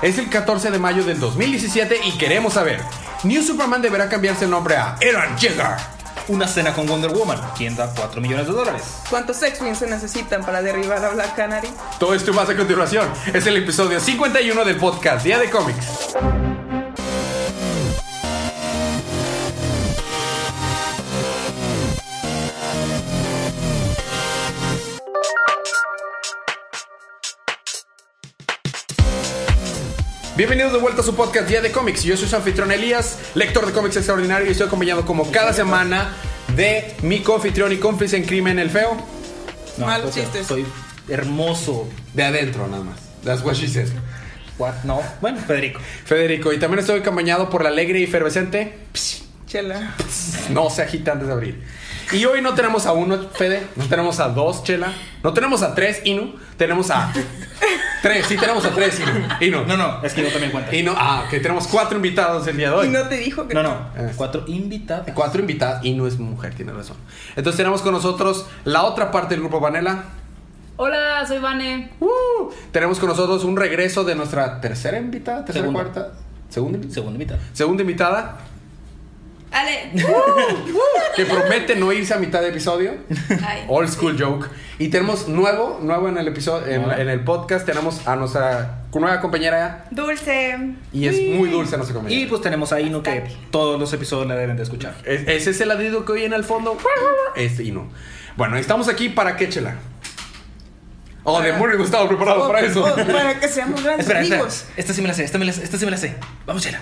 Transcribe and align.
Es 0.00 0.16
el 0.18 0.30
14 0.30 0.70
de 0.70 0.78
mayo 0.78 1.02
del 1.02 1.18
2017 1.18 2.00
y 2.04 2.12
queremos 2.12 2.52
saber, 2.54 2.80
¿New 3.24 3.42
Superman 3.42 3.82
deberá 3.82 4.08
cambiarse 4.08 4.44
el 4.44 4.50
nombre 4.50 4.76
a 4.76 4.94
Aaron 4.94 5.36
Jagger? 5.36 5.76
Una 6.28 6.46
cena 6.46 6.72
con 6.72 6.86
Wonder 6.86 7.10
Woman. 7.10 7.40
¿Quién 7.56 7.74
da 7.74 7.92
4 7.96 8.20
millones 8.20 8.46
de 8.46 8.52
dólares? 8.52 8.82
¿Cuántos 9.10 9.42
X-Wings 9.42 9.78
se 9.78 9.88
necesitan 9.88 10.44
para 10.44 10.62
derribar 10.62 11.04
a 11.04 11.08
Black 11.08 11.34
Canary? 11.34 11.68
Todo 11.98 12.14
esto 12.14 12.30
y 12.30 12.34
más 12.34 12.48
a 12.48 12.56
continuación. 12.56 13.08
Es 13.32 13.46
el 13.46 13.56
episodio 13.56 13.98
51 13.98 14.64
del 14.64 14.76
podcast 14.76 15.24
Día 15.24 15.38
de 15.38 15.50
Cómics. 15.50 16.14
Bienvenidos 30.38 30.72
de 30.72 30.78
vuelta 30.78 31.00
a 31.00 31.04
su 31.04 31.16
podcast 31.16 31.48
Día 31.48 31.60
de 31.60 31.72
Cómics. 31.72 32.04
Yo 32.04 32.16
soy 32.16 32.28
su 32.28 32.36
anfitrión 32.36 32.70
Elías, 32.70 33.18
lector 33.34 33.66
de 33.66 33.72
cómics 33.72 33.96
extraordinario 33.96 34.46
y 34.46 34.52
estoy 34.52 34.68
acompañado 34.68 35.04
como 35.04 35.32
cada 35.32 35.52
semana 35.52 36.14
de 36.54 36.94
mi 37.02 37.22
confitrión 37.22 37.72
y 37.72 37.78
cómplice 37.78 38.18
en 38.18 38.22
crimen, 38.22 38.60
el 38.60 38.70
feo. 38.70 38.96
Malos 39.78 40.10
o 40.10 40.12
sea, 40.12 40.22
chistes. 40.22 40.46
Soy 40.46 40.64
hermoso. 41.08 41.88
De 42.14 42.22
adentro, 42.22 42.68
nada 42.68 42.84
más. 42.84 43.00
That's 43.24 43.42
what 43.42 43.54
she 43.54 43.66
said. 43.66 43.88
What? 44.58 44.84
No. 44.84 45.02
Bueno, 45.20 45.40
Federico. 45.40 45.80
Federico, 46.04 46.52
y 46.52 46.60
también 46.60 46.78
estoy 46.78 47.00
acompañado 47.00 47.50
por 47.50 47.64
la 47.64 47.70
alegre 47.70 47.98
y 47.98 48.04
efervescente. 48.04 48.78
Chela. 49.48 49.96
No 50.50 50.70
se 50.70 50.82
agita 50.82 51.14
antes 51.14 51.26
de 51.26 51.32
abrir. 51.32 51.64
Y 52.12 52.24
hoy 52.26 52.42
no 52.42 52.54
tenemos 52.54 52.86
a 52.86 52.92
uno, 52.92 53.28
Fede, 53.30 53.66
no 53.74 53.86
tenemos 53.86 54.20
a 54.20 54.28
dos, 54.28 54.62
Chela, 54.62 54.94
no 55.24 55.32
tenemos 55.32 55.62
a 55.62 55.74
tres, 55.74 56.00
Inu, 56.04 56.36
tenemos 56.56 56.92
a 56.92 57.12
tres, 58.02 58.26
sí 58.26 58.36
tenemos 58.36 58.64
a 58.64 58.70
tres, 58.70 59.00
Inu. 59.00 59.58
Inu. 59.58 59.64
No, 59.66 59.76
no, 59.76 60.02
es 60.02 60.12
que 60.14 60.22
yo 60.22 60.30
también 60.30 60.50
cuenta. 60.52 60.74
Inu, 60.74 60.92
ah, 60.96 61.24
que 61.30 61.40
tenemos 61.40 61.66
cuatro 61.66 61.96
invitados 61.96 62.46
el 62.46 62.56
día 62.56 62.70
de 62.70 62.74
hoy. 62.74 62.86
Y 62.86 62.90
no 62.90 63.02
te 63.08 63.16
dijo 63.16 63.46
que. 63.48 63.54
No, 63.54 63.62
no. 63.62 63.90
Eh. 63.96 64.12
Cuatro 64.16 64.44
invitados. 64.46 65.06
Cuatro 65.14 65.40
invitados, 65.40 65.84
Inu 65.84 66.06
es 66.06 66.18
mujer, 66.18 66.54
tiene 66.54 66.72
razón. 66.72 66.96
Entonces 67.36 67.56
tenemos 67.56 67.82
con 67.82 67.92
nosotros 67.92 68.46
la 68.64 68.84
otra 68.84 69.10
parte 69.10 69.34
del 69.34 69.40
grupo 69.40 69.60
Vanela. 69.60 70.04
Hola, 70.76 71.24
soy 71.26 71.38
Vane. 71.38 71.90
Uh, 71.98 72.52
tenemos 72.70 73.00
con 73.00 73.08
nosotros 73.08 73.42
un 73.44 73.56
regreso 73.56 74.04
de 74.04 74.14
nuestra 74.14 74.60
tercera 74.60 74.96
invitada, 74.96 75.44
tercera, 75.44 75.66
Segunda. 75.66 75.82
cuarta, 75.82 76.12
segunda, 76.48 76.78
Segundo 76.88 77.14
invitado. 77.14 77.40
segunda 77.52 77.82
invitada. 77.82 78.38
Ale. 79.50 79.90
que 81.16 81.24
promete 81.24 81.74
no 81.76 81.92
irse 81.92 82.12
a 82.14 82.18
mitad 82.18 82.40
de 82.40 82.48
episodio. 82.48 82.92
Ay. 83.44 83.64
Old 83.68 83.88
school 83.88 84.16
joke. 84.18 84.48
Y 84.78 84.88
tenemos 84.88 85.26
nuevo, 85.26 85.78
nuevo 85.82 86.08
en 86.08 86.18
el 86.18 86.28
episodio, 86.28 86.66
en, 86.66 87.08
el 87.08 87.20
podcast, 87.24 87.66
tenemos 87.66 88.06
a 88.06 88.14
nuestra 88.16 88.84
nueva 88.94 89.20
compañera 89.20 89.86
Dulce. 89.90 90.56
y 90.92 91.06
es 91.08 91.36
muy 91.36 91.48
dulce 91.50 91.76
nuestra 91.76 91.92
Y 91.94 91.96
compañera. 91.96 92.28
pues 92.28 92.40
tenemos 92.42 92.72
a 92.72 92.80
Inu 92.80 93.02
que 93.02 93.24
todos 93.50 93.80
los 93.80 93.92
episodios 93.92 94.28
la 94.28 94.36
deben 94.36 94.56
de 94.56 94.62
escuchar. 94.62 94.94
Es- 95.04 95.26
ese 95.26 95.50
es 95.50 95.60
el 95.60 95.68
ladrido 95.68 96.04
que 96.04 96.12
oye 96.12 96.26
en 96.26 96.32
el 96.32 96.44
fondo. 96.44 96.76
Es 97.34 97.58
Ino. 97.58 97.88
Bueno, 98.36 98.56
estamos 98.56 98.88
aquí 98.88 99.08
para 99.08 99.36
qué 99.36 99.48
chela. 99.48 99.76
Oh, 101.24 101.40
demonios, 101.40 101.78
no 101.78 101.84
estaba 101.84 102.06
preparado 102.08 102.46
para 102.46 102.60
eso. 102.60 102.84
Oh, 102.84 102.94
para 103.06 103.38
que 103.40 103.48
seamos 103.48 103.82
grandes 103.82 104.06
Espera, 104.06 104.20
espera. 104.22 104.40
amigos. 104.40 104.64
Esta 104.76 104.92
sí 104.94 105.02
me 105.02 105.08
la 105.08 105.14
sé, 105.14 105.24
esta, 105.24 105.38
me 105.38 105.44
la, 105.44 105.50
esta 105.50 105.76
sí 105.76 105.84
me 105.84 105.90
la 105.90 105.96
sé. 105.98 106.14
Vamos, 106.46 106.62
Chela. 106.62 106.78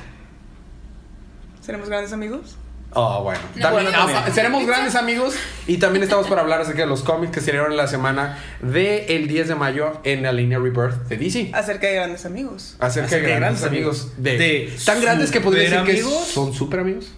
¿Seremos 1.67 1.89
grandes 1.89 2.12
amigos? 2.12 2.56
Oh, 2.92 3.25
bueno. 3.25 3.41
No, 3.56 3.62
También- 3.62 3.84
bueno, 3.92 3.98
también. 4.06 4.33
seremos 4.34 4.64
grandes 4.67 4.95
amigos 4.95 5.34
y 5.67 5.78
también 5.78 6.05
estamos 6.05 6.28
para 6.28 6.41
hablar 6.42 6.61
acerca 6.61 6.83
de 6.83 6.86
los 6.86 7.03
cómics 7.03 7.33
que 7.34 7.41
salieron 7.41 7.73
en 7.73 7.77
la 7.77 7.89
semana 7.89 8.39
del 8.62 9.27
10 9.27 9.48
de 9.48 9.55
mayo 9.56 10.00
en 10.05 10.23
la 10.23 10.33
línea 10.33 10.58
Rebirth 10.58 11.08
de 11.08 11.17
DC. 11.19 11.50
Acerca 11.53 11.89
de 11.89 11.95
grandes 11.97 12.25
amigos. 12.25 12.77
Acerca 12.78 13.08
de 13.11 13.17
Acerca 13.17 13.27
de 13.34 13.36
grandes 13.41 13.61
grandes 13.61 13.64
amigos. 13.64 14.00
amigos. 14.03 14.23
De, 14.23 14.39
De 14.39 14.73
tan 14.86 15.00
grandes 15.03 15.31
que 15.33 15.41
podría 15.41 15.64
decir 15.69 15.83
que 15.84 16.03
son 16.03 16.55
super 16.55 16.81
amigos. 16.81 17.12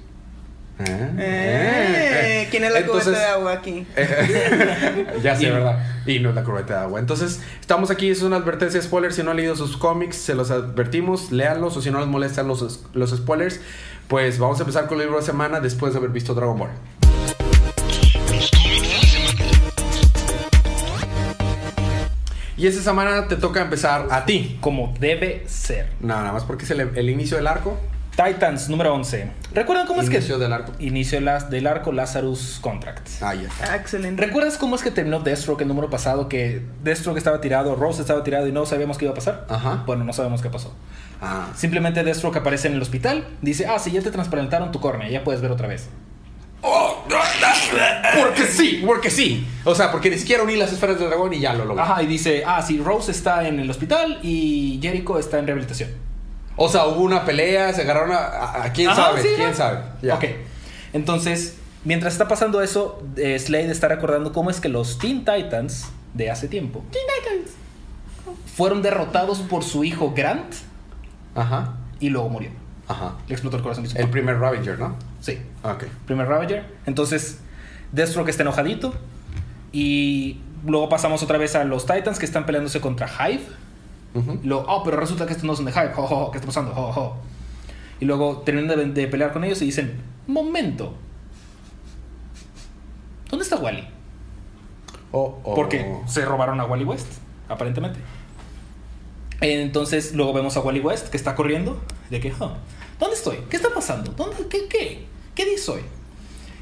Ah, 0.81 0.85
Eh, 1.19 2.11
eh. 2.45 2.49
¿Quién 2.51 2.65
es 2.65 2.73
la 2.73 2.79
Entonces- 2.81 3.05
cubeta 3.09 3.21
de 3.21 3.27
agua 3.33 3.53
aquí? 3.53 3.87
ya 5.23 5.37
sé, 5.37 5.45
Y. 5.45 5.51
¿verdad? 5.51 5.85
Y 6.07 6.21
no 6.21 6.31
es 6.31 6.35
la 6.35 6.45
cubeta 6.45 6.75
de 6.75 6.81
agua. 6.81 7.01
Entonces, 7.01 7.41
estamos 7.61 7.91
aquí, 7.91 8.09
es 8.11 8.23
una 8.23 8.37
advertencia 8.37 8.81
spoiler. 8.81 9.13
Si 9.13 9.23
no 9.23 9.33
han 9.33 9.37
leído 9.37 9.55
sus 9.57 9.77
cómics, 9.77 10.17
se 10.17 10.35
los 10.35 10.51
advertimos, 10.51 11.31
léanlos. 11.33 11.77
O 11.77 11.83
si 11.83 11.91
no 11.91 11.99
les 11.99 12.09
molestan 12.09 12.47
los, 12.49 12.85
los 12.95 13.11
spoilers, 13.11 13.61
pues 14.09 14.39
vamos 14.39 14.59
a 14.59 14.63
empezar 14.63 14.87
con 14.87 14.99
el 14.99 15.05
libro 15.05 15.21
de 15.21 15.27
semana 15.27 15.61
después 15.61 15.93
de 15.93 15.99
haber 15.99 16.11
visto 16.11 16.35
Dragon 16.35 16.59
Ball. 16.59 16.71
Y 22.57 22.67
esta 22.67 22.83
semana 22.83 23.29
te 23.29 23.37
toca 23.37 23.63
empezar 23.63 24.09
a 24.11 24.25
ti. 24.25 24.59
Como 24.61 24.93
debe 24.99 25.45
ser. 25.47 25.93
No, 26.01 26.09
nada 26.09 26.33
más 26.33 26.43
porque 26.43 26.65
es 26.65 26.71
el, 26.73 26.81
el 26.81 27.09
inicio 27.09 27.37
del 27.37 27.47
arco. 27.47 27.79
Titans 28.23 28.69
número 28.69 28.93
11. 28.95 29.31
¿Recuerdan 29.55 29.87
cómo 29.87 30.01
es 30.03 30.09
Inicio 30.11 30.39
que. 30.39 30.43
del 30.43 30.53
arco. 30.53 30.73
Inicio 30.81 31.21
las- 31.21 31.51
del 31.51 31.69
arco 31.69 31.93
Lazarus 31.93 32.59
Contract. 32.61 33.07
Ah, 33.21 33.33
ya 33.35 33.47
está. 33.47 33.73
Ah, 33.73 33.77
excelente. 33.77 34.21
¿Recuerdas 34.27 34.59
cómo 34.59 34.75
es 34.75 34.83
que 34.83 34.91
terminó 34.91 35.21
Deathstroke 35.21 35.61
el 35.63 35.69
número 35.69 35.89
pasado? 35.89 36.29
Que 36.29 36.61
Deathstroke 36.83 37.19
estaba 37.19 37.41
tirado, 37.41 37.77
Rose 37.77 38.01
estaba 38.01 38.25
tirado 38.25 38.49
y 38.49 38.53
no 38.53 38.67
sabíamos 38.67 38.99
qué 38.99 39.05
iba 39.05 39.13
a 39.13 39.15
pasar. 39.15 39.47
Ajá. 39.49 39.85
Bueno, 39.87 40.03
no 40.03 40.13
sabemos 40.13 40.43
qué 40.43 40.51
pasó. 40.51 40.75
Ah. 41.23 41.49
Simplemente 41.55 42.03
Deathstroke 42.03 42.37
aparece 42.39 42.67
en 42.67 42.75
el 42.75 42.83
hospital, 42.83 43.25
dice, 43.41 43.67
ah, 43.69 43.79
sí, 43.79 43.93
ya 43.93 44.03
te 44.03 44.11
trasplantaron 44.11 44.73
tu 44.73 44.81
córnea, 44.81 45.09
ya 45.09 45.23
puedes 45.23 45.41
ver 45.41 45.53
otra 45.53 45.69
vez. 45.69 45.89
Porque 48.21 48.43
sí, 48.47 48.83
porque 48.85 49.11
sí. 49.11 49.47
O 49.65 49.77
sea, 49.77 49.93
porque 49.93 50.11
ni 50.11 50.19
siquiera 50.19 50.43
uní 50.43 50.57
las 50.57 50.73
esferas 50.73 50.99
del 50.99 51.09
dragón 51.09 51.33
y 51.35 51.39
ya 51.39 51.55
lo 51.55 51.65
logré. 51.65 51.83
Ajá, 51.85 52.03
y 52.03 52.07
dice, 52.07 52.43
ah, 52.45 52.63
sí, 52.63 52.79
Rose 52.85 53.13
está 53.13 53.47
en 53.47 53.61
el 53.61 53.71
hospital 53.71 54.19
y 54.25 54.81
Jericho 54.83 55.19
está 55.21 55.39
en 55.39 55.47
rehabilitación. 55.47 56.08
O 56.61 56.69
sea, 56.69 56.87
hubo 56.87 57.01
una 57.03 57.25
pelea, 57.25 57.73
se 57.73 57.83
agarraron 57.83 58.11
a, 58.13 58.17
a- 58.19 58.65
a 58.65 58.73
quién 58.73 58.89
Ajá, 58.91 59.03
sabe, 59.07 59.23
sí, 59.23 59.29
quién 59.37 59.51
¿no? 59.51 59.57
sabe. 59.57 59.79
Ya. 60.03 60.17
Ok, 60.17 60.25
entonces, 60.93 61.57
mientras 61.85 62.13
está 62.13 62.27
pasando 62.29 62.61
eso, 62.61 63.03
eh, 63.17 63.39
Slade 63.39 63.71
está 63.71 63.89
recordando 63.89 64.33
cómo 64.33 64.51
es 64.51 64.61
que 64.61 64.69
los 64.69 64.99
Teen 64.99 65.25
Titans 65.25 65.87
de 66.15 66.31
hace 66.31 66.49
tiempo 66.49 66.85
fueron 68.57 68.83
derrotados 68.83 69.39
por 69.41 69.63
su 69.65 69.85
hijo 69.85 70.13
Grant 70.17 70.53
Ajá. 71.35 71.75
y 72.01 72.09
luego 72.11 72.29
murió. 72.29 72.51
Ajá. 72.89 73.15
Le 73.29 73.35
explotó 73.35 73.57
el 73.59 73.63
corazón. 73.63 73.87
El 73.95 74.09
primer 74.11 74.39
Ravager, 74.39 74.79
¿no? 74.79 74.97
Sí. 75.21 75.39
Ok. 75.63 75.85
primer 76.07 76.27
Ravager. 76.27 76.65
Entonces, 76.87 77.39
Deathstroke 77.93 78.31
está 78.31 78.43
enojadito. 78.43 78.95
Y 79.73 80.41
luego 80.67 80.89
pasamos 80.89 81.23
otra 81.23 81.37
vez 81.39 81.55
a 81.55 81.65
los 81.65 81.87
Titans 81.87 82.19
que 82.19 82.25
están 82.25 82.47
peleándose 82.47 82.81
contra 82.81 83.07
Hive. 83.07 83.43
Luego, 84.43 84.65
oh, 84.69 84.83
pero 84.83 84.97
resulta 84.97 85.27
que 85.27 85.33
estos 85.33 85.45
no 85.45 85.55
son 85.55 85.67
de 85.67 85.73
jo, 85.95 86.07
jo, 86.07 86.31
¿Qué 86.31 86.39
está 86.39 86.47
pasando? 86.47 87.17
Y 88.01 88.05
luego 88.05 88.39
terminan 88.39 88.77
de, 88.77 88.87
de 88.87 89.09
pelear 89.09 89.33
con 89.33 89.45
ellos 89.45 89.61
y 89.63 89.67
dicen, 89.67 90.01
momento. 90.27 90.95
¿Dónde 93.31 93.43
está 93.43 93.57
Wally? 93.57 93.87
Oh, 95.13 95.41
oh. 95.43 95.55
Porque 95.55 95.87
se 96.07 96.25
robaron 96.25 96.61
a 96.61 96.65
Wally 96.65 96.85
West, 96.85 97.09
aparentemente. 97.49 97.99
Entonces, 99.41 100.15
luego 100.15 100.33
vemos 100.33 100.57
a 100.57 100.61
Wally 100.61 100.81
West 100.81 101.09
que 101.09 101.17
está 101.17 101.35
corriendo. 101.35 101.81
De 102.11 102.21
que, 102.21 102.33
"Huh, 102.33 102.53
¿dónde 102.99 103.17
estoy? 103.17 103.39
¿Qué 103.51 103.57
está 103.57 103.69
pasando? 103.75 104.13
¿Dónde, 104.13 104.47
qué, 104.49 104.67
qué? 104.69 105.07
¿Qué 105.35 105.45
día 105.45 105.59
soy? 105.59 105.83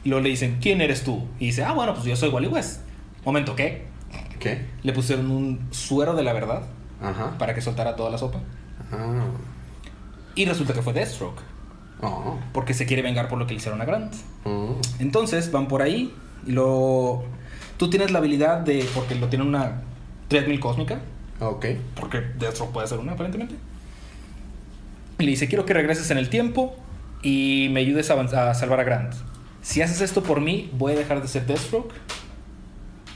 Y 0.05 0.09
luego 0.09 0.23
le 0.23 0.31
dicen, 0.31 0.59
¿quién 0.61 0.81
eres 0.81 1.05
tú? 1.05 1.27
Y 1.39 1.47
dice, 1.47 1.65
ah, 1.65 1.73
bueno, 1.73 1.95
pues 1.95 2.05
yo 2.05 2.17
soy 2.17 2.29
Wally 2.31 2.49
West. 2.49 2.81
Momento, 3.25 3.55
¿qué? 3.56 3.87
¿Qué? 4.41 4.67
Le 4.83 4.93
pusieron 4.93 5.31
un 5.31 5.69
suero 5.71 6.15
de 6.15 6.23
la 6.23 6.33
verdad 6.33 6.62
Ajá. 7.03 7.37
para 7.39 7.55
que 7.55 7.61
soltara 7.61 7.95
toda 7.97 8.11
la 8.11 8.19
sopa. 8.19 8.39
Ah. 8.93 9.25
Y 10.34 10.45
resulta 10.45 10.73
que 10.75 10.83
fue 10.83 10.93
Deathstroke, 10.93 11.41
Oh. 12.03 12.39
porque 12.53 12.75
se 12.75 12.84
quiere 12.84 13.01
vengar 13.03 13.29
por 13.29 13.39
lo 13.39 13.47
que 13.47 13.55
le 13.55 13.59
hicieron 13.59 13.81
a 13.81 13.84
Grant. 13.87 14.12
Mm. 14.45 14.73
Entonces 14.99 15.51
van 15.51 15.67
por 15.69 15.81
ahí 15.83 16.12
y 16.47 16.53
lo... 16.53 17.25
Tú 17.79 17.89
tienes 17.91 18.11
la 18.11 18.19
habilidad 18.19 18.59
de, 18.61 18.87
porque 18.95 19.15
lo 19.15 19.29
tiene 19.29 19.45
una 19.47 19.81
treadmill 20.29 20.61
cósmica, 20.61 21.01
Ok. 21.41 21.67
porque 21.99 22.21
Deathstroke 22.21 22.73
puede 22.73 22.87
ser 22.87 22.99
una 22.99 23.12
aparentemente. 23.12 23.55
Y 25.19 25.25
le 25.25 25.31
dice, 25.31 25.49
quiero 25.49 25.65
que 25.65 25.73
regreses 25.75 26.11
en 26.11 26.19
el 26.19 26.29
tiempo 26.29 26.76
y 27.23 27.69
me 27.73 27.81
ayudes 27.81 28.11
a, 28.11 28.55
salvar 28.55 28.81
a 28.81 28.85
Grant. 28.85 29.15
Si 29.62 29.81
haces 29.82 30.00
esto 30.03 30.23
por 30.23 30.41
mí, 30.43 30.70
voy 30.75 30.93
a 30.93 30.97
dejar 30.97 31.23
de 31.23 31.29
ser 31.29 31.47
Deathstroke. 31.47 31.93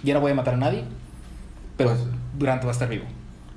Ya 0.03 0.15
no 0.15 0.21
voy 0.21 0.33
a 0.33 0.35
matar 0.35 0.55
a 0.55 0.57
nadie. 0.57 0.85
Pero 1.77 1.91
Pues- 1.91 2.05
Grant 2.39 2.65
va 2.65 2.69
a 2.69 2.73
estar 2.73 2.89
vivo. 2.89 3.05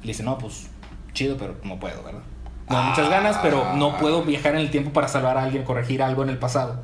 Y 0.04 0.08
le 0.08 0.12
dice, 0.12 0.24
no, 0.24 0.38
pues 0.38 0.68
chido, 1.14 1.38
pero 1.38 1.56
no 1.64 1.80
puedo, 1.80 2.04
¿verdad? 2.04 2.22
No, 2.70 2.84
muchas 2.84 3.10
ganas, 3.10 3.38
pero 3.42 3.76
no 3.76 3.98
puedo 3.98 4.24
viajar 4.24 4.56
en 4.56 4.62
el 4.62 4.72
tiempo 4.72 4.92
para 4.92 5.08
salvar 5.08 5.38
a 5.38 5.44
alguien, 5.44 5.64
corregir 5.64 6.04
algo 6.04 6.24
en 6.24 6.30
el 6.30 6.38
pasado. 6.38 6.80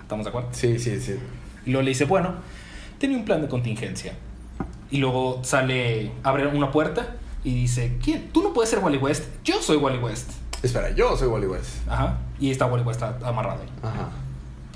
¿Estamos 0.00 0.24
de 0.24 0.30
acuerdo? 0.30 0.48
Sí, 0.52 0.78
sí, 0.78 1.00
sí. 1.00 1.16
Y 1.66 1.70
luego 1.70 1.82
le 1.82 1.90
dice, 1.90 2.04
bueno, 2.04 2.34
tenía 2.98 3.16
un 3.16 3.24
plan 3.24 3.40
de 3.40 3.48
contingencia. 3.48 4.14
Y 4.90 4.98
luego 4.98 5.40
sale, 5.44 6.12
abre 6.22 6.46
una 6.48 6.70
puerta 6.72 7.16
y 7.44 7.54
dice, 7.54 7.98
¿quién? 8.02 8.30
Tú 8.32 8.42
no 8.42 8.52
puedes 8.52 8.70
ser 8.70 8.80
Wally 8.80 8.98
West, 8.98 9.24
yo 9.44 9.62
soy 9.62 9.76
Wally 9.76 9.98
West. 9.98 10.30
Espera, 10.62 10.90
yo 10.90 11.16
soy 11.16 11.28
Wally 11.28 11.46
West. 11.46 11.88
Ajá. 11.88 12.18
Y 12.38 12.50
está 12.50 12.66
Wally 12.66 12.84
West 12.84 13.02
amarrado 13.02 13.62
ahí. 13.62 13.68
Ajá. 13.82 14.10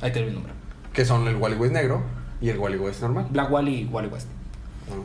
Ahí 0.00 0.12
te 0.12 0.20
doy 0.20 0.28
el 0.28 0.34
nombre. 0.34 0.52
Que 0.92 1.04
son 1.04 1.26
el 1.26 1.36
Wally 1.36 1.56
West 1.56 1.72
negro 1.72 2.02
y 2.40 2.50
el 2.50 2.58
Wally 2.58 2.76
West 2.76 3.02
normal. 3.02 3.26
Black 3.30 3.50
Wally 3.50 3.80
y 3.80 3.84
Wally 3.86 4.08
West. 4.08 4.28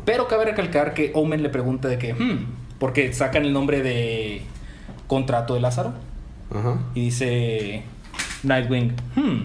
Pero 0.05 0.27
cabe 0.27 0.45
recalcar 0.45 0.93
que 0.93 1.11
Omen 1.15 1.41
le 1.43 1.49
pregunta 1.49 1.87
de 1.87 1.97
que, 1.97 2.13
hmm, 2.13 2.45
porque 2.79 3.13
sacan 3.13 3.45
el 3.45 3.53
nombre 3.53 3.81
de, 3.81 4.41
contrato 5.07 5.53
de 5.55 5.59
Lázaro. 5.61 5.93
Ajá. 6.53 6.79
Y 6.95 7.01
dice 7.05 7.83
Nightwing, 8.43 8.93
hmm, 9.15 9.39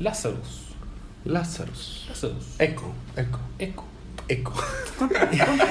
Lazarus, 0.00 0.74
Lazarus. 1.24 2.06
Lazarus, 2.08 2.54
Echo. 2.58 2.92
Echo. 3.16 3.38
Echo. 3.58 3.84
Echo. 4.28 4.52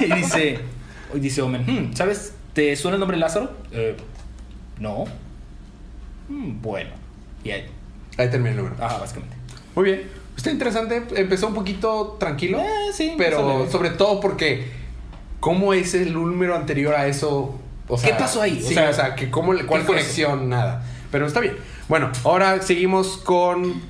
y 0.00 0.12
dice, 0.14 0.58
dice 1.14 1.42
Omen, 1.42 1.64
"Hmm, 1.66 1.94
¿sabes? 1.94 2.34
¿Te 2.52 2.74
suena 2.76 2.96
el 2.96 3.00
nombre 3.00 3.16
Lázaro? 3.16 3.50
"Eh, 3.72 3.96
no. 4.78 5.04
"Hmm, 6.28 6.60
bueno. 6.62 6.90
Y 7.44 7.50
ahí, 7.50 7.66
Ahí 8.18 8.30
termina 8.30 8.50
el 8.50 8.56
número. 8.58 8.76
ajá, 8.82 8.98
básicamente. 8.98 9.36
Muy 9.74 9.84
bien. 9.84 10.02
Está 10.36 10.50
interesante. 10.50 11.02
Empezó 11.14 11.48
un 11.48 11.54
poquito 11.54 12.16
tranquilo. 12.18 12.58
Eh, 12.60 12.92
sí, 12.92 13.14
Pero 13.18 13.70
sobre 13.70 13.90
todo 13.90 14.20
porque. 14.20 14.82
¿Cómo 15.40 15.74
es 15.74 15.94
el 15.94 16.12
número 16.12 16.54
anterior 16.54 16.94
a 16.94 17.08
eso? 17.08 17.58
O 17.88 18.00
¿Qué 18.00 18.14
pasó 18.14 18.40
ahí? 18.42 18.60
Sí, 18.62 18.70
O 18.70 18.74
sea, 18.74 18.90
o 18.90 18.92
sea, 18.92 19.14
que 19.16 19.28
cómo, 19.28 19.48
¿cuál 19.48 19.80
¿qué 19.80 19.86
fue 19.86 19.96
conexión? 19.96 20.48
Nada. 20.48 20.84
Pero 21.10 21.26
está 21.26 21.40
bien. 21.40 21.56
Bueno, 21.88 22.10
ahora 22.24 22.62
seguimos 22.62 23.18
con. 23.18 23.82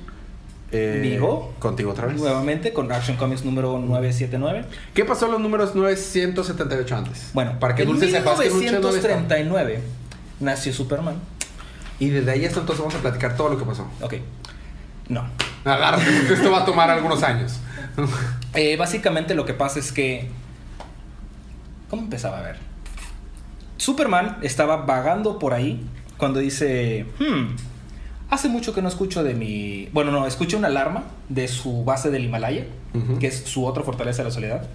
eh. 0.71 1.21
Contigo 1.59 1.91
otra 1.91 2.07
vez. 2.07 2.17
Nuevamente 2.17 2.73
con 2.73 2.91
Action 2.91 3.17
Comics 3.17 3.45
número 3.45 3.77
979. 3.77 4.65
¿Qué 4.95 5.05
pasó 5.05 5.27
en 5.27 5.33
los 5.33 5.41
números 5.41 5.75
978 5.75 6.95
antes? 6.95 7.29
Bueno, 7.33 7.59
para 7.59 7.75
que 7.75 7.83
en 7.83 7.89
Dulce 7.89 8.09
sepas 8.09 8.39
que 8.39 8.49
Dulce 8.49 8.71
no 8.71 8.89
está. 8.89 8.89
1939 8.89 9.79
nació 10.39 10.73
Superman. 10.73 11.15
Y 11.99 12.09
desde 12.09 12.31
ahí 12.31 12.45
hasta 12.45 12.61
entonces 12.61 12.79
vamos 12.83 12.95
a 12.95 13.01
platicar 13.01 13.37
todo 13.37 13.49
lo 13.49 13.57
que 13.59 13.63
pasó. 13.65 13.87
Ok. 14.01 14.15
No. 15.07 15.23
Agárrate, 15.65 16.33
esto 16.33 16.51
va 16.51 16.59
a 16.59 16.65
tomar 16.65 16.89
algunos 16.89 17.23
años. 17.23 17.59
Eh, 18.53 18.77
básicamente 18.77 19.33
lo 19.35 19.45
que 19.45 19.53
pasa 19.53 19.79
es 19.79 19.91
que. 19.91 20.29
¿Cómo 21.89 22.03
empezaba 22.03 22.39
a 22.39 22.41
ver? 22.41 22.57
Superman 23.77 24.37
estaba 24.41 24.77
vagando 24.77 25.39
por 25.39 25.53
ahí 25.53 25.85
cuando 26.17 26.39
dice. 26.39 27.05
Hmm, 27.19 27.55
hace 28.29 28.49
mucho 28.49 28.73
que 28.73 28.81
no 28.81 28.87
escucho 28.87 29.23
de 29.23 29.33
mi. 29.33 29.89
Bueno, 29.91 30.11
no, 30.11 30.25
escuché 30.27 30.55
una 30.55 30.67
alarma 30.67 31.03
de 31.29 31.47
su 31.47 31.83
base 31.83 32.09
del 32.11 32.25
Himalaya, 32.25 32.65
que 33.19 33.27
es 33.27 33.43
su 33.45 33.65
otra 33.65 33.83
fortaleza 33.83 34.23
de 34.23 34.29
la 34.29 34.33
soledad, 34.33 34.67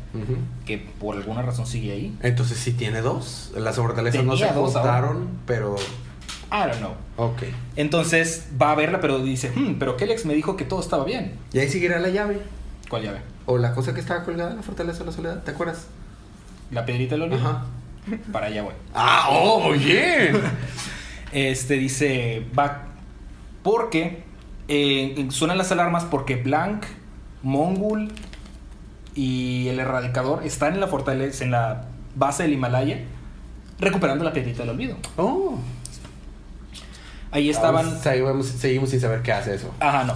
que 0.66 0.78
por 0.78 1.16
alguna 1.16 1.42
razón 1.42 1.66
sigue 1.66 1.92
ahí. 1.92 2.16
Entonces 2.22 2.58
sí 2.58 2.72
tiene 2.72 3.00
dos. 3.00 3.52
Las 3.56 3.76
fortalezas 3.76 4.24
no 4.24 4.36
se 4.36 4.48
juntaron, 4.48 5.28
pero. 5.46 5.76
I 6.50 6.68
don't 6.68 6.78
know. 6.78 6.94
Ok. 7.16 7.42
Entonces 7.76 8.48
va 8.60 8.72
a 8.72 8.74
verla, 8.74 9.00
pero 9.00 9.18
dice, 9.18 9.50
hmm, 9.54 9.74
pero 9.78 9.96
Kellex 9.96 10.24
me 10.24 10.34
dijo 10.34 10.56
que 10.56 10.64
todo 10.64 10.80
estaba 10.80 11.04
bien. 11.04 11.34
Y 11.52 11.58
ahí 11.58 11.68
seguirá 11.68 11.98
la 11.98 12.08
llave. 12.08 12.40
¿Cuál 12.88 13.02
llave? 13.02 13.20
O 13.46 13.58
la 13.58 13.74
cosa 13.74 13.94
que 13.94 14.00
estaba 14.00 14.24
colgada 14.24 14.50
en 14.50 14.56
la 14.56 14.62
fortaleza 14.62 15.00
de 15.00 15.06
la 15.06 15.12
soledad, 15.12 15.42
¿te 15.42 15.50
acuerdas? 15.50 15.86
La 16.70 16.84
piedrita 16.86 17.14
del 17.14 17.22
olvido. 17.22 17.40
Ajá. 17.40 17.64
Para 18.32 18.46
allá 18.46 18.62
voy. 18.62 18.74
Ah, 18.94 19.28
oh, 19.30 19.72
bien. 19.72 20.40
Este 21.30 21.74
dice, 21.74 22.46
va, 22.58 22.84
porque 23.62 24.22
eh, 24.66 25.26
suenan 25.30 25.58
las 25.58 25.70
alarmas 25.70 26.04
porque 26.04 26.36
Blank, 26.36 26.84
Mongul 27.42 28.10
y 29.14 29.68
el 29.68 29.78
erradicador 29.78 30.42
están 30.44 30.72
en 30.72 30.80
la 30.80 30.86
fortaleza, 30.86 31.44
en 31.44 31.50
la 31.50 31.84
base 32.14 32.44
del 32.44 32.54
Himalaya, 32.54 33.04
recuperando 33.78 34.24
la 34.24 34.32
piedrita 34.32 34.60
del 34.60 34.70
olvido. 34.70 34.96
Oh. 35.18 35.58
Ahí 37.30 37.50
estaban, 37.50 38.00
Seguimos, 38.00 38.46
seguimos 38.46 38.90
sin 38.90 39.00
saber 39.00 39.22
qué 39.22 39.32
hace 39.32 39.54
eso. 39.54 39.72
ajá, 39.80 40.04
no. 40.04 40.14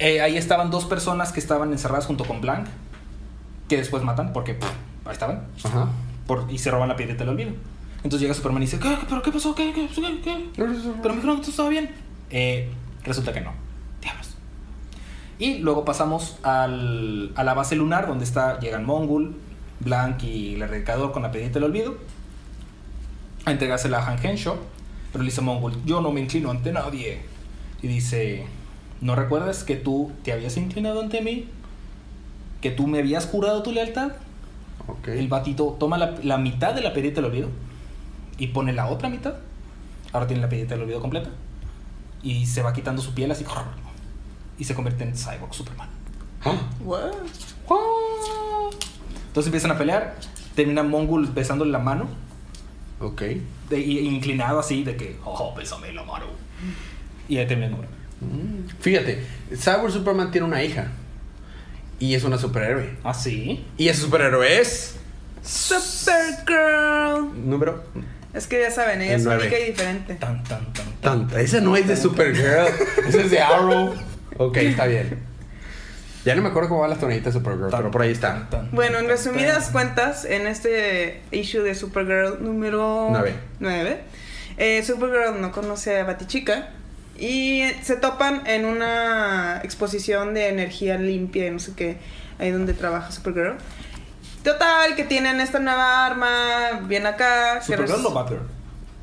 Eh, 0.00 0.20
ahí 0.20 0.36
estaban 0.36 0.70
dos 0.70 0.84
personas 0.84 1.32
que 1.32 1.40
estaban 1.40 1.72
encerradas 1.72 2.06
junto 2.06 2.24
con 2.24 2.40
Blank, 2.40 2.66
que 3.68 3.76
después 3.76 4.02
matan 4.04 4.32
porque 4.32 4.54
pff, 4.54 4.68
ahí 5.06 5.12
estaban. 5.12 5.44
Ajá. 5.64 5.88
por- 6.26 6.46
y 6.50 6.58
se 6.58 6.70
roban 6.70 6.88
la 6.88 6.96
piedrita 6.96 7.20
del 7.24 7.30
olvido. 7.30 7.50
Entonces 7.98 8.20
llega 8.20 8.34
Superman 8.34 8.62
y 8.62 8.66
dice, 8.66 8.78
¿qué? 8.78 8.96
¿Pero 9.08 9.22
qué 9.22 9.32
pasó? 9.32 9.54
¿Qué? 9.54 9.72
¿Qué? 9.72 9.88
¿Qué? 9.88 10.20
¿Qué? 10.22 10.46
Pero 10.54 10.68
me 10.68 10.74
dijeron 11.16 11.36
que 11.36 11.40
todo 11.42 11.50
estaba 11.50 11.68
bien. 11.70 11.90
Eh, 12.30 12.70
resulta 13.02 13.32
que 13.32 13.40
no. 13.40 13.52
Diablos. 14.02 14.34
Y 15.38 15.58
luego 15.58 15.84
pasamos 15.84 16.36
al- 16.42 17.32
a 17.34 17.42
la 17.44 17.54
base 17.54 17.74
lunar 17.76 18.06
donde 18.06 18.24
está, 18.24 18.60
llegan 18.60 18.84
Mongul, 18.84 19.36
Blank 19.80 20.22
y 20.24 20.54
el 20.56 20.62
erradicador 20.62 21.12
con 21.12 21.22
la 21.22 21.30
piedrita 21.32 21.54
del 21.54 21.64
olvido. 21.64 21.96
A 23.46 23.50
entregársela 23.50 23.98
a 23.98 24.06
Han 24.10 24.18
Henshaw. 24.24 24.56
Pero 25.18 25.24
le 25.24 25.32
dice 25.32 25.40
Mongul, 25.40 25.72
yo 25.84 26.00
no 26.00 26.12
me 26.12 26.20
inclino 26.20 26.48
ante 26.48 26.70
nadie. 26.70 27.18
Y 27.82 27.88
dice, 27.88 28.46
¿no 29.00 29.16
recuerdas 29.16 29.64
que 29.64 29.74
tú 29.74 30.12
te 30.22 30.32
habías 30.32 30.56
inclinado 30.56 31.00
ante 31.00 31.20
mí? 31.22 31.48
¿Que 32.60 32.70
tú 32.70 32.86
me 32.86 33.00
habías 33.00 33.26
jurado 33.26 33.64
tu 33.64 33.72
lealtad? 33.72 34.12
El 35.08 35.26
batito 35.26 35.76
toma 35.76 35.98
la, 35.98 36.14
la 36.22 36.38
mitad 36.38 36.72
de 36.72 36.82
la 36.82 36.92
piedrita 36.92 37.16
del 37.16 37.32
olvido 37.32 37.48
y 38.38 38.46
pone 38.46 38.72
la 38.72 38.86
otra 38.86 39.08
mitad. 39.08 39.34
Ahora 40.12 40.28
tiene 40.28 40.40
la 40.40 40.48
piedrita 40.48 40.74
del 40.74 40.84
olvido 40.84 41.00
completa. 41.00 41.30
Y 42.22 42.46
se 42.46 42.62
va 42.62 42.72
quitando 42.72 43.02
su 43.02 43.12
piel 43.12 43.32
así. 43.32 43.44
Y 44.56 44.62
se 44.62 44.76
convierte 44.76 45.02
en 45.02 45.16
Cyborg 45.16 45.52
Superman. 45.52 45.88
Ah. 46.44 46.54
What? 46.84 47.10
Entonces 49.26 49.46
empiezan 49.48 49.72
a 49.72 49.78
pelear. 49.78 50.14
Termina 50.54 50.84
Mongul 50.84 51.26
besándole 51.26 51.72
la 51.72 51.80
mano. 51.80 52.06
Ok. 53.00 53.22
de- 53.70 53.80
y- 53.80 53.98
inclinado 54.08 54.58
así, 54.60 54.82
de 54.84 54.96
que, 54.96 55.16
oh, 55.24 55.54
bésame 55.56 55.92
la 55.92 56.02
mano. 56.04 56.26
Y 57.28 57.36
ahí 57.38 57.46
termina 57.46 57.66
el 57.66 57.72
número. 57.72 57.90
Mm. 58.20 58.68
Fíjate, 58.80 59.22
Cyber 59.54 59.90
Superman 59.92 60.30
tiene 60.30 60.46
una 60.46 60.62
hija. 60.64 60.90
Y 62.00 62.14
es 62.14 62.24
una 62.24 62.38
superhéroe. 62.38 62.94
¿Ah, 63.04 63.12
sí? 63.14 63.64
Y 63.76 63.88
ese 63.88 64.02
superhéroe 64.02 64.60
es. 64.60 64.96
Supergirl. 65.42 67.32
Número. 67.48 67.82
Es 68.34 68.46
que 68.46 68.60
ya 68.60 68.70
saben, 68.70 69.00
ella 69.02 69.14
El 69.14 69.20
es 69.20 69.24
nueve. 69.24 69.42
única 69.42 69.58
y 69.58 69.64
diferente. 69.70 70.14
Tan, 70.14 70.42
tan, 70.44 70.72
tan, 70.72 70.84
tan. 71.00 71.00
Tanta. 71.28 71.40
Esa 71.40 71.60
no 71.60 71.76
es 71.76 71.86
de 71.88 71.96
Supergirl. 71.96 72.68
Esa 73.06 73.20
es 73.20 73.30
de 73.30 73.40
Arrow. 73.40 73.94
Ok, 74.36 74.56
está 74.58 74.86
bien. 74.86 75.18
Ya 76.28 76.34
no 76.34 76.42
me 76.42 76.50
acuerdo 76.50 76.68
cómo 76.68 76.82
van 76.82 76.90
las 76.90 76.98
tonaditas 76.98 77.32
de 77.32 77.40
Supergirl, 77.40 77.70
pero 77.70 77.90
por 77.90 78.02
ahí 78.02 78.12
está. 78.12 78.34
Tan, 78.34 78.50
tan, 78.50 78.70
Bueno, 78.72 78.98
en 78.98 79.06
tan, 79.06 79.16
resumidas 79.16 79.64
tan. 79.64 79.72
cuentas, 79.72 80.26
en 80.26 80.46
este 80.46 81.22
issue 81.30 81.62
de 81.62 81.74
Supergirl 81.74 82.44
número 82.44 83.08
Nueve. 83.10 83.34
9, 83.60 84.00
eh, 84.58 84.82
Supergirl 84.82 85.40
no 85.40 85.52
conoce 85.52 85.98
a 85.98 86.04
Batichica 86.04 86.68
y 87.18 87.62
se 87.80 87.96
topan 87.96 88.46
en 88.46 88.66
una 88.66 89.62
exposición 89.64 90.34
de 90.34 90.48
energía 90.48 90.98
limpia 90.98 91.46
y 91.46 91.50
no 91.50 91.60
sé 91.60 91.72
qué, 91.74 91.96
ahí 92.38 92.50
donde 92.50 92.74
trabaja 92.74 93.10
Supergirl. 93.10 93.56
Total, 94.44 94.96
que 94.96 95.04
tienen 95.04 95.40
esta 95.40 95.60
nueva 95.60 96.04
arma, 96.04 96.80
bien 96.86 97.06
acá. 97.06 97.62
¿Supergirl 97.62 98.04
o 98.04 98.12
Batgirl? 98.12 98.42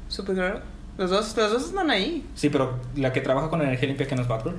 Supergirl. 0.09 0.61
Los 0.99 1.09
dos, 1.09 1.35
los 1.35 1.51
dos 1.51 1.65
están 1.65 1.89
ahí. 1.89 2.23
Sí, 2.35 2.49
pero 2.49 2.79
la 2.95 3.11
que 3.11 3.21
trabaja 3.21 3.49
con 3.49 3.63
energía 3.63 3.87
limpia 3.87 4.07
que 4.07 4.15
no 4.15 4.21
es 4.21 4.27
Batgirl. 4.27 4.57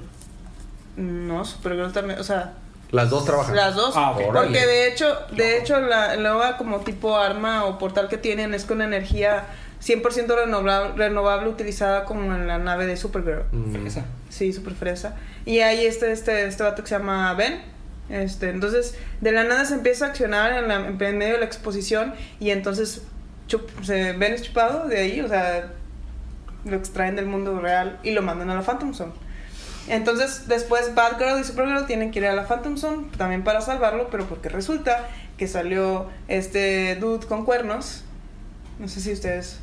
No, 0.96 1.44
Supergirl 1.44 1.92
también, 1.92 2.18
o 2.18 2.24
sea, 2.24 2.54
Las 2.90 3.10
dos 3.10 3.24
trabajan. 3.24 3.54
Las 3.56 3.74
dos. 3.74 3.92
Ah. 3.96 4.14
Porque 4.16 4.64
de 4.66 4.88
hecho, 4.88 5.16
de 5.32 5.58
hecho 5.58 5.80
la 5.80 6.16
la 6.16 6.16
nueva 6.16 6.56
como 6.56 6.80
tipo 6.80 7.16
arma 7.16 7.64
o 7.64 7.78
portal 7.78 8.08
que 8.08 8.16
tienen 8.16 8.54
es 8.54 8.64
con 8.64 8.80
energía 8.80 9.44
100% 9.82 10.34
renovable, 10.34 10.94
renovable 10.96 11.48
utilizada 11.50 12.04
como 12.04 12.34
en 12.34 12.46
la 12.46 12.58
nave 12.58 12.86
de 12.86 12.96
Supergirl. 12.96 13.44
Mm. 13.52 13.72
Fresa. 13.72 14.04
Sí, 14.30 14.52
super 14.52 14.74
fresa. 14.74 15.16
Y 15.44 15.60
ahí 15.60 15.84
está 15.84 16.06
este, 16.06 16.46
este 16.46 16.62
vato 16.62 16.82
que 16.82 16.88
se 16.88 16.96
llama 16.98 17.32
Ben. 17.34 17.60
Este, 18.08 18.50
entonces, 18.50 18.96
de 19.20 19.32
la 19.32 19.42
nada 19.44 19.64
se 19.64 19.74
empieza 19.74 20.06
a 20.06 20.08
accionar 20.10 20.52
en, 20.52 20.68
la, 20.68 20.76
en 20.76 21.18
medio 21.18 21.34
de 21.34 21.40
la 21.40 21.44
exposición 21.44 22.14
y 22.38 22.50
entonces 22.50 23.02
chup- 23.48 23.68
se 23.82 24.12
Ben 24.12 24.32
es 24.32 24.42
chupado 24.42 24.86
de 24.86 24.98
ahí, 24.98 25.20
o 25.20 25.28
sea, 25.28 25.72
lo 26.64 26.76
extraen 26.76 27.16
del 27.16 27.26
mundo 27.26 27.58
real 27.60 27.98
y 28.04 28.12
lo 28.12 28.22
mandan 28.22 28.48
a 28.50 28.54
la 28.54 28.62
Phantom 28.62 28.94
Zone. 28.94 29.12
Entonces, 29.88 30.48
después 30.48 30.94
Batgirl 30.94 31.40
y 31.40 31.44
Supergirl 31.44 31.86
tienen 31.86 32.10
que 32.10 32.18
ir 32.18 32.26
a 32.26 32.34
la 32.34 32.46
Phantom 32.46 32.76
Zone 32.76 33.06
también 33.16 33.44
para 33.44 33.60
salvarlo, 33.60 34.08
pero 34.10 34.26
porque 34.26 34.48
resulta 34.48 35.08
que 35.36 35.46
salió 35.46 36.08
este 36.28 36.96
dude 36.96 37.26
con 37.26 37.44
cuernos. 37.44 38.02
No 38.78 38.88
sé 38.88 39.00
si 39.00 39.12
ustedes 39.12 39.60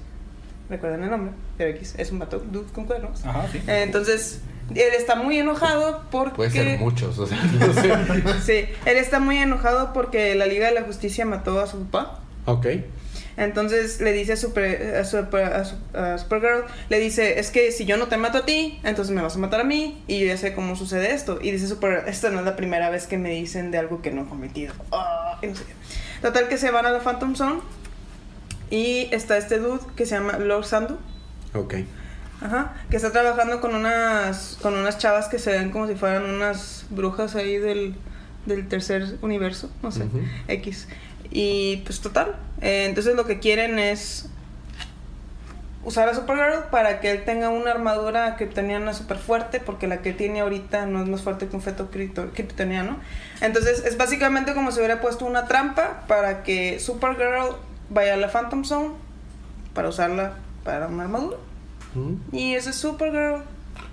recuerdan 0.70 1.04
el 1.04 1.10
nombre, 1.12 1.34
pero 1.58 1.72
X, 1.72 1.96
es 1.98 2.12
un 2.12 2.20
vato 2.20 2.40
dude 2.40 2.72
con 2.72 2.86
cuernos. 2.86 3.26
Ajá, 3.26 3.48
sí. 3.52 3.62
Entonces, 3.68 4.40
él 4.70 4.94
está 4.98 5.16
muy 5.16 5.38
enojado 5.38 6.04
porque... 6.10 6.36
Puede 6.36 6.52
ser 6.52 6.80
muchos, 6.80 7.20
o 7.20 7.28
sea, 7.28 7.38
no 7.60 7.74
sé. 7.74 8.68
Sí, 8.68 8.74
él 8.86 8.98
está 8.98 9.20
muy 9.20 9.38
enojado 9.38 9.94
porque 9.94 10.36
la 10.36 10.46
Liga 10.46 10.68
de 10.68 10.74
la 10.74 10.84
Justicia 10.84 11.26
mató 11.26 11.60
a 11.60 11.68
su 11.68 11.84
papá. 11.86 12.20
ok. 12.46 12.68
Entonces 13.36 14.00
le 14.00 14.12
dice 14.12 14.34
a, 14.34 14.38
Super, 14.38 14.96
a, 14.98 15.06
Super- 15.06 15.54
a 15.54 15.66
Su- 15.66 15.76
a 15.94 16.18
Supergirl, 16.18 16.66
le 16.90 17.00
dice, 17.00 17.40
es 17.40 17.50
que 17.50 17.72
si 17.72 17.86
yo 17.86 17.98
no 17.98 18.08
te 18.08 18.18
mato 18.18 18.40
a 18.40 18.46
ti, 18.46 18.80
entonces 18.84 19.14
me 19.16 19.22
vas 19.22 19.36
a 19.36 19.40
matar 19.40 19.60
a 19.62 19.64
mí 19.64 20.04
y 20.08 20.20
yo 20.20 20.28
ya 20.28 20.38
sé 20.38 20.54
cómo 20.54 20.76
sucede 20.76 21.14
esto. 21.14 21.40
Y 21.42 21.52
dice 21.52 21.68
Supergirl, 21.68 22.08
esta 22.08 22.30
no 22.30 22.40
es 22.40 22.46
la 22.46 22.56
primera 22.56 22.90
vez 22.90 23.08
que 23.08 23.18
me 23.18 23.32
dicen 23.32 23.72
de 23.72 23.80
algo 23.80 24.02
que 24.02 24.12
no 24.12 24.24
he 24.24 24.26
cometido. 24.26 24.74
Ah, 24.92 25.40
y 25.42 25.48
no 25.48 25.56
sé 25.56 25.64
qué. 25.66 25.74
Total 26.22 26.48
que 26.48 26.58
se 26.58 26.70
van 26.72 26.86
a 26.86 26.92
la 26.92 27.00
Phantom 27.00 27.36
Zone 27.36 27.60
y 28.70 29.10
está 29.12 29.38
este 29.38 29.60
dude 29.60 29.82
que 29.96 30.06
se 30.06 30.16
llama 30.16 30.38
Lord 30.38 30.66
Sandu. 30.66 30.98
Ok. 31.54 31.76
Ajá, 32.42 32.74
que 32.90 32.98
está 32.98 33.12
trabajando 33.12 33.62
con 33.62 33.74
unas 33.74 34.58
con 34.62 34.74
unas 34.76 34.98
chavas 34.98 35.28
que 35.30 35.40
se 35.40 35.52
ven 35.52 35.70
como 35.72 35.88
si 35.88 35.96
fueran 35.96 36.26
unas 36.26 36.86
brujas 36.90 37.36
ahí 37.36 37.58
del, 37.58 37.96
del 38.46 38.68
tercer 38.68 39.16
universo, 39.22 39.70
no 39.82 39.92
sé, 39.92 40.04
Ujú. 40.04 40.20
X. 40.50 40.88
Y 41.32 41.78
pues 41.86 42.00
total, 42.02 42.36
eh, 42.62 42.86
entonces 42.88 43.16
lo 43.16 43.26
que 43.26 43.40
quieren 43.40 43.80
es 43.80 44.30
usar 45.86 46.08
a 46.08 46.14
Supergirl 46.14 46.70
para 46.72 47.02
que 47.02 47.12
él 47.12 47.26
tenga 47.26 47.50
una 47.50 47.72
armadura 47.72 48.36
kryptoniana 48.38 48.94
súper 48.94 49.18
fuerte, 49.18 49.60
porque 49.60 49.88
la 49.88 50.02
que 50.02 50.14
tiene 50.14 50.40
ahorita 50.40 50.86
no 50.86 51.02
es 51.02 51.10
más 51.10 51.22
fuerte 51.22 51.48
que 51.48 51.56
un 51.56 51.62
feto 51.62 51.90
krypto- 51.92 52.32
kryptoniano. 52.34 52.98
Entonces 53.42 53.84
es 53.86 53.98
básicamente 53.98 54.54
como 54.54 54.72
si 54.72 54.80
hubiera 54.80 55.02
puesto 55.02 55.26
una 55.26 55.46
trampa 55.48 56.06
para 56.08 56.44
que 56.44 56.80
Supergirl 56.80 57.56
vaya 57.90 58.14
a 58.14 58.18
la 58.18 58.30
Phantom 58.30 58.64
Zone 58.64 58.92
para 59.74 59.90
usarla 59.90 60.36
para 60.64 60.88
una 60.88 61.04
armadura. 61.04 61.38
Mm. 61.96 62.14
Y 62.36 62.54
ese 62.54 62.70
es 62.70 62.78
Supergirl. 62.78 63.44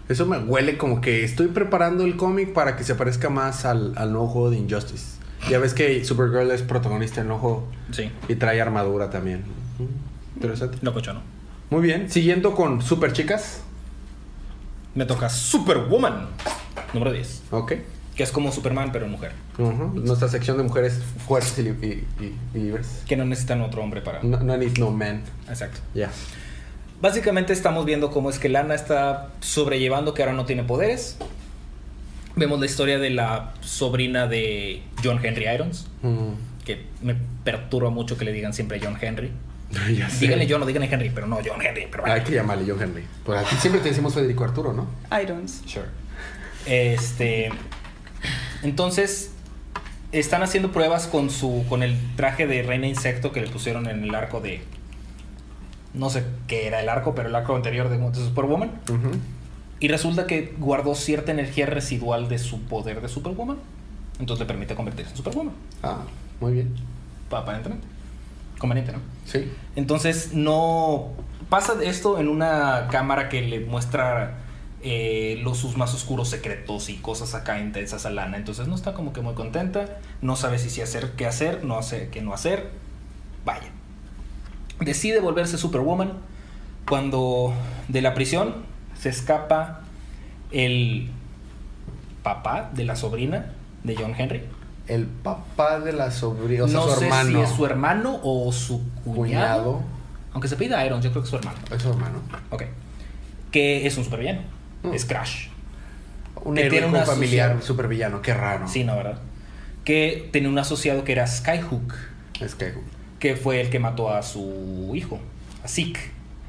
Eso 0.09 0.27
me 0.27 0.39
huele 0.39 0.77
como 0.77 1.01
que 1.01 1.25
estoy 1.25 1.49
preparando 1.49 2.05
el 2.05 2.17
cómic 2.17 2.53
para 2.53 2.77
que 2.77 2.85
se 2.85 2.95
parezca 2.95 3.31
más 3.31 3.65
al, 3.65 3.95
al 3.97 4.13
nuevo 4.13 4.29
juego 4.29 4.51
de 4.51 4.59
Injustice. 4.59 5.19
Ya 5.49 5.59
ves 5.59 5.73
que 5.75 6.05
Supergirl 6.05 6.51
es 6.51 6.63
protagonista 6.63 7.21
en 7.23 7.29
el 7.31 7.39
juego 7.39 7.67
Sí, 7.93 8.11
y 8.29 8.35
trae 8.35 8.61
armadura 8.61 9.11
también. 9.11 9.45
Interesante. 10.37 10.79
locochono. 10.83 11.23
Muy 11.71 11.83
bien, 11.83 12.11
siguiendo 12.11 12.55
con 12.55 12.83
Super 12.83 13.13
Chicas. 13.13 13.63
Me 14.95 15.07
toca 15.07 15.29
Superwoman, 15.29 16.27
número 16.93 17.13
10. 17.13 17.43
Ok. 17.53 17.73
Que 18.17 18.25
es 18.25 18.33
como 18.33 18.53
Superman, 18.53 18.91
pero 18.93 19.07
en 19.07 19.13
mujer. 19.13 19.33
Nuestra 19.95 20.29
sección 20.29 20.57
de 20.59 20.65
mujeres 20.65 21.01
fuertes 21.27 21.59
y, 21.59 21.63
li- 21.63 21.77
y- 21.81 22.25
y- 22.25 22.37
y 22.55 22.59
libres. 22.59 23.03
Que 23.07 23.17
no 23.17 23.25
necesitan 23.25 23.61
otro 23.63 23.83
hombre 23.83 24.03
para. 24.03 24.23
No, 24.23 24.39
no 24.41 24.57
need 24.57 24.77
no 24.79 24.91
man. 24.91 25.23
Exacto. 25.49 25.81
Ya. 25.95 26.11
Básicamente 27.01 27.53
estamos 27.55 27.87
viendo 27.87 28.11
cómo 28.11 28.29
es 28.29 28.39
que 28.39 28.49
Lana 28.51 28.75
está 28.75 29.31
sobrellevando 29.41 30.13
que 30.13 30.23
ahora 30.23 30.35
no 30.35 30.45
tiene 30.45 30.65
poderes. 30.65 31.17
Vemos 32.41 32.59
la 32.59 32.65
historia 32.65 32.99
de 32.99 33.11
la 33.11 33.53
sobrina 33.61 34.27
de 34.27 34.83
John 35.05 35.21
Henry 35.23 35.47
Irons, 35.47 35.87
Mm. 36.03 36.65
que 36.65 36.87
me 37.03 37.15
perturba 37.45 37.91
mucho 37.91 38.17
que 38.17 38.25
le 38.25 38.33
digan 38.33 38.55
siempre 38.55 38.81
John 38.83 38.97
Henry. 38.99 39.31
ya 39.95 40.09
sé. 40.09 40.21
Díganle 40.25 40.47
John 40.49 40.63
o 40.63 40.67
díganle 40.67 40.89
Henry, 40.91 41.11
pero 41.11 41.27
no 41.27 41.37
John 41.45 41.61
Henry. 41.61 41.87
Pero 41.91 42.03
bueno. 42.03 42.15
Hay 42.17 42.23
que 42.23 42.33
llamarle 42.33 42.65
John 42.67 42.81
Henry. 42.83 43.05
Pues 43.25 43.39
a 43.39 43.45
ti 43.49 43.57
siempre 43.57 43.83
te 43.83 43.91
decimos 43.91 44.15
Federico 44.15 44.43
Arturo, 44.45 44.73
¿no? 44.73 44.89
Irons. 45.23 45.63
Sure. 45.67 45.87
Este. 46.67 47.51
Entonces. 48.63 49.33
Están 50.13 50.43
haciendo 50.43 50.73
pruebas 50.73 51.07
con 51.07 51.29
su. 51.31 51.65
con 51.69 51.83
el 51.85 51.95
traje 52.17 52.47
de 52.49 52.63
reina 52.63 52.87
insecto 52.89 53.31
que 53.33 53.41
le 53.43 53.49
pusieron 53.49 53.87
en 53.87 54.03
el 54.03 54.15
arco 54.15 54.41
de. 54.41 54.63
No 55.95 56.09
sé 56.11 56.25
qué 56.49 56.67
era 56.67 56.81
el 56.81 56.89
arco, 56.89 57.15
pero 57.15 57.29
el 57.29 57.35
arco 57.35 57.55
anterior 57.55 57.89
de, 57.91 57.99
Superwoman. 58.15 58.71
Ujú. 58.89 59.11
Y 59.81 59.89
resulta 59.89 60.27
que 60.27 60.55
guardó 60.59 60.95
cierta 60.95 61.33
energía 61.33 61.67
residual 61.67 62.29
de 62.29 62.39
su 62.39 62.61
poder 62.61 63.01
de 63.01 63.09
Superwoman. 63.09 63.57
Entonces 64.19 64.41
le 64.41 64.47
permite 64.47 64.75
convertirse 64.75 65.11
en 65.13 65.17
Superwoman. 65.17 65.55
Ah, 65.83 66.03
muy 66.41 66.53
bien. 66.53 66.75
Aparentemente. 67.31 67.87
Conveniente, 68.59 68.93
¿no? 68.93 68.99
Sí. 69.25 69.51
Entonces 69.77 70.35
no 70.35 71.09
pasa 71.49 71.75
esto 71.83 72.19
en 72.19 72.29
una 72.29 72.89
cámara 72.91 73.31
que 73.31 73.41
le 73.41 73.61
muestra 73.61 74.37
eh, 74.83 75.39
los 75.43 75.59
sus 75.59 75.77
más 75.77 75.95
oscuros 75.95 76.29
secretos 76.29 76.89
y 76.89 76.97
cosas 76.97 77.35
acá 77.35 77.59
intensas 77.59 78.05
a 78.05 78.11
Lana. 78.11 78.37
Entonces 78.37 78.69
no 78.69 78.75
está 78.75 78.93
como 78.93 79.15
que 79.15 79.23
muy 79.23 79.35
contenta, 79.35 79.99
no 80.21 80.37
sabe 80.37 80.59
si 80.59 80.69
sí 80.69 80.83
hacer 80.83 81.13
qué 81.17 81.27
hacer, 81.27 81.65
no 81.65 81.79
hace 81.79 82.09
qué 82.11 82.21
no 82.21 82.35
hacer. 82.35 82.71
Vaya. 83.47 83.69
Decide 84.81 85.21
volverse 85.21 85.57
Superwoman 85.57 86.13
cuando 86.87 87.55
de 87.89 88.03
la 88.03 88.13
prisión 88.13 88.70
se 89.01 89.09
escapa 89.09 89.81
el 90.51 91.11
papá 92.23 92.71
de 92.75 92.85
la 92.85 92.97
sobrina 92.97 93.47
de 93.85 93.97
John 93.97 94.15
Henry. 94.17 94.43
El 94.87 95.07
papá 95.07 95.79
de 95.81 95.93
la 95.93 96.11
sobrina, 96.11 96.65
o 96.65 96.69
sea, 96.69 96.81
no 96.81 96.89
su 96.89 96.99
sé 96.99 97.05
hermano. 97.07 97.31
si 97.31 97.41
es 97.41 97.51
su 97.51 97.67
hermano 97.67 98.21
o 98.23 98.53
su 98.53 98.83
cuñado. 99.05 99.15
Cuñado. 99.15 99.83
Aunque 100.33 100.49
se 100.49 100.57
pida 100.57 100.85
Irons, 100.85 101.05
yo 101.05 101.11
creo 101.11 101.23
que 101.23 101.27
es 101.27 101.31
su 101.31 101.37
hermano. 101.37 101.59
Es 101.75 101.83
su 101.83 101.91
hermano. 101.91 102.19
Ok. 102.51 102.65
Que 103.51 103.87
es 103.87 103.97
un 103.97 104.05
supervillano. 104.05 104.41
Mm. 104.83 104.93
Es 104.95 105.05
Crash. 105.05 105.49
Un 106.45 106.55
Que 106.55 106.71
tiene 106.71 106.87
una 106.87 107.05
familiar 107.05 107.51
asociación. 107.51 107.67
supervillano, 107.77 108.23
qué 108.23 108.35
raro. 108.35 108.67
Sí, 108.69 108.85
no, 108.85 108.97
¿verdad? 108.97 109.19
Que 109.85 110.29
tenía 110.33 110.49
un 110.49 110.59
asociado 110.59 111.05
que 111.05 111.13
era 111.13 111.27
Skyhook, 111.27 111.95
que. 112.33 112.75
que 113.19 113.37
fue 113.37 113.61
el 113.61 113.71
que 113.71 113.79
mató 113.79 114.11
a 114.11 114.23
su 114.23 114.93
hijo, 114.95 115.19
a 115.65 115.69
Zeke. 115.69 116.01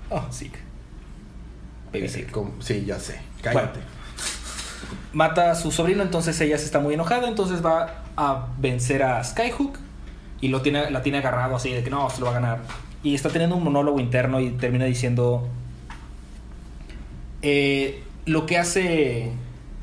Oh, 0.09 0.23
Zeke. 0.31 0.59
Eh, 1.93 2.27
como- 2.31 2.51
sí, 2.61 2.83
ya 2.85 2.99
sé. 2.99 3.19
Cállate. 3.41 3.79
Mata 5.13 5.51
a 5.51 5.55
su 5.55 5.71
sobrino, 5.71 6.03
entonces 6.03 6.39
ella 6.41 6.57
se 6.57 6.65
está 6.65 6.79
muy 6.79 6.93
enojada, 6.93 7.27
entonces 7.27 7.63
va 7.65 8.03
a 8.15 8.47
vencer 8.59 9.03
a 9.03 9.23
Skyhook 9.23 9.77
y 10.39 10.47
lo 10.47 10.61
tiene, 10.61 10.89
la 10.89 11.01
tiene 11.03 11.17
agarrado 11.19 11.55
así 11.55 11.71
de 11.71 11.83
que 11.83 11.89
no, 11.89 12.09
se 12.09 12.19
lo 12.19 12.25
va 12.27 12.31
a 12.31 12.35
ganar. 12.35 12.59
Y 13.03 13.13
está 13.15 13.29
teniendo 13.29 13.55
un 13.55 13.63
monólogo 13.63 13.99
interno 13.99 14.39
y 14.39 14.51
termina 14.51 14.85
diciendo 14.85 15.47
eh, 17.41 18.03
lo 18.25 18.45
que 18.45 18.57
hace 18.57 19.31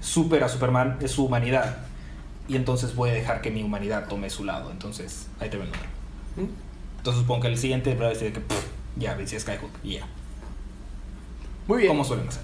super 0.01 0.45
a 0.45 0.49
Superman 0.49 0.97
es 1.03 1.11
su 1.13 1.25
humanidad. 1.27 1.79
Y 2.49 2.57
entonces 2.57 2.95
voy 2.95 3.11
a 3.11 3.13
dejar 3.13 3.43
que 3.43 3.51
mi 3.51 3.63
humanidad 3.63 4.09
tome 4.09 4.31
su 4.31 4.45
lado. 4.45 4.71
Entonces, 4.71 5.27
ahí 5.41 5.51
te 5.51 5.59
ven. 5.59 5.69
¿Mm? 6.37 6.45
Entonces 6.99 7.21
supongo 7.23 7.43
que 7.43 7.49
el 7.49 7.59
siguiente 7.59 7.95
va 7.95 8.07
a 8.07 8.11
decir 8.11 8.33
que 8.33 8.41
"Pff, 8.41 8.65
ya 8.97 9.15
vencí 9.15 9.37
a 9.37 9.41
Skyhook 9.41 9.71
y 9.85 9.95
ya. 9.95 10.07
Muy 11.69 11.79
bien. 11.79 11.89
Como 11.89 12.03
suelen 12.05 12.27
hacer. 12.27 12.43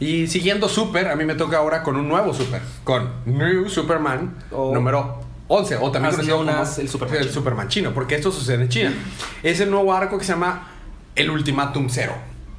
Y 0.00 0.26
siguiendo 0.26 0.68
Super, 0.68 1.08
a 1.08 1.16
mí 1.16 1.24
me 1.24 1.34
toca 1.34 1.58
ahora 1.58 1.82
con 1.82 1.96
un 1.96 2.08
nuevo 2.08 2.32
Super. 2.32 2.62
Con 2.84 3.10
New 3.26 3.68
Superman 3.68 4.34
O- 4.50 4.72
número 4.74 5.20
11. 5.48 5.76
O 5.76 5.90
también 5.90 6.12
conocido 6.14 6.38
como 6.38 6.50
el 6.50 6.88
Superman 6.88 7.18
chino. 7.20 7.32
Superman 7.32 7.68
chino. 7.68 7.92
Porque 7.94 8.14
esto 8.16 8.30
sucede 8.32 8.62
en 8.64 8.68
China. 8.68 8.94
Es 9.42 9.60
el 9.60 9.70
nuevo 9.70 9.92
arco 9.92 10.16
que 10.18 10.24
se 10.24 10.32
llama 10.32 10.68
El 11.14 11.30
Ultimátum 11.30 11.88
Zero. 11.90 12.14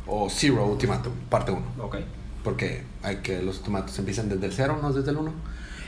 O 0.05 0.29
Zero 0.29 0.65
Ultimatum, 0.65 1.11
parte 1.29 1.51
1. 1.51 1.61
Ok. 1.79 1.97
Porque 2.43 2.83
hay 3.03 3.17
que 3.17 3.41
los 3.41 3.57
ultimatos 3.57 3.97
empiezan 3.99 4.29
desde 4.29 4.45
el 4.45 4.53
0, 4.53 4.79
no 4.81 4.93
desde 4.93 5.11
el 5.11 5.17
1. 5.17 5.31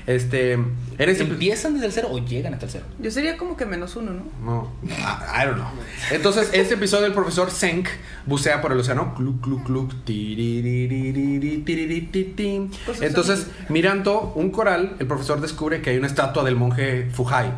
Este. 0.09 0.53
En 0.53 0.73
este 0.97 1.21
¿Empiezan 1.21 1.75
desde 1.75 1.85
el 1.85 1.91
cero 1.91 2.07
o 2.11 2.17
llegan 2.17 2.55
hasta 2.55 2.65
el 2.65 2.71
cero? 2.71 2.85
Yo 2.97 3.11
sería 3.11 3.37
como 3.37 3.55
que 3.55 3.67
menos 3.67 3.95
uno, 3.95 4.11
¿no? 4.11 4.23
No, 4.43 4.73
I, 4.83 5.43
I 5.43 5.45
don't 5.45 5.57
know. 5.57 5.67
Entonces, 6.09 6.49
este 6.51 6.73
episodio 6.73 7.05
el 7.05 7.13
profesor 7.13 7.51
Senk 7.51 7.87
bucea 8.25 8.59
por 8.59 8.71
el 8.71 8.79
océano. 8.79 9.13
Cluc, 9.13 9.39
cluc, 9.39 9.63
cluc, 9.65 9.93
tiriririri, 10.05 11.59
tirirititim. 11.59 12.71
Entonces, 13.01 13.45
mirando 13.69 14.33
un 14.35 14.49
coral, 14.49 14.95
el 14.97 15.05
profesor 15.05 15.41
descubre 15.41 15.83
que 15.83 15.91
hay 15.91 15.97
una 15.97 16.07
estatua 16.07 16.43
del 16.43 16.55
monje 16.55 17.11
Fuhai. 17.11 17.51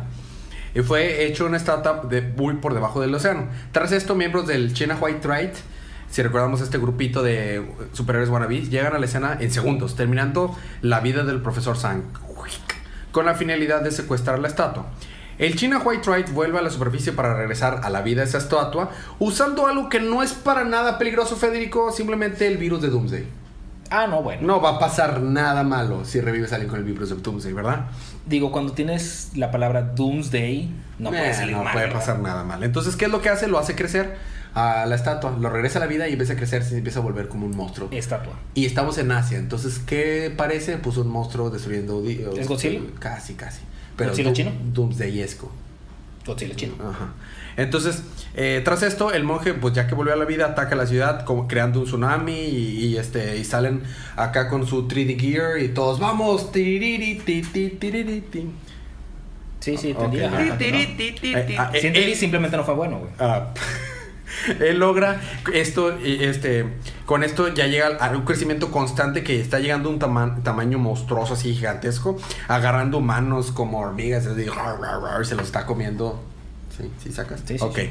Y 0.74 0.80
fue 0.80 1.24
hecho 1.24 1.46
una 1.46 1.56
estatua 1.56 2.02
de 2.06 2.20
muy 2.20 2.56
por 2.56 2.74
debajo 2.74 3.00
del 3.00 3.14
océano. 3.14 3.46
Tras 3.72 3.92
esto, 3.92 4.14
miembros 4.14 4.46
del 4.46 4.74
China 4.74 4.98
White 5.00 5.26
Rite, 5.26 5.58
si 6.10 6.20
recordamos 6.20 6.60
este 6.60 6.76
grupito 6.76 7.22
de 7.22 7.66
superhéroes 7.94 8.28
wannabes, 8.28 8.68
llegan 8.68 8.94
a 8.94 8.98
la 8.98 9.06
escena 9.06 9.38
en 9.40 9.50
segundos, 9.50 9.96
terminando 9.96 10.54
la 10.82 11.00
vida 11.00 11.24
del 11.24 11.40
profesor 11.40 11.78
Sang 11.78 12.02
con 13.12 13.26
la 13.26 13.34
finalidad 13.34 13.82
de 13.82 13.92
secuestrar 13.92 14.38
la 14.40 14.48
estatua. 14.48 14.86
El 15.38 15.56
China 15.56 15.80
White 15.84 16.10
Rite 16.10 16.32
vuelve 16.32 16.58
a 16.58 16.62
la 16.62 16.70
superficie 16.70 17.12
para 17.12 17.34
regresar 17.34 17.80
a 17.82 17.90
la 17.90 18.02
vida 18.02 18.20
de 18.22 18.28
esa 18.28 18.38
estatua 18.38 18.90
usando 19.18 19.66
algo 19.66 19.88
que 19.88 19.98
no 20.00 20.22
es 20.22 20.32
para 20.32 20.64
nada 20.64 20.98
peligroso, 20.98 21.36
Federico, 21.36 21.90
simplemente 21.92 22.46
el 22.46 22.58
virus 22.58 22.82
de 22.82 22.88
Doomsday. 22.88 23.26
Ah, 23.90 24.06
no, 24.06 24.22
bueno. 24.22 24.40
No 24.46 24.60
va 24.62 24.70
a 24.76 24.78
pasar 24.78 25.20
nada 25.20 25.64
malo 25.64 26.04
si 26.04 26.20
revives 26.20 26.52
a 26.52 26.56
alguien 26.56 26.70
con 26.70 26.78
el 26.78 26.84
virus 26.84 27.10
de 27.10 27.16
Doomsday, 27.16 27.52
¿verdad? 27.52 27.86
Digo, 28.26 28.50
cuando 28.52 28.72
tienes 28.72 29.30
la 29.34 29.50
palabra 29.50 29.82
Doomsday, 29.82 30.70
no 30.98 31.10
puede 31.10 31.30
Eh, 31.30 31.34
salir 31.34 31.56
no 31.56 31.64
mal. 31.64 31.72
puede 31.72 31.86
¿verdad? 31.86 32.00
pasar 32.00 32.18
nada 32.20 32.42
mal. 32.44 32.62
Entonces, 32.62 32.96
¿qué 32.96 33.06
es 33.06 33.10
lo 33.10 33.20
que 33.20 33.28
hace? 33.28 33.48
Lo 33.48 33.58
hace 33.58 33.74
crecer 33.74 34.16
a 34.54 34.84
la 34.86 34.94
estatua, 34.94 35.36
lo 35.40 35.48
regresa 35.50 35.78
a 35.78 35.80
la 35.80 35.86
vida 35.86 36.08
y 36.08 36.12
empieza 36.12 36.34
a 36.34 36.36
crecer, 36.36 36.62
se 36.62 36.76
empieza 36.78 36.98
a 36.98 37.02
volver 37.02 37.28
como 37.28 37.46
un 37.46 37.56
monstruo. 37.56 37.88
Estatua. 37.90 38.34
Y 38.54 38.66
estamos 38.66 38.98
en 38.98 39.10
Asia, 39.12 39.38
entonces, 39.38 39.78
¿qué 39.86 40.32
parece? 40.36 40.76
Pues 40.78 40.96
un 40.98 41.08
monstruo 41.08 41.50
destruyendo... 41.50 42.02
¿Es 42.06 42.48
Godzilla? 42.48 42.80
Casi, 42.98 43.34
casi. 43.34 43.60
Pero 43.96 44.10
¿Godzilla 44.10 44.30
Doom- 44.30 44.34
chino? 44.34 44.52
Doomsdayesco. 44.72 45.50
Godzilla 46.26 46.54
chino. 46.54 46.74
Ajá. 46.80 47.14
Entonces, 47.56 48.02
eh, 48.34 48.62
tras 48.64 48.82
esto, 48.82 49.12
el 49.12 49.24
monje, 49.24 49.52
pues 49.54 49.74
ya 49.74 49.86
que 49.86 49.94
volvió 49.94 50.14
a 50.14 50.16
la 50.16 50.24
vida, 50.24 50.46
ataca 50.46 50.74
la 50.74 50.86
ciudad 50.86 51.24
como 51.24 51.46
creando 51.48 51.80
un 51.80 51.84
tsunami 51.86 52.32
y, 52.40 52.86
y, 52.86 52.96
este 52.96 53.36
y 53.36 53.44
salen 53.44 53.82
acá 54.16 54.48
con 54.48 54.66
su 54.66 54.88
3D 54.88 55.18
gear 55.20 55.58
y 55.60 55.68
todos 55.68 55.98
vamos. 56.00 56.50
tiriri, 56.52 57.16
ti, 57.16 57.42
ti, 57.42 57.70
tiriri, 57.70 58.20
ti. 58.22 58.48
Sí, 59.60 59.76
sí, 59.76 59.90
entendí. 59.90 60.18
ya. 60.18 60.28
ajá, 60.28 60.56
Eh, 60.60 61.56
ah, 61.58 61.70
eh, 61.74 62.14
simplemente 62.16 62.56
no 62.56 62.64
fue 62.64 62.74
bueno, 62.74 62.98
güey. 63.00 63.10
Ah, 63.18 63.52
él 64.60 64.78
logra 64.78 65.20
esto, 65.52 65.96
este, 65.98 66.66
con 67.06 67.22
esto 67.24 67.48
ya 67.48 67.66
llega 67.66 67.96
a 67.98 68.10
un 68.10 68.22
crecimiento 68.24 68.70
constante 68.70 69.22
que 69.22 69.40
está 69.40 69.58
llegando 69.58 69.88
a 69.88 69.92
un 69.92 69.98
tama- 69.98 70.38
tamaño 70.42 70.78
monstruoso, 70.78 71.34
así 71.34 71.54
gigantesco, 71.54 72.18
agarrando 72.48 72.98
humanos 72.98 73.52
como 73.52 73.80
hormigas, 73.80 74.26
así, 74.26 74.44
rar, 74.46 74.80
rar, 74.80 75.00
rar, 75.00 75.26
se 75.26 75.34
los 75.34 75.46
está 75.46 75.66
comiendo. 75.66 76.22
Sí, 76.76 76.90
sí 77.02 77.12
sacas. 77.12 77.40
Sí, 77.44 77.58
sí, 77.58 77.64
Ok. 77.64 77.76
sí. 77.76 77.90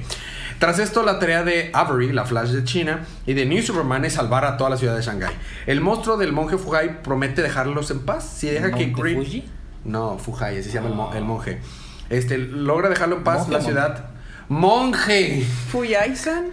Tras 0.57 0.79
esto, 0.79 1.03
la 1.03 1.19
tarea 1.19 1.43
de 1.43 1.69
Avery, 1.74 2.12
la 2.12 2.25
Flash 2.25 2.50
de 2.50 2.63
China, 2.63 3.01
y 3.27 3.33
de 3.33 3.45
New 3.45 3.62
Superman 3.62 4.05
es 4.05 4.13
salvar 4.13 4.43
a 4.45 4.57
toda 4.57 4.71
la 4.71 4.77
ciudad 4.77 4.95
de 4.95 5.01
Shanghai. 5.03 5.31
El 5.67 5.81
monstruo 5.81 6.17
del 6.17 6.33
monje 6.33 6.57
Fugai 6.57 7.01
promete 7.03 7.41
dejarlos 7.43 7.91
en 7.91 8.00
paz 8.00 8.27
si 8.38 8.48
deja 8.48 8.71
que 8.71 8.88
¿Monte 8.88 9.01
Green... 9.01 9.17
Fuji? 9.17 9.45
No, 9.86 10.17
Fugai, 10.17 10.57
así 10.60 10.69
se 10.69 10.75
llama 10.81 10.89
el, 10.89 10.95
Ah. 11.00 11.17
el 11.17 11.24
monje. 11.25 11.60
Este, 12.10 12.38
logra 12.39 12.89
dejarlo 12.89 13.17
en 13.17 13.24
paz 13.24 13.48
¿Monje 13.48 13.53
la 13.53 13.62
ciudad. 13.62 13.89
¡Monje! 13.89 14.11
Fuyai-san. 15.70 16.48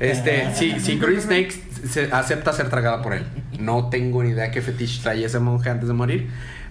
Este, 0.00 0.52
sí, 0.56 0.74
sí, 0.80 0.98
Green 0.98 1.20
Snake 1.20 1.52
se 1.88 2.10
acepta 2.10 2.52
ser 2.52 2.68
tragada 2.68 3.00
por 3.00 3.14
él. 3.14 3.24
No 3.60 3.90
tengo 3.90 4.24
ni 4.24 4.30
idea 4.30 4.50
qué 4.50 4.60
fetiche 4.60 5.00
traía 5.00 5.26
ese 5.26 5.38
monje 5.38 5.70
antes 5.70 5.86
de 5.86 5.94
morir. 5.94 6.28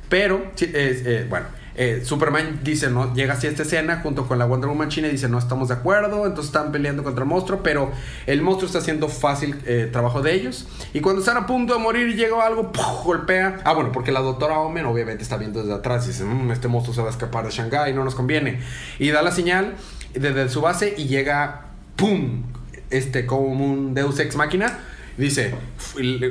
Pero, 0.09 0.51
sí, 0.55 0.65
es, 0.65 1.05
eh, 1.05 1.25
bueno, 1.29 1.45
eh, 1.75 2.01
Superman 2.03 2.59
dice, 2.63 2.89
no, 2.89 3.15
llega 3.15 3.33
así 3.33 3.47
a 3.47 3.51
esta 3.51 3.63
escena 3.63 4.01
junto 4.03 4.27
con 4.27 4.37
la 4.37 4.43
Wonder 4.45 4.69
Woman 4.69 4.89
china 4.89 5.07
y 5.07 5.11
dice, 5.11 5.29
no 5.29 5.39
estamos 5.39 5.69
de 5.69 5.75
acuerdo, 5.75 6.25
entonces 6.25 6.47
están 6.47 6.73
peleando 6.73 7.01
contra 7.01 7.23
el 7.23 7.29
monstruo, 7.29 7.63
pero 7.63 7.89
el 8.27 8.41
monstruo 8.41 8.67
está 8.67 8.79
haciendo 8.79 9.07
fácil 9.07 9.55
eh, 9.65 9.89
trabajo 9.89 10.21
de 10.21 10.33
ellos. 10.33 10.67
Y 10.93 10.99
cuando 10.99 11.21
están 11.21 11.37
a 11.37 11.47
punto 11.47 11.73
de 11.73 11.79
morir 11.79 12.09
y 12.09 12.15
llega 12.15 12.45
algo, 12.45 12.73
¡puf! 12.73 13.05
golpea. 13.05 13.61
Ah, 13.63 13.71
bueno, 13.73 13.93
porque 13.93 14.11
la 14.11 14.19
doctora 14.19 14.59
Omen 14.59 14.85
obviamente 14.85 15.23
está 15.23 15.37
viendo 15.37 15.61
desde 15.61 15.75
atrás 15.75 16.03
y 16.05 16.09
dice, 16.09 16.25
"Mm, 16.25 16.51
este 16.51 16.67
monstruo 16.67 16.93
se 16.93 17.01
va 17.01 17.07
a 17.07 17.11
escapar 17.11 17.45
de 17.45 17.51
Shanghai, 17.51 17.93
no 17.93 18.03
nos 18.03 18.15
conviene. 18.15 18.59
Y 18.99 19.09
da 19.11 19.21
la 19.21 19.31
señal 19.31 19.75
desde 20.13 20.49
su 20.49 20.61
base 20.61 20.93
y 20.97 21.05
llega, 21.05 21.67
¡pum! 21.95 22.43
Este, 22.89 23.25
como 23.25 23.47
un 23.47 23.93
Deus 23.93 24.19
Ex 24.19 24.35
Máquina. 24.35 24.79
Dice, 25.17 25.53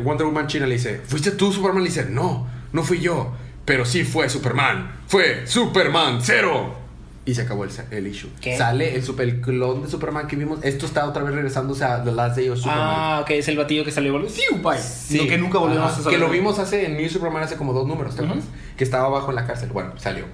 Wonder 0.02 0.26
Woman 0.26 0.46
china 0.48 0.66
le 0.66 0.74
dice, 0.74 1.00
¿fuiste 1.04 1.30
tú 1.32 1.52
Superman? 1.52 1.82
Le 1.82 1.88
dice, 1.88 2.06
no, 2.08 2.48
no 2.72 2.82
fui 2.82 3.00
yo. 3.00 3.32
Pero 3.64 3.84
sí 3.84 4.04
fue 4.04 4.28
Superman. 4.28 4.92
Fue 5.06 5.46
Superman 5.46 6.18
cero. 6.20 6.78
Y 7.24 7.34
se 7.34 7.42
acabó 7.42 7.62
el, 7.62 7.70
el 7.92 8.06
issue. 8.08 8.28
¿Qué? 8.40 8.58
Sale 8.58 8.96
el, 8.96 9.04
super, 9.04 9.28
el 9.28 9.40
clon 9.40 9.82
de 9.82 9.88
Superman 9.88 10.26
que 10.26 10.34
vimos. 10.34 10.58
Esto 10.64 10.86
está 10.86 11.06
otra 11.06 11.22
vez 11.22 11.32
regresándose 11.32 11.84
a 11.84 12.02
The 12.02 12.10
Last 12.10 12.36
Day 12.36 12.48
of 12.48 12.58
Superman. 12.58 12.84
Ah, 12.84 13.20
ok, 13.22 13.30
es 13.30 13.46
el 13.46 13.56
batillo 13.56 13.84
que 13.84 13.92
salió 13.92 14.08
y 14.08 14.12
volvió. 14.12 14.28
¡Fiu! 14.28 14.58
Bye. 14.60 14.80
Sí. 14.80 15.18
Lo 15.18 15.28
que 15.28 15.38
nunca 15.38 15.58
volvimos 15.58 15.92
Ajá. 15.92 16.00
a 16.00 16.02
saber. 16.02 16.18
Que 16.18 16.24
lo 16.24 16.28
vimos 16.28 16.58
hace 16.58 16.84
en 16.86 16.96
New 16.96 17.08
Superman 17.08 17.44
hace 17.44 17.56
como 17.56 17.72
dos 17.72 17.86
números, 17.86 18.16
¿te 18.16 18.24
acuerdas? 18.24 18.46
Que 18.76 18.82
estaba 18.82 19.06
abajo 19.06 19.30
en 19.30 19.36
la 19.36 19.46
cárcel. 19.46 19.68
Bueno, 19.72 19.92
salió. 19.98 20.24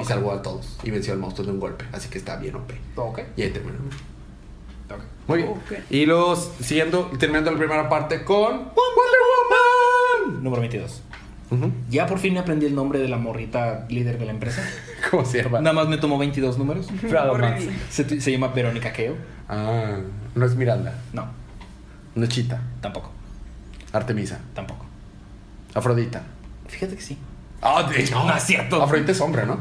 Y 0.00 0.04
salvó 0.04 0.32
a 0.32 0.42
todos. 0.42 0.78
Y 0.82 0.90
venció 0.90 1.12
al 1.12 1.18
monstruo 1.18 1.46
de 1.46 1.52
un 1.52 1.60
golpe. 1.60 1.84
Así 1.92 2.08
que 2.08 2.18
está 2.18 2.36
bien 2.36 2.54
OP. 2.54 2.72
Ok. 2.96 3.20
Y 3.36 3.42
ahí 3.42 3.50
terminó. 3.50 3.78
Muy 5.26 5.38
bien. 5.38 5.54
Y 5.90 6.06
los 6.06 6.50
siguiendo, 6.60 7.10
terminando 7.18 7.50
la 7.52 7.58
primera 7.58 7.88
parte 7.88 8.24
con 8.24 8.50
Wonder 8.52 9.20
Woman. 10.30 10.42
Número 10.44 10.60
22. 10.60 11.02
Ujú. 11.50 11.70
Ya 11.90 12.06
por 12.06 12.18
fin 12.18 12.32
me 12.34 12.40
aprendí 12.40 12.66
el 12.66 12.74
nombre 12.74 12.98
de 12.98 13.08
la 13.08 13.18
morrita 13.18 13.86
líder 13.88 14.18
de 14.18 14.24
la 14.24 14.32
empresa. 14.32 14.62
¿Cómo 15.10 15.24
se 15.24 15.42
llama? 15.42 15.60
Nada 15.60 15.74
más 15.74 15.88
me 15.88 15.98
tomó 15.98 16.18
22 16.18 16.58
números. 16.58 16.88
Se 17.90 18.30
llama 18.32 18.48
Verónica 18.48 18.92
Keo. 18.92 19.14
Ah, 19.48 19.98
no 20.34 20.46
es 20.46 20.54
Miranda. 20.56 20.94
No, 21.12 21.26
No 22.14 22.24
es 22.24 22.30
Chita. 22.30 22.60
tampoco. 22.80 23.10
Artemisa. 23.92 24.40
Tampoco. 24.54 24.86
Afrodita. 25.74 26.22
Fíjate 26.68 26.96
que 26.96 27.02
sí. 27.02 27.18
Ah, 27.62 27.84
de 27.84 28.10
No, 28.10 28.24
no 28.24 28.36
es 28.36 28.42
cierto. 28.42 28.82
Afrodita 28.82 29.12
es 29.12 29.20
hombre, 29.20 29.46
¿no? 29.46 29.58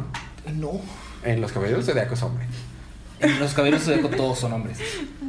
No. 0.53 0.81
En 1.23 1.39
los 1.39 1.51
caballeros 1.51 1.85
zodiacos 1.85 2.17
es 2.17 2.23
hombre. 2.23 2.45
En 3.19 3.39
los 3.39 3.53
caballeros 3.53 3.85
de 3.85 3.97
todos 3.97 4.39
son 4.39 4.53
hombres. 4.53 4.79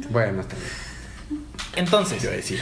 Bueno, 0.09 0.41
está 0.41 0.55
bien. 0.55 1.43
Entonces, 1.75 2.21
Yo 2.21 2.31
decía. 2.31 2.61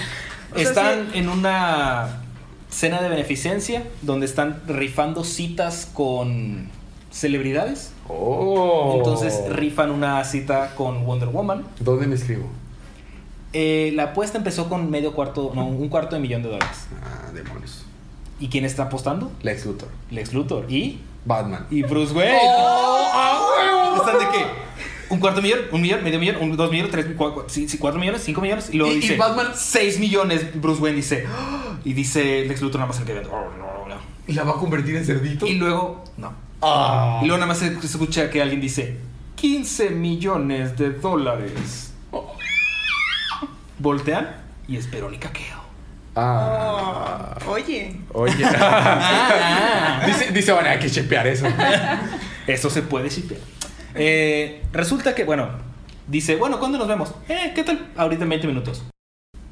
O 0.52 0.56
sea, 0.56 0.64
están 0.64 1.08
en 1.14 1.30
una 1.30 2.22
cena 2.70 3.02
de 3.02 3.10
beneficencia 3.10 3.84
donde 4.02 4.26
están 4.26 4.62
rifando 4.68 5.24
citas 5.24 5.90
con 5.94 6.70
celebridades. 7.12 7.92
Oh. 8.08 8.96
Entonces 8.98 9.42
rifan 9.50 9.92
una 9.92 10.24
cita 10.26 10.76
con 10.76 11.06
Wonder 11.06 11.30
Woman. 11.30 11.64
¿Dónde 11.80 12.08
me 12.08 12.16
escribo? 12.16 12.50
Eh, 13.54 13.92
la 13.96 14.04
apuesta 14.04 14.38
empezó 14.38 14.70
con 14.70 14.90
medio 14.90 15.14
cuarto, 15.14 15.52
no, 15.54 15.68
un 15.68 15.90
cuarto 15.90 16.16
de 16.16 16.22
millón 16.22 16.42
de 16.44 16.50
dólares. 16.50 16.88
Ah, 17.04 17.32
demonios. 17.34 17.86
¿Y 18.42 18.50
quién 18.50 18.66
está 18.66 18.84
apostando? 18.84 19.32
Lex 19.44 19.66
Luthor. 19.66 19.88
Lex 20.10 20.34
Luthor. 20.34 20.66
¿Y? 20.70 21.00
Batman. 21.24 21.68
Y 21.72 21.84
Bruce 21.84 22.12
Wayne. 22.14 22.38
¡Oh! 22.44 23.94
¿Están 23.98 24.20
de 24.20 24.26
qué? 24.38 24.46
¿Un 25.10 25.20
cuarto 25.20 25.42
millón? 25.42 25.60
¿Un 25.72 25.82
millón? 25.82 26.04
¿Medio 26.04 26.20
millón? 26.20 26.38
¿Un, 26.42 26.58
¿Dos 26.58 26.72
millones? 26.72 26.92
¿Tres? 26.92 27.06
Cuatro, 27.16 27.46
¿Cuatro 27.80 28.00
millones? 28.00 28.24
¿Cinco 28.24 28.42
millones? 28.42 28.70
Y 28.74 28.78
luego 28.78 28.92
Y- 28.94 28.98
y 28.98 29.00
dice... 29.02 29.18
Batman- 29.18 29.52
Seis 29.56 30.00
millones. 30.00 30.60
Bruce 30.60 30.82
Wayne 30.82 30.96
dice... 30.98 31.26
"Ah", 31.30 31.78
Y 31.86 31.94
dice 31.94 32.46
Lex 32.46 32.62
Luthor 32.62 32.80
nada 32.80 32.88
más 32.88 33.00
el 33.00 33.06
que 33.06 33.14
ve. 33.14 33.22
"Oh, 33.30 33.50
no, 33.60 33.88
no". 33.88 34.02
¿Y 34.28 34.34
la 34.34 34.44
va 34.44 34.52
a 34.52 34.56
convertir 34.56 34.96
en 34.96 35.06
cerdito? 35.06 35.46
Y 35.46 35.54
luego... 35.56 36.04
No. 36.18 36.34
Ah. 36.62 37.20
Y 37.22 37.26
luego 37.28 37.38
nada 37.38 37.48
más 37.48 37.60
se 37.60 37.80
se 37.80 37.86
escucha 37.88 38.30
que 38.32 38.42
alguien 38.42 38.60
dice... 38.62 38.98
15 39.36 39.90
millones 39.92 40.78
de 40.78 40.92
dólares. 40.92 41.94
Voltean 43.80 44.36
y 44.68 44.78
es 44.78 44.90
Verónica 44.90 45.32
Keo. 45.32 45.61
Ah. 46.16 47.38
Oh, 47.46 47.52
oye. 47.52 47.96
Oye. 48.14 48.36
Dice, 50.06 50.32
dice, 50.32 50.52
bueno, 50.52 50.70
hay 50.70 50.80
que 50.80 50.90
chepear 50.90 51.28
eso. 51.28 51.46
Eso 52.48 52.70
se 52.70 52.82
puede 52.82 53.10
shipear. 53.10 53.40
Eh, 53.94 54.64
resulta 54.72 55.14
que, 55.14 55.24
bueno, 55.24 55.50
dice, 56.08 56.36
bueno, 56.36 56.60
¿cuándo 56.60 56.78
nos 56.78 56.88
vemos? 56.88 57.14
Eh, 57.30 57.52
¿qué 57.54 57.64
tal? 57.64 57.88
Ahorita 57.96 58.24
en 58.24 58.30
20 58.30 58.48
minutos. 58.48 58.84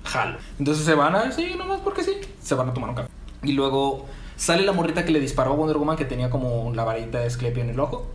Jalo. 0.04 0.38
Entonces 0.58 0.86
se 0.86 0.95
van 0.95 1.15
a, 1.15 1.32
sí, 1.32 1.54
nomás 1.58 1.82
porque 1.82 2.04
sí, 2.04 2.13
se 2.41 2.56
van 2.56 2.69
a 2.69 2.74
tomar 2.74 2.89
un 2.89 2.95
café. 2.95 3.10
Y 3.43 3.54
luego 3.54 4.08
sale 4.36 4.63
la 4.63 4.72
morrita 4.72 5.06
que 5.06 5.12
le 5.12 5.19
disparó 5.19 5.52
a 5.52 5.56
Wonder 5.56 5.78
Woman 5.78 5.98
que 5.98 6.06
tenía 6.06 6.30
como 6.30 6.74
la 6.74 6.84
varita 6.84 7.19
de 7.19 7.28
Esclepio 7.28 7.63
en 7.63 7.69
el 7.69 7.80
ojo. 7.80 8.08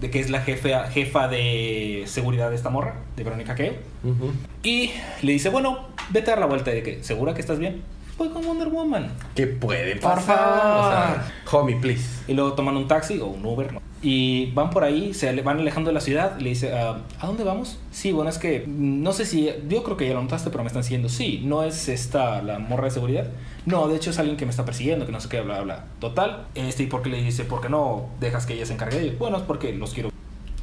De 0.00 0.10
que 0.10 0.20
es 0.20 0.30
la 0.30 0.40
jefe, 0.40 0.74
jefa 0.92 1.28
de 1.28 2.04
seguridad 2.06 2.48
de 2.50 2.56
esta 2.56 2.70
morra, 2.70 2.94
de 3.16 3.24
Verónica 3.24 3.54
Keo. 3.54 3.74
Ujú. 4.02 4.32
Y 4.62 4.92
le 5.22 5.32
dice, 5.32 5.50
bueno, 5.50 5.88
vete 6.10 6.30
a 6.30 6.34
dar 6.34 6.40
la 6.40 6.46
vuelta. 6.46 6.70
De 6.70 6.82
que, 6.82 7.04
¿segura 7.04 7.34
que 7.34 7.40
estás 7.40 7.58
bien? 7.58 7.82
Voy 8.16 8.28
con 8.30 8.44
Wonder 8.44 8.68
Woman. 8.68 9.10
¿Qué 9.34 9.46
puede 9.46 9.96
Por 9.96 10.14
pasar? 10.14 10.36
favor. 10.36 10.86
O 10.86 10.90
sea, 10.90 11.32
homie, 11.52 11.76
please. 11.76 12.22
Y 12.28 12.34
luego 12.34 12.52
toman 12.54 12.76
un 12.76 12.86
taxi 12.88 13.18
o 13.18 13.26
un 13.26 13.44
Uber, 13.44 13.72
¿no? 13.72 13.80
Y 14.02 14.50
van 14.52 14.70
por 14.70 14.84
ahí, 14.84 15.12
se 15.12 15.30
van 15.42 15.58
alejando 15.60 15.88
de 15.88 15.94
la 15.94 16.00
ciudad. 16.00 16.36
Y 16.38 16.44
le 16.44 16.48
dice, 16.50 16.72
ah, 16.74 16.98
¿a 17.18 17.26
dónde 17.26 17.44
vamos? 17.44 17.78
Sí, 17.90 18.12
bueno, 18.12 18.30
es 18.30 18.38
que 18.38 18.64
no 18.66 19.12
sé 19.12 19.26
si. 19.26 19.50
Yo 19.68 19.82
creo 19.82 19.96
que 19.98 20.06
ya 20.06 20.14
lo 20.14 20.22
notaste, 20.22 20.50
pero 20.50 20.62
me 20.64 20.68
están 20.68 20.84
siguiendo. 20.84 21.08
Sí, 21.10 21.42
no 21.44 21.62
es 21.62 21.88
esta 21.88 22.42
la 22.42 22.58
morra 22.58 22.84
de 22.84 22.90
seguridad. 22.90 23.26
No, 23.66 23.88
de 23.88 23.96
hecho 23.96 24.10
es 24.10 24.18
alguien 24.18 24.36
que 24.36 24.44
me 24.46 24.50
está 24.50 24.64
persiguiendo, 24.64 25.04
que 25.06 25.12
no 25.12 25.20
sé 25.20 25.28
qué, 25.28 25.40
bla, 25.42 25.60
bla. 25.60 25.84
Total. 25.98 26.46
Este, 26.54 26.84
¿y 26.84 26.86
por 26.86 27.02
qué 27.02 27.10
le 27.10 27.22
dice, 27.22 27.44
por 27.44 27.60
qué 27.60 27.68
no 27.68 28.06
dejas 28.20 28.46
que 28.46 28.54
ella 28.54 28.66
se 28.66 28.72
encargue 28.72 28.98
de 28.98 29.04
ellos? 29.06 29.18
Bueno, 29.18 29.36
es 29.36 29.42
porque 29.42 29.72
los 29.72 29.92
quiero. 29.92 30.10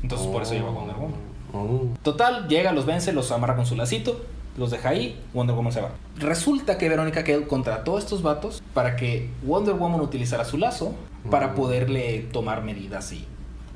Entonces 0.01 0.27
por 0.27 0.41
eso 0.41 0.53
lleva 0.53 0.69
a 0.69 0.71
Wonder 0.71 0.95
Woman. 0.95 1.19
Oh. 1.53 1.87
Total, 2.03 2.47
llega, 2.47 2.71
los 2.73 2.85
vence, 2.85 3.13
los 3.13 3.31
amarra 3.31 3.55
con 3.55 3.65
su 3.65 3.75
lacito, 3.75 4.25
los 4.57 4.71
deja 4.71 4.89
ahí, 4.89 5.19
Wonder 5.33 5.55
Woman 5.55 5.71
se 5.71 5.81
va. 5.81 5.89
Resulta 6.17 6.77
que 6.77 6.89
Verónica 6.89 7.23
Kale 7.23 7.47
contrató 7.47 7.95
a 7.97 7.99
estos 7.99 8.21
vatos 8.21 8.61
para 8.73 8.95
que 8.95 9.29
Wonder 9.43 9.75
Woman 9.75 10.01
utilizara 10.01 10.43
su 10.45 10.57
lazo 10.57 10.93
para 11.29 11.49
Mm. 11.49 11.55
poderle 11.55 12.19
tomar 12.31 12.63
medidas 12.63 13.11
y 13.13 13.25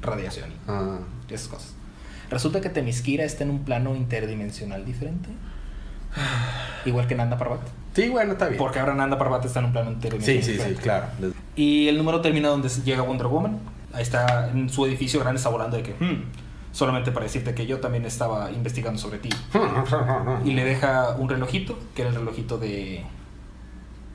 radiación 0.01 0.49
Ah. 0.67 0.97
y 1.29 1.34
esas 1.34 1.47
cosas. 1.47 1.73
Resulta 2.29 2.62
que 2.62 2.69
Temiskira 2.69 3.23
está 3.25 3.43
en 3.43 3.49
un 3.51 3.60
plano 3.65 3.95
interdimensional 3.95 4.86
diferente. 4.86 5.29
Igual 6.86 7.07
que 7.07 7.15
Nanda 7.15 7.38
Parbat. 7.38 7.62
Sí, 7.93 8.10
bueno, 8.10 8.34
está 8.34 8.47
bien. 8.47 8.58
Porque 8.58 8.80
ahora 8.80 8.93
Nanda 8.95 9.17
Parbat 9.17 9.43
está 9.45 9.60
en 9.60 9.65
un 9.65 9.71
plano 9.73 9.89
Sí, 9.89 9.93
interdimensional 9.95 10.43
sí, 10.43 10.45
sí, 10.45 10.51
diferente. 10.54 10.82
claro. 10.82 11.08
Y 11.56 11.88
el 11.89 11.97
número 11.97 12.21
termina 12.21 12.47
donde 12.49 12.69
llega 12.69 13.01
Wonder 13.01 13.27
Woman. 13.27 13.60
Ahí 13.93 14.04
está 14.04 14.49
en 14.49 14.69
su 14.69 14.86
edificio 14.86 15.19
grande, 15.19 15.38
está 15.38 15.49
volando 15.49 15.75
de 15.75 15.84
que, 15.84 15.91
"Hmm, 15.99 16.23
solamente 16.71 17.12
para 17.12 17.25
decirte 17.25 17.54
que 17.54 17.65
yo 17.67 17.80
también 17.82 18.06
estaba 18.06 18.49
investigando 18.51 18.97
sobre 18.99 19.19
ti. 19.19 19.30
Y 20.45 20.51
le 20.54 20.63
deja 20.63 21.15
un 21.17 21.27
relojito, 21.27 21.77
que 21.93 22.04
era 22.04 22.10
el 22.12 22.15
relojito 22.15 22.58
de 22.58 23.04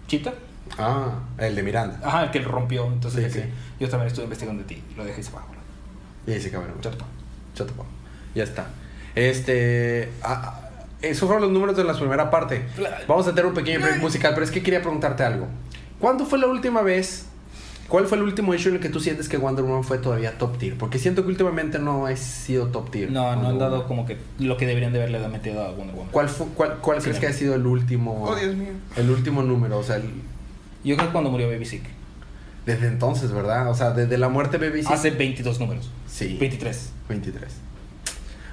Chita. 0.07 0.33
Ah, 0.79 1.11
el 1.39 1.55
de 1.55 1.63
Miranda. 1.63 2.01
Ajá, 2.03 2.25
el 2.25 2.31
que 2.31 2.41
lo 2.41 2.49
rompió. 2.51 2.87
Entonces, 2.87 3.31
Sí, 3.33 3.41
sí. 3.41 3.47
yo 3.79 3.89
también 3.91 4.07
estuve 4.09 4.25
investigando 4.25 4.63
de 4.63 4.69
ti. 4.69 4.83
Lo 4.97 5.05
deja 5.05 5.21
y 5.21 5.23
se 5.23 5.33
va. 5.33 5.43
Y 6.27 6.33
ese 6.33 6.51
cabrón. 6.51 6.73
Ya 6.83 6.91
te 6.91 7.73
pongo. 7.73 7.87
Ya 8.35 8.45
está. 8.45 8.67
Este. 9.15 10.13
ah, 10.23 10.43
ah, 10.63 10.66
esos 11.11 11.27
fueron 11.27 11.43
los 11.43 11.51
números 11.53 11.77
de 11.77 11.85
la 11.85 11.95
primera 11.95 12.31
parte. 12.31 12.65
Vamos 13.09 13.27
a 13.27 13.31
tener 13.31 13.47
un 13.47 13.55
pequeño 13.55 13.81
break 13.81 14.01
musical, 14.01 14.33
pero 14.35 14.45
es 14.45 14.51
que 14.51 14.63
quería 14.63 14.81
preguntarte 14.81 15.23
algo. 15.25 15.47
¿Cuándo 16.01 16.27
fue 16.27 16.39
la 16.39 16.47
última 16.47 16.83
vez? 16.83 17.27
¿Cuál 17.89 18.07
fue 18.09 18.19
el 18.19 18.25
último 18.25 18.53
issue 18.53 18.71
en 18.71 18.77
el 18.77 18.81
que 18.83 18.89
tú 18.89 18.99
sientes 18.99 19.29
que 19.29 19.37
Wonder 19.37 19.65
Woman 19.65 19.85
fue 19.85 19.99
todavía 19.99 20.37
top 20.39 20.59
tier? 20.59 20.77
Porque 20.77 20.99
siento 20.99 21.23
que 21.23 21.29
últimamente 21.29 21.79
no 21.79 22.07
ha 22.07 22.17
sido 22.17 22.67
top 22.69 22.91
tier. 22.91 23.13
No, 23.13 23.37
no 23.37 23.49
han 23.49 23.59
dado 23.59 23.73
Woman. 23.77 23.87
como 23.89 24.07
que 24.07 24.19
lo 24.41 24.57
que 24.57 24.67
deberían 24.67 24.93
de 24.93 24.99
haberle 25.01 25.27
metido 25.29 25.63
a 25.65 25.71
Wonder 25.71 25.95
Woman. 25.95 26.11
¿Cuál, 26.11 26.29
fue- 26.29 26.49
cuál, 26.57 26.79
cuál 26.79 26.99
Sí, 26.99 27.05
crees 27.05 27.19
que 27.21 27.27
ha 27.29 27.33
sido 27.33 27.55
el 27.55 27.65
último? 27.65 28.25
Oh, 28.25 28.35
Dios 28.35 28.57
mío. 28.57 28.73
El 28.97 29.09
último 29.11 29.43
número, 29.43 29.79
o 29.79 29.83
sea, 29.85 29.97
el- 29.97 30.11
Yo 30.83 30.97
creo 30.97 31.09
que 31.09 31.13
cuando 31.13 31.31
murió 31.31 31.49
Baby 31.49 31.65
Sick. 31.65 31.85
desde 32.67 32.89
entonces, 32.89 33.31
¿verdad? 33.31 33.71
O 33.71 33.75
sea, 33.75 33.91
desde 33.93 34.19
la 34.19 34.29
muerte 34.29 34.59
de 34.59 34.69
Baby 34.69 34.83
Sick. 34.83 34.91
Hace 34.91 35.11
22 35.13 35.61
números. 35.61 35.89
Sí. 36.09 36.37
23. 36.41 36.91
23. 37.09 37.45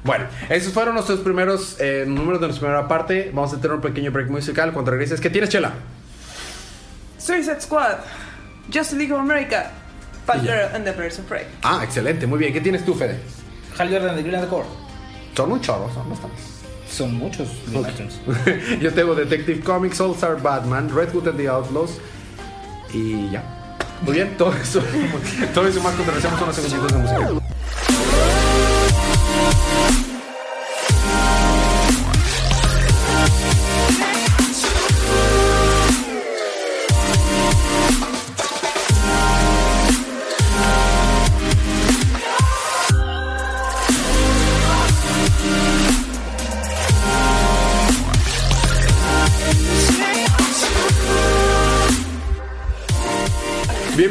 Bueno, 0.04 0.26
esos 0.50 0.74
fueron 0.74 0.96
nuestros 0.96 1.20
primeros 1.20 1.78
eh, 1.80 2.04
números 2.08 2.42
de 2.42 2.48
nuestra 2.48 2.68
primera 2.68 2.88
parte. 2.88 3.32
Vamos 3.34 3.54
a 3.54 3.58
tener 3.58 3.72
un 3.76 3.82
pequeño 3.82 4.12
break 4.12 4.30
musical. 4.30 4.74
Cuando 4.74 4.92
regreses, 4.92 5.22
¿qué 5.22 5.30
tienes, 5.30 5.50
Chela? 5.50 5.74
Suicide 7.18 7.62
Squad. 7.62 8.00
Justice 8.66 8.96
League 8.98 9.13
of 9.13 9.20
America. 9.20 9.72
Y 10.24 10.28
Batgirl 10.28 10.76
and 10.76 10.86
the 10.86 10.92
Birds 10.92 11.20
of 11.20 11.26
Prey. 11.26 11.46
Ah, 11.63 11.82
excelente, 11.84 12.28
muy 12.28 12.39
bien. 12.39 12.54
¿Qué 12.54 12.62
tienes 12.62 12.86
tú, 12.86 12.94
Fede? 12.94 13.20
Hal 13.78 13.89
Jordan 13.89 14.16
de 14.16 14.24
Green 14.24 14.36
and 14.36 14.46
the 14.46 14.50
Core. 14.50 14.66
Son 15.36 15.52
un 15.52 15.62
chorro, 15.62 15.89
son 15.94 16.10
bastantes. 16.10 16.54
Son 16.89 17.13
muchos 17.13 17.48
Lanterns. 17.74 18.20
Yo 18.82 18.94
tengo 18.94 19.16
Detective 19.16 19.62
Comics, 19.62 20.00
All 20.00 20.13
Star 20.13 20.42
Batman, 20.42 20.89
Red 20.94 21.10
Hood 21.13 21.28
and 21.28 21.38
the 21.38 21.48
Outlaws 21.48 22.00
y 22.94 23.32
ya. 23.32 23.44
Muy 24.02 24.13
bien, 24.13 24.38
todo 24.38 24.54
eso, 24.54 24.82
todo 25.54 25.68
eso 25.68 25.82
más 25.82 25.94
cuando 25.96 26.13
regresemos 26.13 26.42
unos 26.42 26.56
segunditos 26.56 26.92
de 26.92 26.98
música. 27.00 28.33
Bye. 29.74 30.12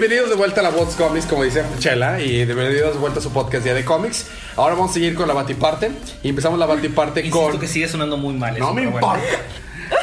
Bienvenidos 0.02 0.30
de 0.30 0.34
vuelta 0.34 0.58
a 0.58 0.64
la 0.64 0.70
Bots 0.70 0.96
Comics, 0.96 1.26
como 1.26 1.44
dice 1.44 1.62
Chela, 1.78 2.20
y 2.20 2.44
bienvenidos 2.44 2.94
de 2.94 2.98
vuelta 2.98 3.20
a 3.20 3.22
su 3.22 3.32
podcast 3.32 3.62
Día 3.62 3.72
de 3.72 3.84
Cómics. 3.84 4.26
Ahora 4.56 4.74
vamos 4.74 4.90
a 4.90 4.94
seguir 4.94 5.14
con 5.14 5.28
la 5.28 5.32
Batiparte 5.34 5.92
y 6.24 6.28
empezamos 6.28 6.58
la 6.58 6.66
Batiparte 6.66 7.30
con. 7.30 7.60
que 7.60 7.68
sigue 7.68 7.86
sonando 7.86 8.16
muy 8.16 8.34
mal. 8.34 8.58
No 8.58 8.64
eso, 8.64 8.74
me 8.74 8.88
bueno. 8.88 8.96
importa. 8.96 9.22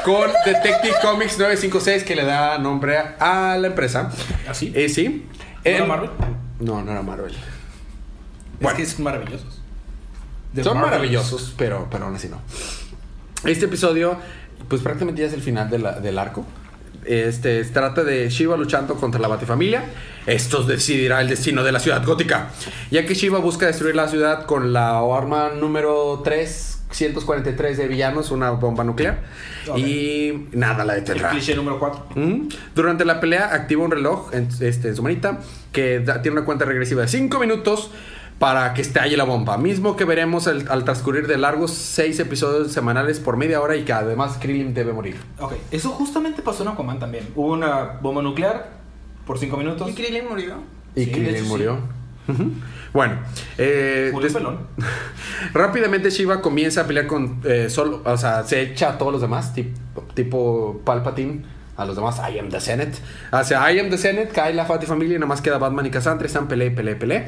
Con 0.05 0.31
Detective 0.45 0.93
Comics 1.01 1.37
956 1.37 2.05
que 2.05 2.15
le 2.15 2.23
da 2.23 2.57
nombre 2.59 2.97
a 2.97 3.57
la 3.59 3.67
empresa. 3.67 4.09
¿Ah, 4.47 4.53
sí? 4.53 4.71
Eh, 4.73 4.87
sí. 4.87 5.25
¿No 5.65 5.69
era 5.69 5.85
Marvel? 5.85 6.09
No, 6.61 6.81
no 6.81 6.91
era 6.93 7.01
Marvel. 7.01 7.35
Es 8.61 8.73
que 8.75 8.85
son 8.85 9.03
maravillosos. 9.03 9.59
The 10.55 10.63
Son 10.63 10.75
Marvels. 10.75 10.91
maravillosos, 10.93 11.53
pero, 11.57 11.89
pero 11.91 12.05
aún 12.05 12.15
así 12.15 12.29
no. 12.29 12.39
Este 13.43 13.65
episodio, 13.65 14.17
pues 14.69 14.81
prácticamente 14.81 15.23
ya 15.23 15.27
es 15.27 15.33
el 15.33 15.41
final 15.41 15.69
de 15.69 15.79
la- 15.79 15.99
del 15.99 16.17
arco. 16.17 16.45
Este 17.09 17.63
trata 17.65 18.03
de 18.03 18.29
Shiva 18.29 18.55
luchando 18.55 18.93
contra 18.93 19.19
la 19.19 19.27
Batifamilia. 19.27 19.83
Esto 20.27 20.61
decidirá 20.61 21.21
el 21.21 21.27
destino 21.27 21.63
de 21.63 21.71
la 21.71 21.79
ciudad 21.79 22.05
gótica. 22.05 22.49
Ya 22.91 23.03
que 23.07 23.15
Shiva 23.15 23.39
busca 23.39 23.65
destruir 23.65 23.95
la 23.95 24.07
ciudad 24.07 24.45
con 24.45 24.73
la 24.73 24.99
arma 24.99 25.49
número 25.59 26.21
343 26.23 27.77
de 27.77 27.87
villanos, 27.87 28.29
una 28.29 28.51
bomba 28.51 28.83
nuclear. 28.83 29.21
Y 29.75 30.33
nada 30.51 30.85
la 30.85 30.93
El 30.95 30.99
detendrá. 30.99 31.29
cliché 31.31 31.55
número 31.55 31.79
4. 31.79 32.09
Ujú. 32.15 32.47
Durante 32.75 33.05
la 33.05 33.19
pelea 33.19 33.53
activa 33.55 33.83
un 33.83 33.89
reloj 33.91 34.31
en, 34.33 34.47
este, 34.61 34.89
en 34.89 34.95
su 34.95 35.01
manita 35.01 35.39
que 35.71 36.01
da- 36.01 36.21
tiene 36.21 36.37
una 36.37 36.45
cuenta 36.45 36.65
regresiva 36.65 37.01
de 37.01 37.07
5 37.07 37.39
minutos 37.39 37.89
para 38.39 38.73
que 38.73 38.81
estalle 38.81 39.15
la 39.17 39.25
bomba. 39.25 39.57
Mismo 39.57 39.95
que 39.97 40.05
veremos 40.05 40.47
al, 40.47 40.65
al 40.69 40.85
transcurrir 40.85 41.27
de 41.27 41.37
largos 41.37 41.71
6 41.71 42.19
episodios 42.21 42.71
semanales 42.71 43.19
por 43.19 43.35
media 43.37 43.59
hora 43.61 43.75
y 43.75 43.83
que 43.83 43.91
además 43.93 44.37
Krillin 44.39 44.73
debe 44.73 44.93
morir. 44.93 45.17
Ok, 45.39 45.53
eso 45.71 45.89
justamente 45.91 46.41
pasó 46.41 46.63
en 46.63 46.69
Aquaman 46.69 46.99
también. 46.99 47.27
Hubo 47.35 47.51
una 47.53 47.99
bomba 48.01 48.21
nuclear 48.21 48.69
por 49.27 49.37
5 49.37 49.57
minutos. 49.57 49.89
¿Y 49.89 49.93
Krillin 49.93 50.27
murió? 50.29 50.55
Y 50.95 51.03
Sí, 51.05 51.11
Krillin 51.11 51.35
hecho, 51.35 51.43
sí. 51.43 51.49
murió. 51.49 51.77
Ujú. 52.29 52.51
Bueno, 52.93 53.19
eh, 53.57 54.09
Murió 54.13 54.29
des- 54.29 54.33
rápidamente 55.53 56.09
Shiva 56.09 56.41
comienza 56.41 56.81
a 56.81 56.87
pelear 56.87 57.07
con 57.07 57.39
eh, 57.43 57.69
solo, 57.69 58.01
o 58.05 58.17
sea, 58.17 58.43
se 58.43 58.61
echa 58.61 58.89
a 58.91 58.97
todos 58.97 59.11
los 59.11 59.21
demás, 59.21 59.53
tipo, 59.53 60.01
tipo 60.13 60.81
Palpatine, 60.85 61.43
a 61.79 61.85
los 61.85 61.95
demás, 61.95 62.19
I 62.19 62.37
am 62.37 62.49
the 62.49 62.59
Senate. 62.59 62.91
Hacia 63.31 63.71
I 63.71 63.79
am 63.79 63.89
the 63.89 63.97
Senate, 63.97 64.27
cae 64.33 64.53
la 64.53 64.65
Fati 64.65 64.85
familia 64.85 65.15
y 65.15 65.19
nada 65.19 65.27
más 65.27 65.41
queda 65.41 65.57
Batman 65.57 65.85
y 65.85 65.89
Cassandra, 65.89 66.27
están 66.27 66.49
pele, 66.49 66.71
pele, 66.71 66.95
pele, 66.95 67.25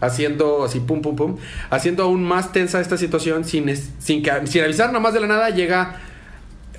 haciendo 0.00 0.64
así 0.64 0.80
pum, 0.80 1.02
pum, 1.02 1.14
pum, 1.14 1.36
haciendo 1.68 2.04
aún 2.04 2.24
más 2.24 2.50
tensa 2.50 2.80
esta 2.80 2.96
situación 2.96 3.44
sin, 3.44 3.76
sin, 3.76 4.22
que, 4.22 4.46
sin 4.46 4.64
avisar 4.64 4.86
nada 4.86 5.00
más 5.00 5.12
de 5.12 5.20
la 5.20 5.26
nada, 5.26 5.50
llega 5.50 6.00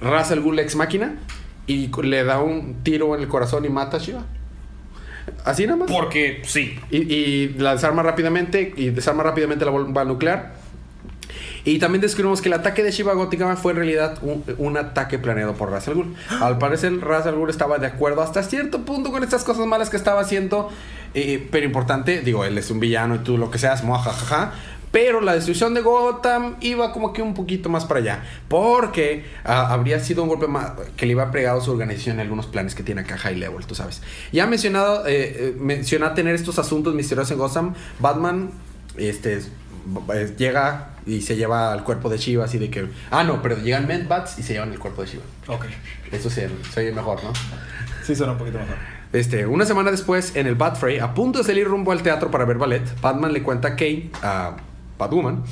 Ra's 0.01 0.31
al 0.31 0.41
Ghul 0.41 0.57
ex 0.57 0.75
máquina 0.75 1.15
y 1.67 1.91
le 2.01 2.23
da 2.23 2.41
un 2.41 2.83
tiro 2.83 3.15
en 3.15 3.21
el 3.21 3.27
corazón 3.27 3.65
y 3.65 3.69
mata 3.69 3.97
a 3.97 3.99
Shiva. 3.99 4.25
Así 5.45 5.67
nada 5.67 5.77
más. 5.77 5.91
Porque 5.91 6.41
sí. 6.43 6.75
Y, 6.89 7.13
y 7.13 7.49
la 7.59 7.73
desarma 7.73 8.01
rápidamente 8.01 8.73
y 8.75 8.89
desarma 8.89 9.21
rápidamente 9.21 9.63
la 9.63 9.71
bomba 9.71 10.03
nuclear. 10.03 10.53
Y 11.65 11.79
también 11.79 12.01
descubrimos 12.01 12.41
que 12.41 12.49
el 12.49 12.53
ataque 12.53 12.83
de 12.83 12.91
Shiva 12.91 13.13
Gótica 13.13 13.55
fue 13.55 13.71
en 13.71 13.77
realidad 13.77 14.17
un, 14.21 14.43
un 14.57 14.77
ataque 14.77 15.19
planeado 15.19 15.53
por 15.53 15.71
Ra's 15.71 15.87
al 15.87 15.95
Ghul. 15.95 16.15
Al 16.41 16.57
parecer 16.57 16.99
Ra's 16.99 17.25
al 17.25 17.35
Ghul 17.35 17.49
estaba 17.49 17.77
de 17.77 17.87
acuerdo 17.87 18.21
hasta 18.21 18.43
cierto 18.43 18.81
punto 18.81 19.11
con 19.11 19.23
estas 19.23 19.43
cosas 19.43 19.65
malas 19.65 19.89
que 19.89 19.97
estaba 19.97 20.21
haciendo. 20.21 20.69
eh, 21.13 21.47
pero 21.51 21.65
importante, 21.65 22.21
digo, 22.21 22.45
él 22.45 22.57
es 22.57 22.71
un 22.71 22.79
villano 22.79 23.15
y 23.15 23.19
tú 23.19 23.37
lo 23.37 23.51
que 23.51 23.57
seas, 23.57 23.83
mojajaja. 23.83 24.53
Pero 24.91 25.21
la 25.21 25.33
destrucción 25.33 25.73
de 25.73 25.81
Gotham 25.81 26.55
iba 26.59 26.91
como 26.91 27.13
que 27.13 27.21
un 27.21 27.33
poquito 27.33 27.69
más 27.69 27.85
para 27.85 28.01
allá. 28.01 28.23
Porque 28.49 29.23
ah, 29.45 29.71
habría 29.71 29.99
sido 30.01 30.23
un 30.23 30.29
golpe 30.29 30.47
más 30.47 30.71
que 30.97 31.05
le 31.05 31.13
iba 31.13 31.31
pegado 31.31 31.59
a 31.59 31.63
su 31.63 31.71
organización 31.71 32.15
en 32.17 32.21
algunos 32.21 32.45
planes 32.47 32.75
que 32.75 32.83
tiene 32.83 33.01
acá 33.01 33.17
High 33.17 33.37
Level, 33.37 33.65
tú 33.65 33.73
sabes. 33.73 34.01
Ya 34.33 34.47
mencionado, 34.47 35.07
eh, 35.07 35.13
eh, 35.13 35.55
menciona 35.57 36.13
tener 36.13 36.35
estos 36.35 36.59
asuntos 36.59 36.93
misteriosos 36.93 37.31
en 37.31 37.37
Gotham. 37.37 37.73
Batman, 37.99 38.51
este, 38.97 39.41
llega 40.37 40.89
y 41.05 41.21
se 41.21 41.35
lleva 41.35 41.71
al 41.73 41.83
cuerpo 41.83 42.09
de 42.09 42.17
Shiva, 42.17 42.45
así 42.45 42.57
de 42.57 42.69
que. 42.69 42.87
Ah, 43.09 43.23
no, 43.23 43.41
pero 43.41 43.57
llegan 43.57 43.87
Medbats 43.87 44.37
y 44.39 44.43
se 44.43 44.53
llevan 44.53 44.71
el 44.71 44.79
cuerpo 44.79 45.01
de 45.01 45.07
Shiva. 45.09 45.23
Ok. 45.47 45.65
Eso 46.11 46.29
sí, 46.29 46.41
se 46.73 46.79
oye 46.79 46.91
mejor, 46.91 47.23
¿no? 47.23 47.31
Sí, 48.03 48.15
suena 48.15 48.33
un 48.33 48.37
poquito 48.37 48.59
mejor. 48.59 48.75
Este, 49.13 49.45
una 49.45 49.65
semana 49.65 49.91
después, 49.91 50.35
en 50.35 50.47
el 50.47 50.55
Bat 50.55 50.77
Fray, 50.77 50.99
a 50.99 51.13
punto 51.13 51.39
de 51.39 51.45
salir 51.45 51.67
rumbo 51.67 51.91
al 51.91 52.01
teatro 52.01 52.31
para 52.31 52.45
ver 52.45 52.57
ballet, 52.57 52.83
Batman 53.01 53.33
le 53.33 53.43
cuenta 53.43 53.69
a 53.69 53.75
Kane, 53.75 54.09
a 54.21 54.55
Batwoman, 54.97 55.43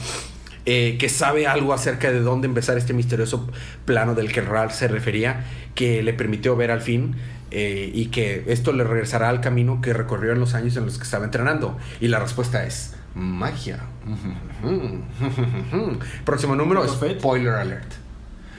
eh, 0.66 0.98
que 1.00 1.10
sabe 1.10 1.46
algo 1.48 1.74
acerca 1.74 2.12
de 2.12 2.20
dónde 2.22 2.48
empezar 2.48 2.78
este 2.78 2.94
misterioso 2.94 3.50
plano 3.86 4.16
del 4.16 4.32
que 4.32 4.42
Ralph 4.42 4.72
se 4.72 4.88
refería, 4.88 5.46
que 5.76 6.04
le 6.04 6.14
permitió 6.14 6.56
ver 6.56 6.72
al 6.72 6.82
fin. 6.82 7.16
eh, 7.52 7.90
y 7.94 8.08
que 8.08 8.44
esto 8.48 8.74
le 8.74 8.84
regresará 8.84 9.30
al 9.30 9.42
camino 9.42 9.82
que 9.82 9.92
recorrió 9.94 10.34
en 10.34 10.40
los 10.40 10.54
años 10.54 10.78
en 10.78 10.86
los 10.86 10.98
que 10.98 11.04
estaba 11.04 11.26
entrenando. 11.26 11.78
Y 12.00 12.08
la 12.08 12.20
respuesta 12.20 12.64
es 12.64 12.94
magia. 13.16 13.80
Próximo 16.26 16.56
número, 16.56 16.88
spoiler 16.88 17.56
alert. 17.56 17.94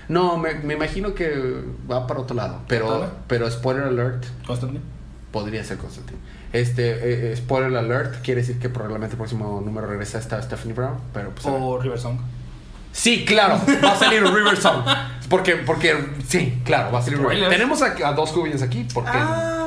No, 0.09 0.37
me, 0.39 0.55
me 0.55 0.75
imagino 0.75 1.15
que 1.15 1.63
va 1.91 2.07
para 2.07 2.21
otro 2.21 2.35
lado. 2.35 2.61
Pero, 2.67 3.11
pero 3.29 3.49
spoiler 3.51 3.85
alert, 3.85 4.25
Constantine. 4.47 4.81
podría 5.31 5.63
ser 5.63 5.79
Constantine. 5.79 6.19
Este, 6.53 6.91
eh, 6.91 7.33
eh, 7.33 7.37
spoiler 7.37 7.77
alert, 7.77 8.23
quiere 8.23 8.41
decir 8.41 8.59
que 8.59 8.69
probablemente 8.69 9.15
el 9.15 9.19
próximo 9.19 9.63
número 9.65 9.87
regresa 9.87 10.19
esta 10.19 10.43
Stephanie 10.43 10.75
Brown. 10.75 10.99
Pero 11.15 11.31
pues. 11.31 11.47
O 11.47 11.79
River 11.79 12.01
Song. 12.01 12.19
Sí, 12.93 13.25
claro, 13.25 13.61
va 13.85 13.93
a 13.93 13.97
salir 13.97 14.21
River 14.25 14.57
Song. 14.57 14.85
Porque, 15.29 15.55
porque, 15.55 15.95
sí, 16.27 16.61
claro, 16.65 16.91
va 16.91 16.99
a 16.99 17.03
salir 17.03 17.21
River. 17.21 17.49
Tenemos 17.49 17.81
a, 17.83 18.09
a 18.09 18.13
dos 18.15 18.33
Cubians 18.33 18.63
aquí. 18.63 18.85
Porque. 18.93 19.13
Ah. 19.15 19.60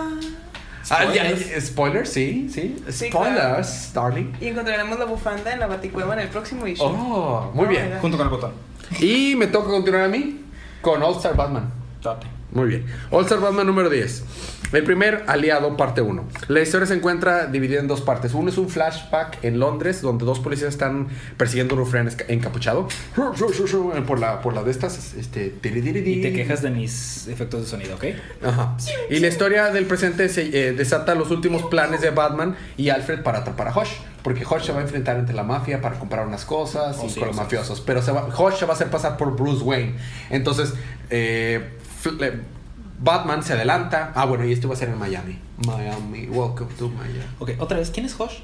Ah, 0.89 1.05
ya, 1.13 1.23
Spoilers. 1.61 2.09
sí, 2.09 2.49
sí. 2.51 2.83
Sí, 2.89 3.07
Spoilers, 3.09 3.93
darling. 3.93 4.33
Y 4.41 4.47
encontraremos 4.47 4.99
la 4.99 5.05
bufanda 5.05 5.53
en 5.53 5.59
la 5.59 5.67
baticueva 5.67 6.13
en 6.13 6.19
el 6.21 6.27
próximo 6.29 6.67
issue. 6.67 6.85
Oh, 6.85 7.51
muy 7.53 7.65
Oh, 7.65 7.69
bien. 7.69 7.97
Junto 8.01 8.17
con 8.17 8.27
el 8.27 8.31
botón. 8.31 8.51
Y 8.99 9.35
me 9.35 9.47
toca 9.47 9.69
continuar 9.69 10.03
a 10.03 10.07
mí 10.09 10.41
con 10.81 11.01
All 11.01 11.15
Star 11.15 11.35
Batman. 11.35 11.71
Date. 12.01 12.27
Muy 12.53 12.67
bien. 12.67 12.85
All 13.09 13.23
Star 13.23 13.39
Batman 13.39 13.65
número 13.65 13.89
10. 13.89 14.23
El 14.73 14.83
primer 14.83 15.23
aliado, 15.27 15.77
parte 15.77 16.01
1. 16.01 16.25
La 16.47 16.61
historia 16.61 16.87
se 16.87 16.95
encuentra 16.95 17.45
dividida 17.45 17.79
en 17.79 17.87
dos 17.87 18.01
partes. 18.01 18.33
Uno 18.33 18.49
es 18.49 18.57
un 18.57 18.69
flashback 18.69 19.43
en 19.43 19.59
Londres, 19.59 20.01
donde 20.01 20.25
dos 20.25 20.39
policías 20.39 20.69
están 20.69 21.09
persiguiendo 21.37 21.75
a 21.75 21.81
un 21.81 22.09
encapuchado. 22.27 22.87
Por 24.07 24.19
la, 24.19 24.41
por 24.41 24.53
la 24.53 24.63
de 24.63 24.71
estas. 24.71 25.13
Este, 25.13 25.53
Y 25.63 26.21
te 26.21 26.33
quejas 26.33 26.63
de 26.63 26.71
mis 26.71 27.27
efectos 27.27 27.61
de 27.61 27.67
sonido, 27.67 27.95
¿ok? 27.95 28.05
Ajá. 28.43 28.75
Y 29.09 29.19
la 29.19 29.27
historia 29.27 29.69
del 29.69 29.85
presente 29.85 30.27
se 30.29 30.67
eh, 30.67 30.73
desata 30.73 31.13
los 31.13 31.29
últimos 31.29 31.63
planes 31.63 32.01
de 32.01 32.09
Batman 32.09 32.55
y 32.75 32.89
Alfred 32.89 33.21
para 33.21 33.39
atrapar 33.39 33.67
a 33.67 33.77
Hush. 33.77 33.91
Porque 34.23 34.43
Hush 34.45 34.63
se 34.63 34.71
va 34.71 34.79
a 34.79 34.83
enfrentar 34.83 35.17
entre 35.17 35.35
la 35.35 35.43
mafia 35.43 35.81
para 35.81 35.99
comprar 35.99 36.25
unas 36.25 36.45
cosas 36.45 36.97
Oh, 36.99 37.05
y 37.05 37.09
sí, 37.09 37.19
con 37.19 37.27
los 37.27 37.35
sí, 37.37 37.43
mafiosos. 37.43 37.81
Pero 37.81 38.01
se 38.01 38.11
va, 38.11 38.27
se 38.57 38.65
va 38.65 38.71
a 38.71 38.75
hacer 38.75 38.89
pasar 38.89 39.17
por 39.17 39.35
Bruce 39.35 39.63
Wayne. 39.63 39.95
Entonces, 40.29 40.73
eh, 41.09 41.61
Batman 42.99 43.43
se 43.43 43.53
adelanta. 43.53 44.11
Ah, 44.15 44.25
bueno, 44.25 44.45
y 44.45 44.53
esto 44.53 44.67
va 44.67 44.75
a 44.75 44.77
ser 44.77 44.89
en 44.89 44.97
Miami. 44.99 45.37
Miami, 45.65 46.27
welcome 46.27 46.71
to 46.77 46.89
Miami. 46.89 47.19
Ok, 47.39 47.51
otra 47.59 47.77
vez, 47.79 47.91
¿quién 47.91 48.05
es 48.05 48.19
Hosh? 48.19 48.39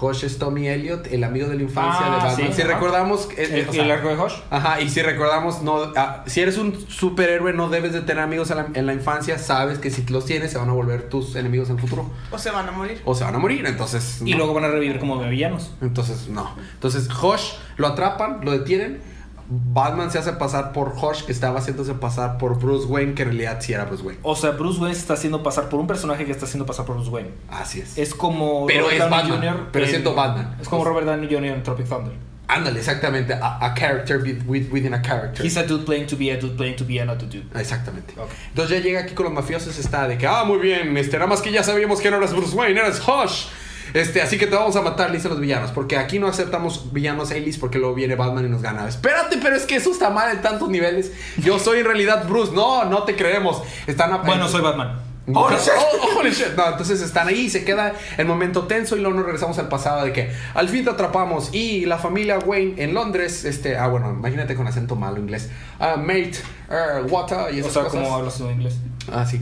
Hush 0.00 0.24
es 0.24 0.36
Tommy 0.38 0.66
Elliot, 0.68 1.06
el 1.12 1.22
amigo 1.22 1.46
de 1.48 1.54
la 1.54 1.62
infancia 1.62 2.06
Ah, 2.06 2.10
de 2.10 2.16
Batman. 2.16 2.36
sí, 2.48 2.52
si 2.54 2.62
ajá. 2.62 2.72
recordamos. 2.74 3.28
eh, 3.36 3.44
¿El, 3.44 3.54
eh, 3.60 3.66
o 3.68 3.72
sea, 3.72 3.84
el 3.84 3.90
arco 3.90 4.08
de 4.08 4.16
Hosh? 4.16 4.34
Ajá, 4.50 4.80
y 4.80 4.88
si 4.88 5.00
recordamos, 5.00 5.62
no, 5.62 5.92
ah, 5.96 6.24
si 6.26 6.40
eres 6.40 6.58
un 6.58 6.74
superhéroe, 6.88 7.52
no 7.52 7.68
debes 7.68 7.92
de 7.92 8.00
tener 8.00 8.20
amigos 8.22 8.50
en 8.50 8.56
la, 8.56 8.66
en 8.74 8.86
la 8.86 8.94
infancia. 8.94 9.38
Sabes 9.38 9.78
que 9.78 9.90
si 9.90 10.04
los 10.06 10.24
tienes, 10.24 10.50
se 10.50 10.58
van 10.58 10.68
a 10.68 10.72
volver 10.72 11.08
tus 11.08 11.36
enemigos 11.36 11.68
en 11.70 11.76
el 11.76 11.80
futuro. 11.80 12.10
O 12.32 12.38
se 12.38 12.50
van 12.50 12.68
a 12.68 12.72
morir. 12.72 13.00
O 13.04 13.14
se 13.14 13.22
van 13.22 13.34
a 13.36 13.38
morir, 13.38 13.64
entonces. 13.64 14.20
Y 14.24 14.32
no. 14.32 14.38
luego 14.38 14.54
van 14.54 14.64
a 14.64 14.68
revivir 14.68 14.98
como 14.98 15.18
villanos. 15.20 15.70
Entonces, 15.80 16.26
no. 16.28 16.52
Entonces, 16.74 17.08
Hosh 17.22 17.52
lo 17.76 17.86
atrapan, 17.86 18.40
lo 18.44 18.50
detienen. 18.50 19.11
Batman 19.48 20.10
se 20.10 20.18
hace 20.18 20.32
pasar 20.34 20.72
por 20.72 20.94
Hosh, 21.00 21.22
que 21.24 21.32
estaba 21.32 21.58
haciéndose 21.58 21.94
pasar 21.94 22.38
por 22.38 22.58
Bruce 22.58 22.86
Wayne, 22.86 23.14
que 23.14 23.22
en 23.22 23.28
realidad 23.28 23.58
sí 23.60 23.72
era 23.72 23.84
Bruce 23.84 24.02
Wayne. 24.02 24.20
O 24.22 24.34
sea, 24.36 24.50
Bruce 24.52 24.80
Wayne 24.80 24.94
se 24.94 25.00
está 25.02 25.14
haciendo 25.14 25.42
pasar 25.42 25.68
por 25.68 25.80
un 25.80 25.86
personaje 25.86 26.24
que 26.24 26.32
está 26.32 26.46
haciendo 26.46 26.64
pasar 26.66 26.84
por 26.86 26.96
Bruce 26.96 27.10
Wayne. 27.10 27.30
Así 27.50 27.80
es. 27.80 27.98
Es 27.98 28.14
como. 28.14 28.66
Pero 28.66 28.82
Robert 28.84 28.94
es 29.02 29.10
Downey 29.10 29.30
Batman, 29.30 29.68
pero 29.72 29.84
en- 29.84 29.90
siendo 29.90 30.14
Batman. 30.14 30.56
Es 30.60 30.68
como 30.68 30.84
Robert 30.84 31.06
Downey 31.06 31.26
Jr. 31.28 31.44
en 31.56 31.62
Tropic 31.62 31.88
Thunder. 31.88 32.12
Ándale, 32.48 32.80
exactamente. 32.80 33.32
A, 33.34 33.64
a 33.64 33.74
character 33.74 34.18
with- 34.22 34.42
with- 34.46 34.70
within 34.70 34.92
a 34.92 35.00
character. 35.00 35.44
He's 35.46 35.56
a 35.56 35.62
dude 35.62 35.84
playing 35.86 36.06
to 36.06 36.16
be 36.16 36.30
a 36.32 36.36
dude 36.38 36.54
playing 36.56 36.76
to 36.76 36.84
be 36.84 37.00
another 37.00 37.26
dude. 37.26 37.46
Exactamente. 37.58 38.14
Entonces 38.48 38.76
ya 38.78 38.82
llega 38.82 39.00
aquí 39.00 39.14
con 39.14 39.24
los 39.24 39.32
mafiosos, 39.32 39.78
está 39.78 40.06
de 40.06 40.18
que, 40.18 40.26
ah, 40.26 40.44
muy 40.44 40.58
bien, 40.58 40.94
este, 40.98 41.16
nada 41.16 41.28
más 41.28 41.40
que 41.40 41.50
ya 41.50 41.62
sabíamos 41.62 42.00
que 42.00 42.10
no 42.10 42.18
eras 42.18 42.34
Bruce 42.34 42.54
Wayne, 42.54 42.78
eres 42.78 43.00
Hush. 43.00 43.46
Este, 43.94 44.22
así 44.22 44.38
que 44.38 44.46
te 44.46 44.54
vamos 44.56 44.74
a 44.76 44.82
matar, 44.82 45.10
le 45.10 45.16
dicen 45.16 45.30
los 45.30 45.40
villanos. 45.40 45.70
Porque 45.70 45.96
aquí 45.96 46.18
no 46.18 46.26
aceptamos 46.26 46.92
villanos 46.92 47.30
A-list 47.30 47.60
porque 47.60 47.78
luego 47.78 47.94
viene 47.94 48.14
Batman 48.14 48.46
y 48.46 48.48
nos 48.48 48.62
gana. 48.62 48.88
Espérate, 48.88 49.38
pero 49.42 49.54
es 49.56 49.64
que 49.64 49.76
eso 49.76 49.90
está 49.92 50.10
mal 50.10 50.30
en 50.30 50.42
tantos 50.42 50.68
niveles. 50.68 51.12
Yo 51.38 51.58
soy 51.58 51.80
en 51.80 51.84
realidad 51.86 52.26
Bruce. 52.28 52.52
No, 52.52 52.84
no 52.84 53.02
te 53.04 53.16
creemos. 53.16 53.62
Están 53.86 54.12
a- 54.12 54.18
Bueno, 54.18 54.48
soy 54.48 54.60
Batman. 54.62 54.98
Holy 55.32 55.54
shit. 55.54 55.72
Oh, 55.78 56.18
holy 56.18 56.30
shit. 56.32 56.48
No, 56.56 56.66
entonces 56.68 57.00
están 57.00 57.28
ahí, 57.28 57.48
se 57.48 57.64
queda 57.64 57.92
el 58.18 58.26
momento 58.26 58.62
tenso 58.66 58.96
y 58.96 59.00
luego 59.00 59.14
nos 59.14 59.24
regresamos 59.24 59.56
al 59.60 59.68
pasado 59.68 60.04
de 60.04 60.12
que 60.12 60.32
al 60.54 60.68
fin 60.68 60.82
te 60.82 60.90
atrapamos 60.90 61.54
y 61.54 61.86
la 61.86 61.96
familia 61.98 62.40
Wayne 62.40 62.74
en 62.82 62.92
Londres, 62.92 63.44
este, 63.44 63.76
ah 63.76 63.86
bueno, 63.86 64.10
imagínate 64.10 64.56
con 64.56 64.66
acento 64.66 64.96
malo 64.96 65.18
inglés, 65.20 65.48
ah, 65.78 65.94
mate, 65.96 66.32
er, 66.68 67.04
water 67.08 67.54
y 67.54 67.58
O 67.58 67.60
esas 67.60 67.72
sea, 67.72 67.82
cosas. 67.84 68.00
como 68.02 68.16
hablas 68.16 68.34
tú 68.36 68.50
inglés. 68.50 68.74
Ah, 69.12 69.24
sí. 69.24 69.40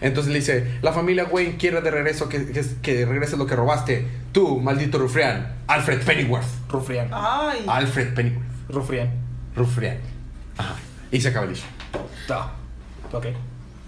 Entonces 0.00 0.32
le 0.32 0.38
dice, 0.38 0.78
la 0.82 0.92
familia 0.92 1.24
Wayne 1.24 1.56
quiere 1.56 1.80
de 1.80 1.90
regreso 1.90 2.28
que, 2.28 2.46
que, 2.46 2.64
que 2.82 3.06
regreses 3.06 3.38
lo 3.38 3.46
que 3.46 3.56
robaste. 3.56 4.06
Tú, 4.32 4.58
maldito 4.58 4.98
Rufrián, 4.98 5.54
Alfred 5.66 6.02
Pennyworth. 6.02 6.46
Rufrián. 6.68 7.08
Ay. 7.12 7.64
Alfred 7.68 8.14
Pennyworth. 8.14 8.46
Rufrián. 8.68 9.10
Rufrián. 9.54 9.98
Ajá. 10.56 10.76
Y 11.10 11.20
se 11.20 11.28
acaba 11.28 11.46
el 11.46 11.52
issue. 11.52 11.66
Ah, 12.28 12.52
ok. 13.12 13.26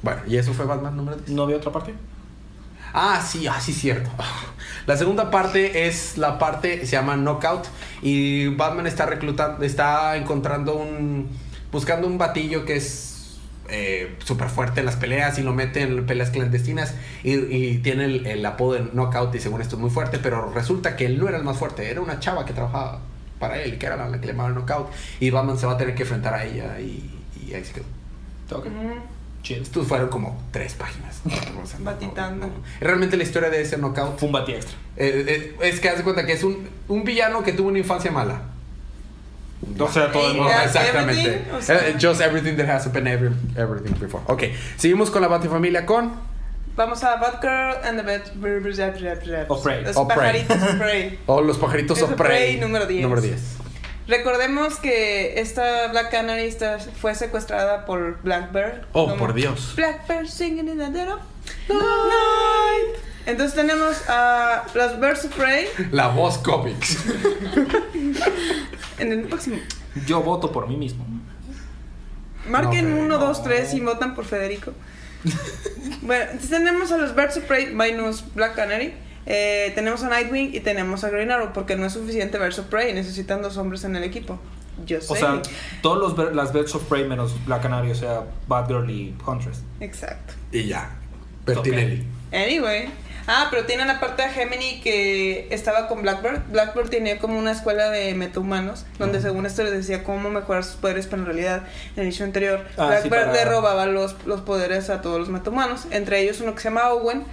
Bueno, 0.02 0.20
y 0.26 0.36
eso 0.36 0.52
fue 0.52 0.64
Batman 0.64 0.96
número 0.96 1.16
10. 1.16 1.30
¿No 1.30 1.44
había 1.44 1.56
otra 1.56 1.70
parte? 1.70 1.94
Ah, 2.92 3.22
sí, 3.24 3.46
ah, 3.46 3.60
sí, 3.60 3.72
cierto. 3.72 4.10
La 4.86 4.96
segunda 4.96 5.30
parte 5.30 5.86
es 5.86 6.18
la 6.18 6.38
parte, 6.38 6.84
se 6.84 6.92
llama 6.92 7.16
Knockout. 7.16 7.66
Y 8.02 8.48
Batman 8.48 8.86
está 8.86 9.06
reclutando, 9.06 9.64
está 9.64 10.16
encontrando 10.16 10.74
un. 10.74 11.30
buscando 11.70 12.06
un 12.06 12.18
batillo 12.18 12.64
que 12.64 12.76
es 12.76 13.11
eh, 13.72 14.14
súper 14.24 14.48
fuerte 14.48 14.80
en 14.80 14.86
las 14.86 14.96
peleas 14.96 15.38
y 15.38 15.42
lo 15.42 15.52
mete 15.52 15.82
en 15.82 16.06
peleas 16.06 16.30
clandestinas. 16.30 16.94
Y, 17.24 17.32
y 17.34 17.78
tiene 17.78 18.04
el, 18.04 18.26
el 18.26 18.46
apodo 18.46 18.74
de 18.74 18.80
Knockout 18.92 19.34
y 19.34 19.40
según 19.40 19.60
esto 19.60 19.76
es 19.76 19.80
muy 19.82 19.90
fuerte. 19.90 20.18
Pero 20.18 20.52
resulta 20.52 20.94
que 20.94 21.06
él 21.06 21.18
no 21.18 21.28
era 21.28 21.38
el 21.38 21.44
más 21.44 21.56
fuerte, 21.56 21.90
era 21.90 22.00
una 22.00 22.20
chava 22.20 22.44
que 22.44 22.52
trabajaba 22.52 23.00
para 23.40 23.60
él, 23.60 23.78
que 23.78 23.86
era 23.86 23.96
la 23.96 24.12
que 24.20 24.26
le 24.26 24.32
llamaban 24.32 24.54
Knockout. 24.54 24.88
Y 25.18 25.30
Batman 25.30 25.58
se 25.58 25.66
va 25.66 25.72
a 25.72 25.76
tener 25.78 25.94
que 25.96 26.02
enfrentar 26.02 26.34
a 26.34 26.44
ella 26.44 26.78
y, 26.78 27.10
y 27.44 27.54
ahí 27.54 27.64
se 27.64 27.72
quedó. 27.72 27.84
Mm. 28.70 28.98
Estos 29.48 29.88
fueron 29.88 30.08
como 30.08 30.40
tres 30.52 30.74
páginas. 30.74 31.20
O 31.26 31.66
sea, 31.66 31.78
no- 31.78 31.84
Batitando. 31.84 32.46
no- 32.46 32.52
no. 32.52 32.58
Realmente 32.80 33.16
la 33.16 33.24
historia 33.24 33.50
de 33.50 33.60
ese 33.62 33.76
Knockout 33.76 34.18
Fue 34.18 34.26
un 34.28 34.32
bati 34.32 34.52
extra. 34.52 34.76
eh, 34.96 35.24
eh, 35.26 35.56
es 35.68 35.80
que 35.80 35.88
haz 35.88 35.98
de 35.98 36.04
cuenta 36.04 36.24
que 36.24 36.32
es 36.32 36.44
un, 36.44 36.68
un 36.88 37.02
villano 37.04 37.42
que 37.42 37.52
tuvo 37.52 37.68
una 37.68 37.78
infancia 37.78 38.10
mala. 38.12 38.42
O 39.78 39.88
sea, 39.88 40.10
todo 40.10 40.30
el 40.30 40.36
mundo. 40.36 40.50
exactamente. 40.64 41.20
everything, 41.22 41.54
o 41.54 41.62
sea. 41.62 41.88
Eh, 41.88 41.96
just 42.00 42.20
everything 42.20 42.56
that 42.56 42.68
has 42.68 42.84
happened 42.86 43.08
every, 43.08 43.30
everything 43.56 43.94
before. 43.98 44.22
Ok, 44.26 44.44
seguimos 44.76 45.10
con 45.10 45.22
la 45.22 45.28
Batifamilia 45.28 45.86
con. 45.86 46.12
Vamos 46.74 47.04
a 47.04 47.16
Batgirl 47.16 47.84
and 47.84 47.98
the 47.98 48.02
Bat... 48.02 49.46
Of 49.50 49.62
Prey. 49.62 49.84
Los 49.84 49.96
pajaritos 50.06 50.56
Prey. 50.78 51.18
O 51.26 51.40
los 51.42 51.58
pajaritos 51.58 52.00
of 52.00 52.14
Prey. 52.14 52.58
Número 52.58 52.86
10. 52.86 53.02
Número 53.02 53.20
10. 53.20 53.40
Recordemos 54.08 54.76
que 54.76 55.38
esta 55.38 55.88
Black 55.88 56.10
Canary 56.10 56.46
está- 56.46 56.78
fue 56.78 57.14
secuestrada 57.14 57.84
por 57.84 58.20
Blackbird. 58.22 58.86
Oh, 58.92 59.14
por 59.16 59.34
Dios. 59.34 59.74
Blackbird 59.76 60.26
singing 60.28 60.66
in 60.68 60.78
the 60.78 60.88
dead 60.90 61.08
of 61.08 61.20
night. 61.68 63.11
Entonces 63.26 63.54
tenemos 63.54 63.96
a 64.08 64.64
los 64.74 65.00
Birds 65.00 65.24
of 65.26 65.36
Prey 65.36 65.66
La 65.92 66.08
voz 66.08 66.38
comics. 66.38 66.98
en 68.98 69.12
el 69.12 69.22
próximo. 69.22 69.58
Yo 70.06 70.22
voto 70.22 70.50
por 70.52 70.68
mí 70.68 70.76
mismo. 70.76 71.04
Marquen 72.48 72.90
No, 72.90 73.02
1, 73.02 73.18
no. 73.18 73.18
2, 73.18 73.42
3 73.44 73.74
y 73.74 73.80
votan 73.80 74.14
por 74.14 74.24
Federico. 74.24 74.72
bueno, 76.02 76.24
entonces 76.24 76.50
tenemos 76.50 76.90
a 76.90 76.96
los 76.98 77.14
Birds 77.14 77.36
of 77.36 77.44
Prey 77.44 77.72
minus 77.72 78.24
Black 78.34 78.54
Canary. 78.56 78.94
Eh, 79.24 79.70
tenemos 79.76 80.02
a 80.02 80.08
Nightwing 80.08 80.52
y 80.52 80.60
tenemos 80.60 81.04
a 81.04 81.10
Green 81.10 81.30
Arrow 81.30 81.52
porque 81.52 81.76
no 81.76 81.86
es 81.86 81.92
suficiente 81.92 82.38
Birds 82.38 82.58
of 82.58 82.66
Prey, 82.66 82.92
necesitan 82.92 83.40
dos 83.40 83.56
hombres 83.56 83.84
en 83.84 83.94
el 83.94 84.02
equipo. 84.02 84.40
Yo 84.84 85.00
sé. 85.00 85.12
O 85.12 85.16
sea, 85.16 85.40
todos 85.80 86.16
los 86.16 86.34
las 86.34 86.52
Birds 86.52 86.74
of 86.74 86.82
Prey 86.84 87.04
menos 87.06 87.32
Black 87.46 87.62
Canary, 87.62 87.92
o 87.92 87.94
sea, 87.94 88.24
Batgirl 88.48 88.90
y 88.90 89.14
Huntress. 89.24 89.62
Exacto. 89.78 90.34
y 90.50 90.64
ya. 90.64 90.90
Bertinelli. 91.46 92.04
Anyway. 92.32 92.88
Ah, 93.26 93.46
pero 93.50 93.64
tiene 93.66 93.84
la 93.84 94.00
parte 94.00 94.22
de 94.22 94.28
Gemini 94.30 94.80
que 94.80 95.46
estaba 95.50 95.86
con 95.88 96.02
Blackbird. 96.02 96.40
Blackbird 96.50 96.90
tenía 96.90 97.18
como 97.18 97.38
una 97.38 97.52
escuela 97.52 97.88
de 97.90 98.14
metahumanos, 98.14 98.84
donde 98.98 99.20
según 99.20 99.46
esto 99.46 99.62
les 99.62 99.72
decía 99.72 100.02
cómo 100.04 100.28
mejorar 100.30 100.64
sus 100.64 100.76
poderes, 100.76 101.06
pero 101.06 101.22
en 101.22 101.26
realidad 101.26 101.62
en 101.94 102.00
el 102.00 102.02
inicio 102.04 102.24
anterior, 102.24 102.64
Ah, 102.76 102.98
sí, 103.00 103.08
Blackbird 103.08 103.30
para- 103.30 103.32
le 103.32 103.44
robaba 103.44 103.86
los, 103.86 104.16
los 104.26 104.40
poderes 104.40 104.90
a 104.90 105.00
todos 105.02 105.18
los 105.20 105.28
metahumanos, 105.28 105.86
entre 105.90 106.20
ellos 106.20 106.40
uno 106.40 106.54
que 106.54 106.60
se 106.60 106.68
llama 106.68 106.88
Owen, 106.90 107.24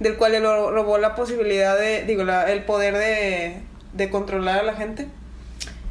del 0.00 0.16
cual 0.16 0.32
le 0.32 0.40
robó 0.40 0.98
la 0.98 1.14
posibilidad 1.14 1.78
de, 1.78 2.04
digo, 2.04 2.24
la- 2.24 2.50
el 2.50 2.64
poder 2.64 2.96
de, 2.96 3.60
de 3.92 4.10
controlar 4.10 4.60
a 4.60 4.62
la 4.62 4.74
gente. 4.74 5.08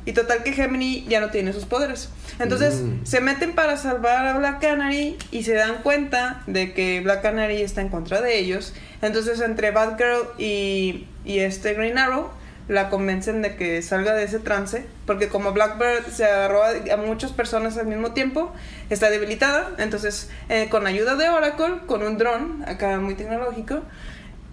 Y 0.06 0.12
total 0.14 0.44
que 0.44 0.52
Gemini 0.54 1.06
ya 1.08 1.22
no 1.22 1.30
tiene 1.30 1.54
sus 1.54 1.66
poderes. 1.66 2.10
Entonces 2.40 2.82
Mm. 2.82 3.06
se 3.06 3.22
meten 3.22 3.54
para 3.56 3.78
salvar 3.78 4.26
a 4.28 4.38
Black 4.38 4.60
Canary 4.62 5.18
y 5.32 5.44
se 5.44 5.54
dan 5.54 5.82
cuenta 5.84 6.44
de 6.48 6.74
que 6.74 7.00
Black 7.02 7.22
Canary 7.22 7.62
está 7.62 7.82
en 7.82 7.90
contra 7.90 8.22
de 8.22 8.38
ellos. 8.38 8.74
Entonces 9.02 9.40
entre 9.40 9.72
Batgirl 9.72 10.28
y, 10.38 11.08
y 11.24 11.40
este 11.40 11.74
Green 11.74 11.98
Arrow 11.98 12.30
la 12.68 12.90
convencen 12.90 13.42
de 13.42 13.56
que 13.56 13.82
salga 13.82 14.14
de 14.14 14.24
ese 14.24 14.40
trance. 14.40 14.86
Porque 15.06 15.28
como 15.30 15.52
Blackbird 15.54 16.06
se 16.12 16.26
agarró 16.26 16.64
a, 16.64 16.72
a 16.94 16.98
muchas 16.98 17.32
personas 17.32 17.78
al 17.78 17.88
mismo 17.88 18.12
tiempo, 18.12 18.54
está 18.90 19.10
debilitada. 19.10 19.72
Entonces 19.78 20.30
eh, 20.50 20.68
con 20.70 20.86
ayuda 20.88 21.16
de 21.16 21.30
Oracle, 21.30 21.80
con 21.86 22.04
un 22.04 22.18
dron, 22.18 22.64
acá 22.68 23.00
muy 23.00 23.16
tecnológico, 23.16 23.82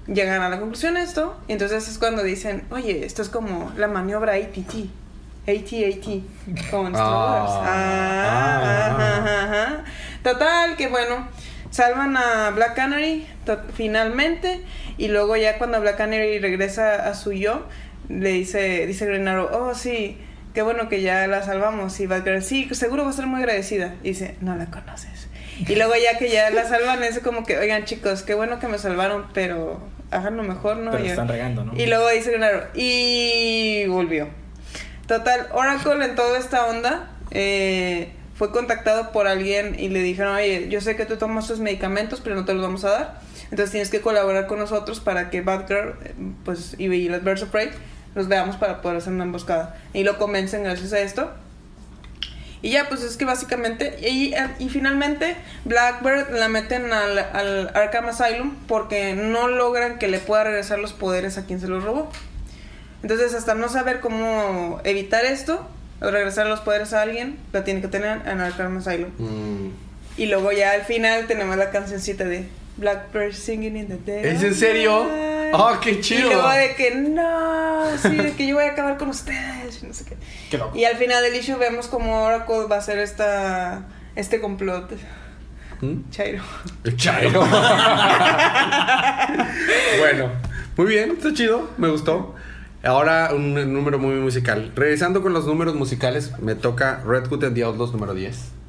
llegan 0.06 0.42
a 0.42 0.48
la 0.48 0.58
conclusión 0.60 0.94
de 0.94 1.02
esto. 1.02 1.36
Y 1.48 1.52
entonces 1.54 1.88
es 1.88 1.98
cuando 1.98 2.22
dicen, 2.22 2.64
oye, 2.70 3.04
esto 3.06 3.22
es 3.22 3.28
como 3.28 3.72
la 3.76 3.86
maniobra 3.88 4.34
ATT. 4.34 4.74
AT-AT, 5.46 6.22
como 6.70 6.88
en 6.88 6.94
Star 6.94 7.06
Wars. 7.12 7.50
Ah, 7.54 7.66
Ah, 7.66 8.96
ah. 8.98 9.16
ajá, 9.18 9.44
ajá. 9.44 9.84
Total, 10.22 10.76
que 10.76 10.88
bueno, 10.88 11.28
salvan 11.70 12.16
a 12.16 12.50
Black 12.50 12.74
Canary 12.74 13.26
finalmente. 13.74 14.62
Y 14.98 15.08
luego 15.08 15.36
ya 15.36 15.58
cuando 15.58 15.80
Black 15.80 15.96
Canary 15.96 16.38
regresa 16.40 17.08
a 17.08 17.14
su 17.14 17.32
yo, 17.32 17.66
le 18.08 18.30
dice, 18.30 18.86
dice 18.86 19.06
Green 19.06 19.26
Arrow, 19.28 19.48
oh 19.52 19.74
sí, 19.74 20.18
qué 20.52 20.62
bueno 20.62 20.88
que 20.88 21.00
ya 21.00 21.26
la 21.26 21.42
salvamos. 21.42 21.98
Y 22.00 22.06
Batgirl, 22.06 22.42
sí, 22.42 22.68
seguro 22.72 23.02
va 23.04 23.08
a 23.08 23.12
estar 23.12 23.26
muy 23.26 23.40
agradecida. 23.40 23.94
Y 24.02 24.08
dice, 24.10 24.36
no 24.40 24.56
la 24.56 24.66
conoces. 24.66 25.28
Y 25.66 25.74
luego 25.76 25.92
ya 25.94 26.18
que 26.18 26.30
ya 26.30 26.50
la 26.50 26.64
salvan, 26.64 27.02
es 27.02 27.18
como 27.20 27.44
que, 27.44 27.56
oigan 27.58 27.84
chicos, 27.84 28.22
qué 28.22 28.34
bueno 28.34 28.58
que 28.58 28.68
me 28.68 28.78
salvaron, 28.78 29.26
pero 29.34 29.80
háganlo 30.10 30.42
mejor, 30.42 30.76
¿no? 30.78 30.90
Pero 30.90 31.04
Y- 31.04 31.08
están 31.08 31.28
regando, 31.28 31.64
¿no? 31.64 31.74
y 31.76 31.86
luego 31.86 32.08
dice 32.10 32.30
Green 32.30 32.44
Arrow, 32.44 32.62
y 32.74 33.84
volvió. 33.86 34.28
Total, 35.10 35.48
Oracle 35.50 36.04
en 36.04 36.14
toda 36.14 36.38
esta 36.38 36.66
onda 36.66 37.10
eh, 37.32 38.12
fue 38.36 38.52
contactado 38.52 39.10
por 39.10 39.26
alguien 39.26 39.74
y 39.76 39.88
le 39.88 40.04
dijeron, 40.04 40.36
oye, 40.36 40.68
yo 40.68 40.80
sé 40.80 40.94
que 40.94 41.04
tú 41.04 41.16
tomas 41.16 41.48
tus 41.48 41.58
medicamentos, 41.58 42.20
pero 42.20 42.36
no 42.36 42.44
te 42.44 42.54
los 42.54 42.62
vamos 42.62 42.84
a 42.84 42.90
dar. 42.90 43.20
Entonces 43.50 43.72
tienes 43.72 43.90
que 43.90 44.02
colaborar 44.02 44.46
con 44.46 44.60
nosotros 44.60 45.00
para 45.00 45.28
que 45.28 45.40
Batgirl 45.40 45.94
pues, 46.44 46.76
y, 46.78 47.08
los 47.08 47.24
Birds 47.24 47.42
Prey 47.46 47.70
los 48.14 48.28
veamos 48.28 48.54
para 48.54 48.82
poder 48.82 48.98
hacer 48.98 49.12
una 49.12 49.24
emboscada. 49.24 49.80
Y 49.94 50.04
lo 50.04 50.16
convencen 50.16 50.62
gracias 50.62 50.92
a 50.92 51.00
esto. 51.00 51.32
Y 52.62 52.70
ya, 52.70 52.88
pues 52.88 53.02
es 53.02 53.16
que 53.16 53.24
básicamente. 53.24 54.08
Y, 54.08 54.32
y 54.60 54.68
finalmente, 54.68 55.34
Blackbird 55.64 56.38
la 56.38 56.46
meten 56.46 56.92
al 56.92 57.72
Arkham 57.74 58.10
Asylum 58.10 58.54
porque 58.68 59.14
no 59.14 59.48
logran 59.48 59.98
que 59.98 60.06
le 60.06 60.20
pueda 60.20 60.44
regresar 60.44 60.78
los 60.78 60.92
poderes 60.92 61.36
a 61.36 61.46
quien 61.46 61.58
se 61.58 61.66
los 61.66 61.82
robó. 61.82 62.12
Entonces, 63.02 63.34
hasta 63.34 63.54
no 63.54 63.68
saber 63.68 64.00
cómo 64.00 64.80
evitar 64.84 65.24
esto, 65.24 65.66
o 66.00 66.10
regresar 66.10 66.46
los 66.46 66.60
poderes 66.60 66.92
a 66.92 67.02
alguien, 67.02 67.38
la 67.52 67.64
tiene 67.64 67.80
que 67.80 67.88
tener 67.88 68.26
en 68.26 68.40
Arkham 68.40 68.78
Asylum. 68.78 69.10
Mm. 69.18 69.70
Y 70.16 70.26
luego 70.26 70.52
ya 70.52 70.72
al 70.72 70.82
final 70.82 71.26
tenemos 71.26 71.56
la 71.56 71.70
cancioncita 71.70 72.24
de 72.24 72.46
Blackbird 72.76 73.32
singing 73.32 73.76
in 73.76 73.88
the 73.88 73.96
dead. 73.96 74.24
¿Es 74.24 74.42
en 74.42 74.54
serio? 74.54 75.06
night. 75.06 75.54
¡Oh, 75.54 75.78
qué 75.80 76.00
chido! 76.00 76.28
Y 76.28 76.32
luego 76.32 76.48
de 76.50 76.74
que 76.74 76.94
no, 76.94 77.84
sí, 78.00 78.16
de 78.16 78.32
que 78.32 78.46
yo 78.46 78.54
voy 78.56 78.64
a 78.64 78.72
acabar 78.72 78.96
con 78.98 79.08
ustedes, 79.08 79.82
y 79.82 79.86
no 79.86 79.94
sé 79.94 80.04
qué. 80.04 80.16
Qué 80.50 80.58
loco. 80.58 80.76
Y 80.76 80.84
al 80.84 80.96
final 80.96 81.22
del 81.22 81.34
issue 81.34 81.56
vemos 81.56 81.88
cómo 81.88 82.24
Oracle 82.24 82.66
va 82.70 82.76
a 82.76 82.78
hacer 82.78 82.98
esta 82.98 83.84
este 84.14 84.40
complot. 84.40 84.92
¿Mm? 85.80 86.10
Chairo. 86.10 86.42
Chairo. 86.96 87.40
bueno, 89.98 90.30
muy 90.76 90.86
bien, 90.86 91.12
está 91.12 91.32
chido, 91.32 91.70
me 91.78 91.88
gustó. 91.88 92.34
Ahora 92.82 93.30
un 93.34 93.54
número 93.72 93.98
muy 93.98 94.14
musical. 94.14 94.72
Regresando 94.74 95.22
con 95.22 95.32
los 95.32 95.46
números 95.46 95.74
musicales, 95.74 96.32
me 96.40 96.54
toca 96.54 97.02
Red 97.06 97.28
Hood 97.28 97.44
and 97.44 97.54
the 97.54 97.62
Outlaws 97.64 97.92
número 97.92 98.14
10. 98.14 98.60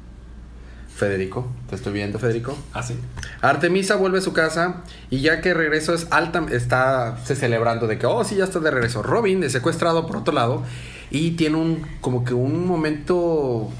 Federico, 0.94 1.48
te 1.68 1.74
estoy 1.74 1.94
viendo, 1.94 2.18
Federico. 2.18 2.56
Ah, 2.74 2.82
sí. 2.82 2.94
Artemisa 3.40 3.96
vuelve 3.96 4.18
a 4.18 4.20
su 4.20 4.34
casa 4.34 4.82
y 5.08 5.20
ya 5.20 5.40
que 5.40 5.54
regreso 5.54 5.94
es 5.94 6.06
alta, 6.10 6.44
está 6.52 7.16
se 7.24 7.34
celebrando 7.34 7.86
de 7.86 7.98
que, 7.98 8.06
oh, 8.06 8.22
sí, 8.22 8.36
ya 8.36 8.44
está 8.44 8.60
de 8.60 8.70
regreso. 8.70 9.02
Robin 9.02 9.42
es 9.42 9.52
secuestrado 9.52 10.06
por 10.06 10.18
otro 10.18 10.34
lado 10.34 10.62
y 11.10 11.32
tiene 11.32 11.56
un, 11.56 11.86
como 12.02 12.24
que 12.24 12.34
un 12.34 12.66
momento 12.66 13.70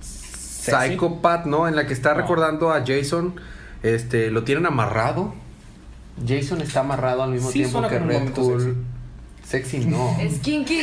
psicópata, 0.00 1.48
¿no? 1.48 1.68
En 1.68 1.76
la 1.76 1.86
que 1.86 1.92
está 1.92 2.12
recordando 2.12 2.72
a 2.72 2.84
Jason, 2.84 3.34
este, 3.82 4.30
lo 4.30 4.42
tienen 4.42 4.66
amarrado. 4.66 5.32
Jason 6.26 6.60
está 6.60 6.80
amarrado 6.80 7.22
al 7.22 7.30
mismo 7.30 7.50
Sí, 7.50 7.60
tiempo 7.60 7.86
que 7.88 7.98
Red 7.98 8.34
Hood. 8.36 8.74
Sexy. 9.50 9.80
No. 9.80 10.16
Es 10.20 10.38
kinky. 10.38 10.80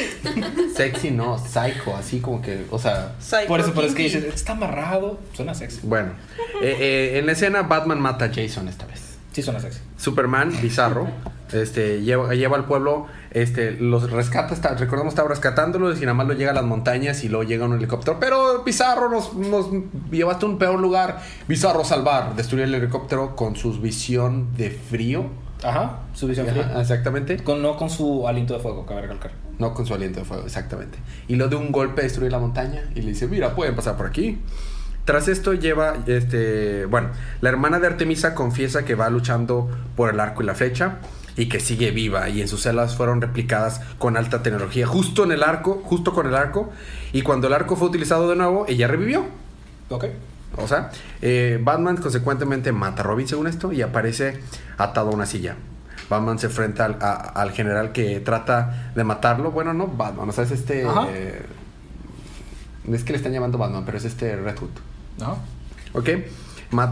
Sexy 0.75 1.11
no, 1.11 1.37
psycho, 1.37 1.95
así 1.95 2.19
como 2.19 2.41
que, 2.41 2.65
o 2.69 2.77
sea, 2.77 3.15
Psycho 3.19 3.47
Por 3.47 3.61
eso, 3.61 3.73
por 3.73 3.85
eso 3.85 3.95
que 3.95 4.03
dices, 4.03 4.23
está 4.25 4.53
amarrado. 4.53 5.19
Suena 5.33 5.53
sexy. 5.53 5.79
bueno. 5.83 6.11
Eh, 6.61 6.75
eh, 6.79 7.19
en 7.19 7.25
la 7.25 7.31
escena 7.31 7.61
Batman 7.63 8.01
mata 8.01 8.25
a 8.25 8.29
Jason 8.33 8.67
esta 8.67 8.85
vez. 8.85 9.17
Sí, 9.31 9.41
suena 9.41 9.59
sexy. 9.59 9.79
Superman, 9.97 10.51
bizarro, 10.61 11.07
Este, 11.53 12.01
lleva, 12.01 12.33
lleva 12.33 12.57
al 12.57 12.65
pueblo, 12.65 13.07
este, 13.31 13.71
los 13.71 14.11
rescata, 14.11 14.53
está, 14.53 14.75
recordemos, 14.75 15.13
estaba 15.13 15.29
rescatándolos 15.29 15.97
y 15.99 16.01
nada 16.01 16.13
más 16.13 16.27
lo 16.27 16.33
llega 16.33 16.51
a 16.51 16.53
las 16.53 16.65
montañas 16.65 17.23
y 17.23 17.29
luego 17.29 17.43
llega 17.47 17.65
un 17.65 17.73
helicóptero. 17.73 18.19
Pero 18.19 18.63
Bizarro 18.63 19.09
nos, 19.09 19.33
nos 19.33 19.67
llevaste 20.11 20.45
a 20.45 20.49
un 20.49 20.57
peor 20.57 20.79
lugar. 20.79 21.21
Bizarro 21.47 21.85
salvar, 21.85 22.35
destruir 22.35 22.65
el 22.65 22.75
helicóptero 22.75 23.35
con 23.35 23.55
su 23.55 23.71
visión 23.79 24.55
de 24.57 24.71
frío. 24.71 25.46
Ajá, 25.63 25.99
su 26.13 26.27
visión 26.27 26.47
fría. 26.47 26.65
Ajá, 26.65 26.81
exactamente. 26.81 27.37
Con, 27.37 27.61
no 27.61 27.77
con 27.77 27.89
su 27.89 28.27
aliento 28.27 28.53
de 28.53 28.59
fuego, 28.59 28.85
cabe 28.85 29.01
recalcar. 29.01 29.31
No 29.59 29.73
con 29.73 29.85
su 29.85 29.93
aliento 29.93 30.19
de 30.19 30.25
fuego, 30.25 30.45
exactamente. 30.45 30.99
Y 31.27 31.35
lo 31.35 31.47
de 31.47 31.55
un 31.55 31.71
golpe 31.71 32.03
destruye 32.03 32.29
la 32.29 32.39
montaña 32.39 32.83
y 32.95 33.01
le 33.01 33.09
dice, 33.09 33.27
mira, 33.27 33.55
pueden 33.55 33.75
pasar 33.75 33.97
por 33.97 34.05
aquí. 34.05 34.39
Tras 35.05 35.29
esto 35.29 35.53
lleva, 35.53 35.95
este, 36.05 36.85
bueno, 36.85 37.09
la 37.39 37.49
hermana 37.49 37.79
de 37.79 37.87
Artemisa 37.87 38.35
confiesa 38.35 38.83
que 38.83 38.93
va 38.93 39.09
luchando 39.09 39.69
por 39.95 40.13
el 40.13 40.19
arco 40.19 40.43
y 40.43 40.45
la 40.45 40.53
flecha 40.53 40.97
y 41.37 41.47
que 41.47 41.59
sigue 41.59 41.91
viva 41.91 42.27
y 42.29 42.41
en 42.41 42.47
sus 42.47 42.63
celas 42.63 42.95
fueron 42.97 43.21
replicadas 43.21 43.79
con 43.99 44.17
alta 44.17 44.43
tecnología 44.43 44.85
justo 44.85 45.23
en 45.23 45.31
el 45.31 45.43
arco, 45.43 45.81
justo 45.85 46.13
con 46.13 46.27
el 46.27 46.35
arco 46.35 46.71
y 47.13 47.21
cuando 47.21 47.47
el 47.47 47.53
arco 47.53 47.75
fue 47.77 47.87
utilizado 47.87 48.27
de 48.29 48.35
nuevo, 48.35 48.65
ella 48.67 48.87
revivió. 48.87 49.25
Ok. 49.89 50.05
O 50.57 50.67
sea, 50.67 50.89
eh, 51.21 51.59
Batman 51.63 51.97
consecuentemente 51.97 52.71
mata 52.71 53.01
a 53.01 53.05
Robin 53.05 53.27
según 53.27 53.47
esto 53.47 53.71
y 53.71 53.81
aparece 53.81 54.39
atado 54.77 55.09
a 55.09 55.13
una 55.13 55.25
silla. 55.25 55.55
Batman 56.09 56.39
se 56.39 56.47
enfrenta 56.47 56.85
al, 56.85 56.97
a- 57.01 57.13
al 57.13 57.51
general 57.51 57.91
que 57.91 58.19
trata 58.21 58.91
de 58.95 59.03
matarlo. 59.03 59.51
Bueno, 59.51 59.73
no 59.73 59.87
Batman, 59.87 60.29
o 60.29 60.31
sea, 60.31 60.43
es 60.45 60.51
este... 60.51 60.85
Ajá. 60.85 61.07
eh, 61.09 61.41
es 62.91 63.03
que 63.03 63.11
le 63.11 63.17
están 63.17 63.33
llamando 63.33 63.57
Batman, 63.57 63.83
pero 63.85 63.97
es 63.97 64.05
este 64.05 64.35
Red 64.35 64.57
Hood. 64.57 64.69
¿No? 65.19 65.37
¿Ok? 65.93 66.09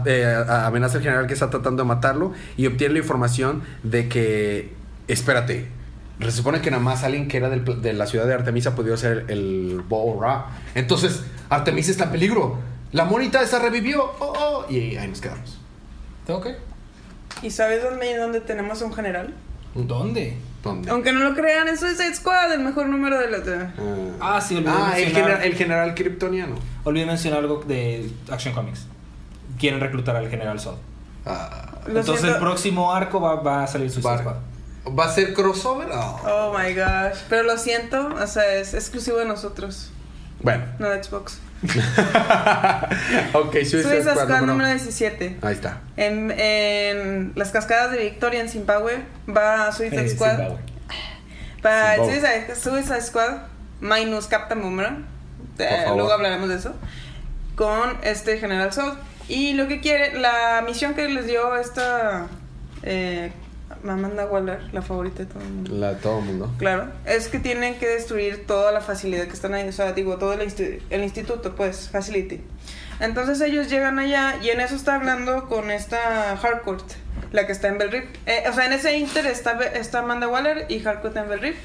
Eh, 0.06 0.44
amenaza 0.48 0.98
al 0.98 1.02
general 1.02 1.26
que 1.26 1.34
está 1.34 1.50
tratando 1.50 1.82
de 1.82 1.88
matarlo 1.88 2.32
y 2.56 2.66
obtiene 2.66 2.94
la 2.94 3.00
información 3.00 3.62
de 3.82 4.08
que... 4.08 4.74
Espérate. 5.08 5.68
Se 6.20 6.30
supone 6.30 6.60
que 6.62 6.70
nada 6.70 6.82
más 6.82 7.04
alguien 7.04 7.28
que 7.28 7.36
era 7.36 7.50
del 7.50 7.64
de 7.82 7.92
la 7.92 8.06
ciudad 8.06 8.26
de 8.26 8.32
Artemisa 8.34 8.74
podía 8.74 8.96
ser 8.96 9.26
el 9.28 9.82
Bo 9.86 10.18
Ra. 10.20 10.46
Entonces, 10.74 11.22
Artemisa 11.50 11.90
está 11.90 12.04
en 12.04 12.10
peligro. 12.10 12.58
La 12.92 13.04
monita 13.04 13.42
esa 13.42 13.58
revivió. 13.58 14.04
Oh, 14.18 14.32
oh. 14.66 14.72
Y 14.72 14.96
ahí 14.96 15.08
nos 15.08 15.20
quedamos. 15.20 15.58
Ok. 16.28 16.46
¿Y 17.42 17.50
sabes 17.50 17.82
dónde, 17.82 18.16
dónde 18.16 18.40
tenemos 18.40 18.80
un 18.82 18.92
general? 18.94 19.34
¿Dónde? 19.74 20.36
¿Dónde? 20.62 20.90
Aunque 20.90 21.12
no 21.12 21.20
lo 21.20 21.34
crean, 21.34 21.68
es 21.68 21.80
Suicide 21.80 22.14
Squad, 22.14 22.52
el 22.52 22.60
mejor 22.60 22.86
número 22.88 23.18
de 23.20 23.28
los... 23.30 23.42
Ah, 23.46 24.36
Ah, 24.36 24.40
sí, 24.40 24.56
olvidé 24.56 24.70
Ah, 24.72 24.94
el, 24.96 25.04
mencionar- 25.04 25.12
general, 25.14 25.42
el 25.44 25.54
general 25.54 25.94
kryptoniano. 25.94 26.54
Olvidé 26.84 27.06
mencionar 27.06 27.40
algo 27.40 27.62
de 27.66 28.10
Action 28.30 28.54
Comics. 28.54 28.86
Quieren 29.58 29.80
reclutar 29.80 30.16
al 30.16 30.28
General 30.30 30.58
Zod. 30.58 30.76
Ah, 31.26 31.80
Entonces 31.86 32.20
siento. 32.20 32.36
el 32.36 32.42
próximo 32.42 32.92
arco 32.92 33.20
va, 33.20 33.36
va 33.36 33.64
a 33.64 33.66
salir 33.66 33.90
Suicide 33.90 34.18
Squad. 34.18 34.36
¿Va 34.98 35.04
a 35.04 35.12
ser 35.12 35.34
crossover? 35.34 35.88
Oh. 35.92 36.20
Oh 36.24 36.58
my 36.58 36.72
gosh. 36.74 37.18
Pero 37.28 37.42
lo 37.42 37.58
siento, 37.58 38.08
o 38.20 38.26
sea, 38.26 38.54
es 38.54 38.72
exclusivo 38.74 39.18
de 39.18 39.24
nosotros, 39.26 39.90
Bueno. 40.40 40.64
no 40.78 40.88
de 40.88 41.02
Xbox. 41.02 41.38
ok, 43.32 43.52
Suicide, 43.52 43.82
Suicide 43.82 44.02
Squad, 44.02 44.14
Squad 44.24 44.26
número- 44.40 44.46
número 44.46 44.68
17. 44.70 45.38
Ahí 45.42 45.54
está. 45.54 45.80
En, 45.96 46.30
en 46.30 47.32
las 47.34 47.50
cascadas 47.50 47.92
de 47.92 47.98
Victoria 47.98 48.40
en 48.40 48.48
Zimbabue 48.48 49.02
va 49.28 49.72
Suicide 49.72 50.04
Eh, 50.06 50.08
Squad. 50.10 50.38
Para 51.62 51.94
el. 51.96 52.04
Suicide, 52.04 52.54
Suicide 52.54 53.00
Squad 53.02 53.38
minus 53.80 54.26
Captain 54.26 54.60
Boomerang. 54.62 55.06
Eh, 55.58 55.84
luego 55.94 56.12
hablaremos 56.12 56.48
de 56.48 56.56
eso. 56.56 56.74
Con 57.54 57.96
este 58.02 58.38
General 58.38 58.72
Zod. 58.72 58.94
Y 59.28 59.54
lo 59.54 59.66
que 59.66 59.80
quiere, 59.80 60.18
la 60.18 60.62
misión 60.66 60.94
que 60.94 61.08
les 61.08 61.26
dio 61.26 61.56
esta 61.56 62.26
eh, 62.82 63.32
Amanda 63.94 64.26
Waller, 64.26 64.72
la 64.72 64.82
favorita 64.82 65.20
de 65.20 65.26
todo 65.26 65.40
el 65.42 65.48
mundo. 65.48 65.70
La 65.76 65.94
de 65.94 66.00
todo 66.00 66.18
el 66.18 66.24
mundo. 66.24 66.52
Claro, 66.58 66.92
es 67.04 67.28
que 67.28 67.38
tienen 67.38 67.74
que 67.76 67.86
destruir 67.86 68.46
toda 68.46 68.72
la 68.72 68.80
facilidad 68.80 69.24
que 69.26 69.32
están 69.32 69.54
ahí, 69.54 69.68
o 69.68 69.72
sea, 69.72 69.92
digo, 69.92 70.16
todo 70.18 70.32
el, 70.32 70.40
insti- 70.40 70.80
el 70.90 71.02
instituto, 71.02 71.54
pues, 71.56 71.88
facility. 71.90 72.40
Entonces 73.00 73.40
ellos 73.42 73.68
llegan 73.68 73.98
allá 73.98 74.36
y 74.42 74.50
en 74.50 74.60
eso 74.60 74.74
está 74.74 74.94
hablando 74.94 75.48
con 75.48 75.70
esta 75.70 76.32
Harcourt, 76.32 76.84
la 77.32 77.46
que 77.46 77.52
está 77.52 77.68
en 77.68 77.78
Bell 77.78 77.90
Rip. 77.92 78.04
Eh, 78.26 78.44
o 78.48 78.52
sea, 78.54 78.66
en 78.66 78.72
ese 78.72 78.96
inter 78.96 79.26
está, 79.26 79.58
está 79.74 79.98
Amanda 79.98 80.28
Waller 80.28 80.64
y 80.68 80.86
Harcourt 80.86 81.16
en 81.16 81.28
Bell 81.28 81.40
Rip, 81.40 81.56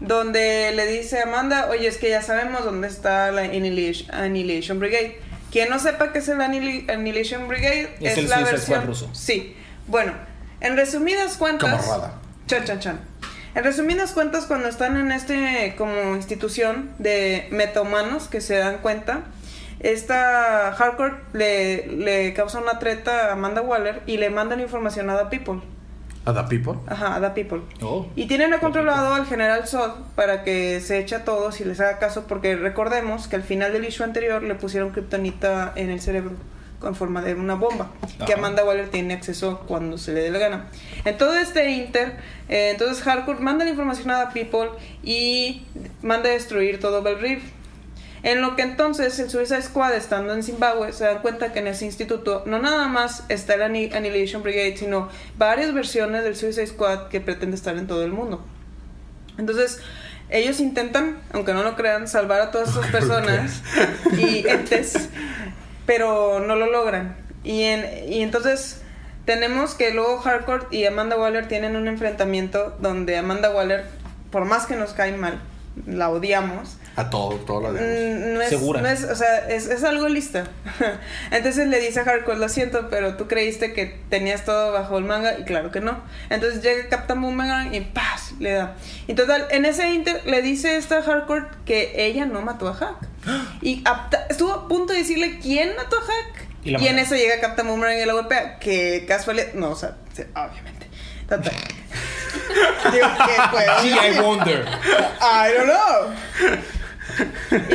donde 0.00 0.72
le 0.74 0.86
dice 0.86 1.18
a 1.18 1.22
Amanda, 1.24 1.68
oye, 1.70 1.88
es 1.88 1.96
que 1.98 2.08
ya 2.08 2.22
sabemos 2.22 2.64
dónde 2.64 2.86
está 2.86 3.32
la 3.32 3.42
Annihilation, 3.42 4.14
Annihilation 4.14 4.78
Brigade. 4.78 5.18
Quien 5.50 5.70
no 5.70 5.78
sepa 5.78 6.12
qué 6.12 6.18
es 6.20 6.28
el 6.28 6.38
Annihil- 6.40 6.88
Annihilation 6.90 7.48
Brigade 7.48 7.96
Es 8.00 8.12
es, 8.12 8.18
el 8.18 8.28
la 8.28 8.40
versión 8.44 8.86
ruso. 8.86 9.10
Sí. 9.14 9.56
Bueno, 9.86 10.12
en 10.60 10.76
resumidas 10.76 11.36
cuentas. 11.36 11.88
Chan, 12.46 12.64
chan, 12.64 12.80
chan. 12.80 13.00
En 13.54 13.64
resumidas 13.64 14.12
cuentas, 14.12 14.46
cuando 14.46 14.68
están 14.68 14.96
en 14.96 15.10
este 15.10 15.74
como 15.76 16.14
institución 16.14 16.90
de 16.98 17.48
metahumanos 17.50 18.28
que 18.28 18.40
se 18.40 18.56
dan 18.56 18.78
cuenta, 18.78 19.22
esta 19.80 20.72
Hardcore 20.76 21.14
le, 21.32 21.86
le 21.86 22.34
causa 22.34 22.58
una 22.60 22.78
treta 22.78 23.28
a 23.28 23.32
Amanda 23.32 23.62
Waller 23.62 24.02
y 24.06 24.16
le 24.18 24.30
mandan 24.30 24.60
información 24.60 25.10
a 25.10 25.18
The 25.18 25.38
People. 25.38 25.62
¿A 26.24 26.34
The 26.34 26.42
People? 26.42 26.80
Ajá, 26.86 27.14
a 27.14 27.20
The 27.20 27.30
People. 27.30 27.62
Oh. 27.80 28.06
Y 28.14 28.26
tienen 28.26 28.52
a 28.52 28.60
controlado 28.60 29.14
al 29.14 29.24
general 29.26 29.66
Zod 29.66 29.92
para 30.14 30.44
que 30.44 30.80
se 30.80 30.98
eche 30.98 31.16
a 31.16 31.24
todos 31.24 31.60
y 31.60 31.64
les 31.64 31.80
haga 31.80 31.98
caso, 31.98 32.26
porque 32.26 32.54
recordemos 32.56 33.28
que 33.28 33.36
al 33.36 33.42
final 33.42 33.72
del 33.72 33.86
issue 33.86 34.04
anterior 34.04 34.42
le 34.42 34.54
pusieron 34.54 34.90
kriptonita 34.90 35.72
en 35.74 35.90
el 35.90 36.00
cerebro 36.00 36.32
con 36.78 36.94
forma 36.94 37.22
de 37.22 37.34
una 37.34 37.54
bomba, 37.54 37.90
que. 38.26 38.34
Amanda 38.34 38.64
Waller 38.64 38.88
tiene 38.88 39.14
acceso 39.14 39.60
cuando 39.66 39.98
se 39.98 40.12
le 40.12 40.20
dé 40.20 40.30
la 40.30 40.38
gana. 40.38 40.66
En 41.04 41.16
todo 41.18 41.34
este 41.34 41.70
inter, 41.70 42.16
eh, 42.48 42.70
entonces 42.70 43.02
Hardcore 43.02 43.40
manda 43.40 43.64
la 43.64 43.70
información 43.70 44.10
a 44.10 44.28
The 44.28 44.44
People 44.44 44.70
y 45.02 45.62
manda 46.02 46.28
a 46.28 46.32
destruir 46.32 46.78
todo 46.80 47.02
Bell 47.02 47.18
Reef. 47.20 47.42
En 48.24 48.42
lo 48.42 48.56
que 48.56 48.62
entonces 48.62 49.16
el 49.20 49.30
Suicide 49.30 49.62
Squad, 49.62 49.94
estando 49.94 50.34
en 50.34 50.42
Zimbabue, 50.42 50.92
se 50.92 51.04
dan 51.04 51.20
cuenta 51.22 51.52
que 51.52 51.60
en 51.60 51.68
ese 51.68 51.84
instituto 51.84 52.42
no 52.46 52.58
nada 52.58 52.88
más 52.88 53.24
está 53.28 53.54
el 53.54 53.62
Anni- 53.62 53.92
Annihilation 53.94 54.42
Brigade, 54.42 54.76
sino 54.76 55.08
varias 55.36 55.72
versiones 55.72 56.24
del 56.24 56.34
Suicide 56.34 56.66
Squad 56.66 57.08
que 57.08 57.20
pretende 57.20 57.54
estar 57.56 57.76
en 57.76 57.86
todo 57.86 58.04
el 58.04 58.10
mundo. 58.12 58.44
Entonces, 59.38 59.80
ellos 60.30 60.58
intentan, 60.58 61.18
aunque 61.32 61.54
no 61.54 61.62
lo 61.62 61.76
crean, 61.76 62.08
salvar 62.08 62.40
a 62.40 62.50
todas 62.50 62.70
esas 62.70 62.86
personas 62.90 63.62
y 64.16 64.46
entes, 64.48 65.08
pero 65.88 66.40
no 66.40 66.54
lo 66.54 66.66
logran. 66.66 67.16
Y, 67.44 67.62
en, 67.62 68.12
y 68.12 68.20
entonces 68.20 68.82
tenemos 69.24 69.74
que 69.74 69.90
luego 69.90 70.18
Hardcore 70.18 70.66
y 70.70 70.84
Amanda 70.84 71.16
Waller 71.16 71.48
tienen 71.48 71.76
un 71.76 71.88
enfrentamiento 71.88 72.76
donde 72.78 73.16
Amanda 73.16 73.48
Waller, 73.50 73.86
por 74.30 74.44
más 74.44 74.66
que 74.66 74.76
nos 74.76 74.92
cae 74.92 75.16
mal, 75.16 75.40
la 75.86 76.10
odiamos, 76.10 76.76
A 76.94 77.08
todo, 77.08 77.36
todo 77.36 77.62
lo 77.62 77.72
demás. 77.72 77.88
Mm, 77.90 78.34
no 78.34 78.42
es, 78.42 78.48
Segura. 78.50 78.82
no 78.82 78.88
es, 78.88 79.04
o 79.04 79.14
sea, 79.14 79.48
es, 79.48 79.66
es 79.68 79.82
algo 79.82 80.10
lista. 80.10 80.44
Entonces 81.30 81.68
le 81.68 81.80
dice 81.80 82.00
a 82.00 82.04
Hardcore, 82.04 82.38
lo 82.38 82.50
siento, 82.50 82.88
pero 82.90 83.16
tú 83.16 83.26
creíste 83.26 83.72
que 83.72 83.98
tenías 84.10 84.44
todo 84.44 84.72
bajo 84.72 84.98
el 84.98 85.04
manga 85.04 85.38
y 85.38 85.44
claro 85.44 85.70
que 85.70 85.80
no. 85.80 86.02
Entonces 86.28 86.62
llega 86.62 86.86
Captain 86.90 87.18
Boomerang 87.22 87.72
y 87.72 87.80
¡paz! 87.80 88.34
le 88.40 88.52
da. 88.52 88.74
Y 89.06 89.14
total, 89.14 89.46
en 89.50 89.64
ese 89.64 89.88
inter 89.88 90.20
le 90.26 90.42
dice 90.42 90.76
esta 90.76 91.00
Hardcore 91.00 91.46
que 91.64 92.04
ella 92.04 92.26
no 92.26 92.42
mató 92.42 92.68
a 92.68 92.74
Hack. 92.74 93.08
Y 93.62 93.82
apta- 93.84 94.26
estuvo 94.28 94.52
a 94.52 94.68
punto 94.68 94.92
de 94.92 95.00
decirle 95.00 95.38
quién 95.40 95.74
mató 95.76 95.96
a 95.98 96.00
Hack. 96.00 96.48
Y 96.64 96.76
Y, 96.76 96.86
en 96.88 96.98
eso 96.98 97.14
llega 97.14 97.40
Captain 97.40 97.66
Boomerang 97.68 97.98
y 97.98 98.04
la 98.04 98.12
golpea. 98.12 98.58
Que 98.58 99.04
casualidad, 99.06 99.52
no, 99.54 99.70
o 99.70 99.76
sea, 99.76 99.96
sí, 100.14 100.22
obviamente. 100.34 100.86
Total. 101.28 101.52
Digo, 102.92 103.06
¿qué 103.26 103.42
puedo 103.50 103.78
Gee, 103.80 103.90
I 103.90 104.08
decir? 104.08 104.22
wonder. 104.22 104.64
I 105.20 105.52
don't 105.56 105.70
know. 105.70 106.14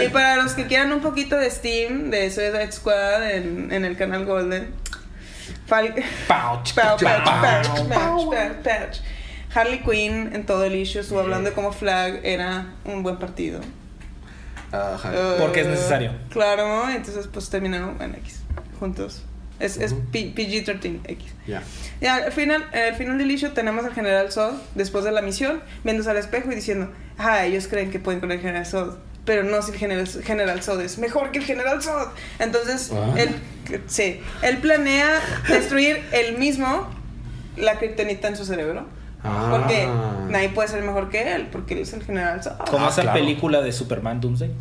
Y 0.03 0.09
para 0.09 0.35
los 0.37 0.53
que 0.53 0.67
quieran 0.67 0.91
un 0.93 1.01
poquito 1.01 1.35
de 1.37 1.49
Steam, 1.49 2.09
de 2.09 2.29
Suicide 2.31 2.71
Squad 2.71 3.31
en, 3.31 3.71
en 3.71 3.85
el 3.85 3.97
canal 3.97 4.25
Golden, 4.25 4.73
Fal- 5.67 5.93
Pouch. 6.27 6.73
Pouch, 6.73 6.73
pouch, 6.73 7.01
Pouch. 7.03 7.23
pouch, 7.23 7.87
pouch, 7.89 8.29
pouch, 8.29 8.63
pouch. 8.63 8.97
Harley 9.55 9.79
Quinn 9.83 10.31
en 10.33 10.45
todo 10.45 10.63
el 10.65 10.75
issue 10.75 10.99
estuvo 11.01 11.19
hablando 11.19 11.49
de 11.49 11.55
cómo 11.55 11.71
Flag 11.71 12.21
era 12.23 12.67
un 12.85 13.03
buen 13.03 13.17
partido. 13.17 13.61
Ajá. 14.73 15.11
Uh, 15.11 15.39
Porque 15.39 15.61
es 15.61 15.67
necesario. 15.67 16.11
Claro, 16.29 16.89
entonces 16.89 17.27
pues 17.31 17.49
terminaron 17.49 18.01
en 18.01 18.15
X, 18.15 18.39
juntos. 18.79 19.23
Es, 19.59 19.77
es 19.77 19.91
Ujú. 19.93 20.01
P- 20.11 20.33
PG-13 20.35 21.01
X. 21.05 21.25
Ya. 21.47 21.61
Y 22.01 22.07
al 22.07 22.31
final, 22.31 22.65
al 22.73 22.95
final 22.95 23.17
del 23.17 23.29
issue 23.31 23.49
tenemos 23.51 23.85
al 23.85 23.93
General 23.93 24.31
Zod, 24.31 24.53
después 24.75 25.05
de 25.05 25.11
la 25.11 25.21
misión, 25.21 25.61
viéndose 25.83 26.09
al 26.09 26.17
espejo 26.17 26.51
y 26.51 26.55
diciendo, 26.55 26.89
ah, 27.17 27.45
ellos 27.45 27.67
creen 27.67 27.91
que 27.91 27.99
pueden 27.99 28.19
con 28.19 28.31
el 28.31 28.39
General 28.39 28.65
Zod, 28.65 28.97
pero 29.25 29.43
no 29.43 29.61
si 29.61 29.71
el 29.71 29.77
General, 29.77 30.07
General 30.07 30.61
Zod 30.63 30.81
es 30.81 30.97
mejor 30.97 31.31
que 31.31 31.37
el 31.39 31.45
General 31.45 31.81
Zod. 31.81 32.07
Entonces, 32.39 32.91
Ah. 32.93 33.13
él, 33.15 33.29
sí, 33.87 34.19
él 34.41 34.57
planea 34.57 35.21
destruir 35.47 36.03
él 36.11 36.37
mismo 36.39 36.89
la 37.55 37.77
kriptonita 37.77 38.27
en 38.27 38.35
su 38.35 38.45
cerebro. 38.45 38.87
Ah. 39.23 39.47
Porque 39.57 39.87
nadie 40.29 40.49
puede 40.49 40.67
ser 40.67 40.83
mejor 40.83 41.09
que 41.09 41.33
él, 41.35 41.47
porque 41.51 41.75
él 41.75 41.81
es 41.81 41.93
el 41.93 42.03
General 42.03 42.43
Zod. 42.43 42.57
Como 42.69 42.85
Ah, 42.85 42.89
esa 42.89 43.03
claro. 43.03 43.19
película 43.19 43.61
de 43.61 43.71
Superman 43.71 44.19
Doomsday, 44.19 44.51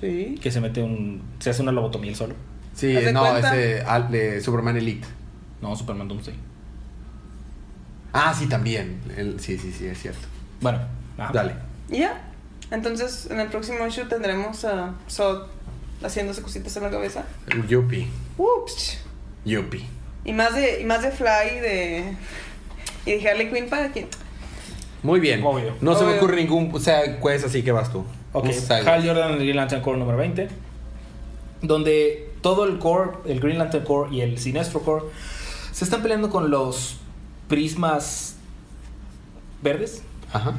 Sí. 0.00 0.38
que 0.42 0.50
se 0.50 0.60
mete 0.60 0.82
un. 0.82 1.22
se 1.38 1.50
hace 1.50 1.62
una 1.62 1.72
lobotomía 1.72 2.10
él 2.10 2.16
solo. 2.16 2.34
Sí, 2.74 2.96
¿Haz 2.96 3.04
de 3.04 3.12
no, 3.12 3.20
cuenta? 3.20 3.54
ese 3.54 3.82
al- 3.82 4.10
de 4.10 4.40
Superman 4.40 4.76
Elite. 4.78 5.06
No, 5.60 5.76
Superman 5.76 6.08
Doomsday. 6.08 6.34
Ah, 8.12 8.34
sí, 8.38 8.46
también. 8.46 9.00
El- 9.16 9.40
sí, 9.40 9.58
sí, 9.58 9.72
sí, 9.72 9.86
es 9.86 10.00
cierto. 10.00 10.26
Bueno, 10.60 10.78
ajá. 11.18 11.32
Dale. 11.32 11.54
Y 11.90 11.98
ya. 11.98 12.22
Entonces, 12.70 13.28
en 13.30 13.40
el 13.40 13.48
próximo 13.48 13.86
issue 13.86 14.04
tendremos 14.06 14.64
a 14.64 14.94
Sod 15.06 15.46
haciéndose 16.02 16.40
cositas 16.42 16.74
en 16.76 16.84
la 16.84 16.90
cabeza. 16.90 17.24
Yupi. 17.68 18.08
Ups. 18.38 18.98
Yupi. 19.44 19.86
Y 20.24 20.32
más 20.32 20.54
de, 20.54 20.80
y 20.80 20.84
más 20.84 21.02
de 21.02 21.10
Fly 21.10 21.60
de. 21.60 22.16
Y 23.06 23.12
de 23.12 23.28
Harley 23.28 23.50
Quinn 23.50 23.68
para 23.68 23.90
quién. 23.92 24.08
Muy 25.02 25.18
bien. 25.20 25.42
Obvio. 25.44 25.74
No 25.80 25.94
se 25.94 26.02
me 26.04 26.10
Obvio. 26.10 26.16
ocurre 26.18 26.36
ningún. 26.36 26.70
O 26.72 26.78
sea, 26.78 27.18
pues 27.20 27.42
así 27.44 27.62
que 27.62 27.72
vas 27.72 27.90
tú. 27.92 28.04
Ok, 28.32 28.46
Un. 28.46 28.88
Hal 28.88 29.06
Jordan, 29.06 29.32
el 29.32 29.38
Green 29.40 29.56
Lantern 29.56 29.82
Corps 29.82 29.98
número 29.98 30.16
20. 30.18 30.48
Donde 31.62 32.30
todo 32.40 32.64
el 32.64 32.78
core, 32.78 33.10
el 33.26 33.40
Green 33.40 33.58
Lantern 33.58 33.84
Corps 33.84 34.12
y 34.12 34.20
el 34.20 34.38
Sinestro 34.38 34.80
Corps, 34.82 35.04
se 35.72 35.84
están 35.84 36.02
peleando 36.02 36.30
con 36.30 36.50
los 36.50 36.96
prismas 37.48 38.36
verdes. 39.62 40.02
Ajá. 40.32 40.54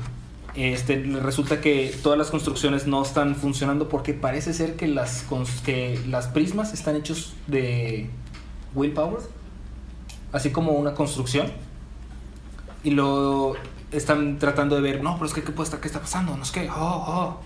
Este, 0.56 0.98
resulta 1.22 1.62
que 1.62 1.94
todas 2.04 2.18
las 2.18 2.30
construcciones 2.30 2.86
no 2.86 3.02
están 3.02 3.36
funcionando 3.36 3.90
porque 3.90 4.14
parece 4.14 4.54
ser 4.54 4.76
que 4.76 4.88
las, 4.88 5.28
cons- 5.28 5.62
que 5.64 6.00
las 6.08 6.28
prismas 6.28 6.74
están 6.74 6.96
hechos 6.96 7.34
de 7.48 8.08
willpower, 8.76 9.20
así 10.32 10.52
como 10.52 10.74
una 10.74 10.94
construcción. 10.94 11.52
Y 12.84 12.92
lo 12.92 13.54
están 13.92 14.40
tratando 14.40 14.76
de 14.76 14.82
ver, 14.82 15.04
no, 15.04 15.14
pero 15.16 15.26
es 15.26 15.34
que 15.34 15.44
¿qué, 15.44 15.52
puede 15.52 15.66
estar, 15.66 15.80
qué 15.80 15.88
está 15.88 16.00
pasando? 16.02 16.36
No 16.36 16.44
es 16.44 16.52
que, 16.52 16.70
oh, 16.70 16.74
oh. 17.08 17.40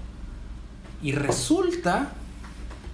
Y 1.01 1.11
resulta, 1.11 2.09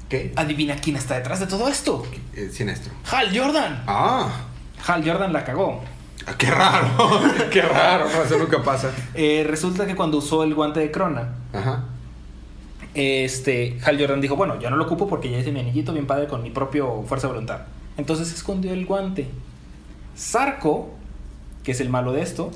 ¿Qué? 0.10 0.34
adivina 0.36 0.76
quién 0.76 0.96
está 0.98 1.16
detrás 1.16 1.40
de 1.40 1.48
todo 1.48 1.68
esto. 1.70 2.04
Eh, 2.36 2.50
Sinestro. 2.52 2.92
Hal 3.10 3.38
Jordan. 3.38 3.84
Ah. 3.88 4.30
Hal 4.86 5.08
Jordan 5.08 5.32
la 5.32 5.46
cagó. 5.46 5.82
Ah, 6.26 6.34
Qué 6.38 6.50
raro. 6.52 7.22
Qué 7.52 7.62
raro. 7.62 8.08
Eso 8.08 8.38
nunca 8.38 8.62
pasa. 8.62 8.92
Eh, 9.14 9.46
resulta 9.48 9.86
que 9.86 9.96
cuando 9.96 10.18
usó 10.18 10.44
el 10.44 10.54
guante 10.54 10.80
de 10.82 10.92
Crona, 10.92 11.36
Ajá. 11.54 11.86
este, 12.94 13.80
Hal 13.86 14.00
Jordan 14.00 14.20
dijo, 14.22 14.36
bueno, 14.36 14.60
yo 14.60 14.70
no 14.70 14.76
lo 14.76 14.84
ocupo 14.86 15.08
porque 15.08 15.30
ya 15.32 15.38
hice 15.40 15.52
mi 15.52 15.60
anillito 15.62 15.94
bien 15.94 16.08
padre 16.08 16.28
con 16.28 16.44
mi 16.44 16.50
propio 16.50 17.04
fuerza 17.08 17.28
de 17.28 17.34
voluntad. 17.34 17.62
Entonces 17.98 18.34
escondió 18.34 18.74
el 18.74 18.86
guante. 18.86 19.30
Sarko, 20.16 20.94
que 21.64 21.72
es 21.72 21.80
el 21.80 21.90
malo 21.90 22.12
de 22.14 22.22
esto, 22.22 22.52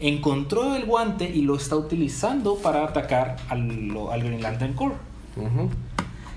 encontró 0.00 0.74
el 0.74 0.84
guante 0.84 1.28
y 1.28 1.42
lo 1.42 1.56
está 1.56 1.76
utilizando 1.76 2.56
para 2.56 2.84
atacar 2.84 3.36
al, 3.48 3.96
al 4.10 4.22
Green 4.22 4.42
Lantern 4.42 4.74
Corps. 4.74 4.96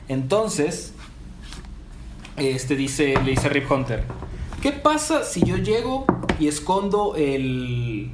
Entonces, 0.07 0.93
este 2.37 2.75
dice, 2.75 3.15
le 3.23 3.31
dice 3.31 3.49
Rip 3.49 3.69
Hunter, 3.69 4.03
¿qué 4.61 4.71
pasa 4.71 5.23
si 5.23 5.43
yo 5.43 5.57
llego 5.57 6.05
y 6.39 6.47
escondo 6.47 7.15
el 7.15 8.11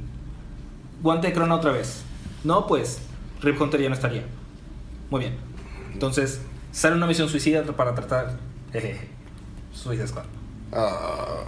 guante 1.02 1.28
de 1.28 1.32
Crona 1.32 1.54
otra 1.54 1.72
vez? 1.72 2.02
No, 2.42 2.66
pues 2.66 3.00
Rip 3.40 3.60
Hunter 3.60 3.80
ya 3.80 3.88
no 3.88 3.94
estaría. 3.94 4.24
Muy 5.10 5.20
bien. 5.20 5.36
Entonces, 5.92 6.40
sale 6.72 6.96
una 6.96 7.06
misión 7.06 7.28
suicida 7.28 7.62
para 7.62 7.94
tratar... 7.94 8.38
Jejeje. 8.72 9.08
Suicide 9.72 10.08
Squad. 10.08 10.24
Ah. 10.72 11.44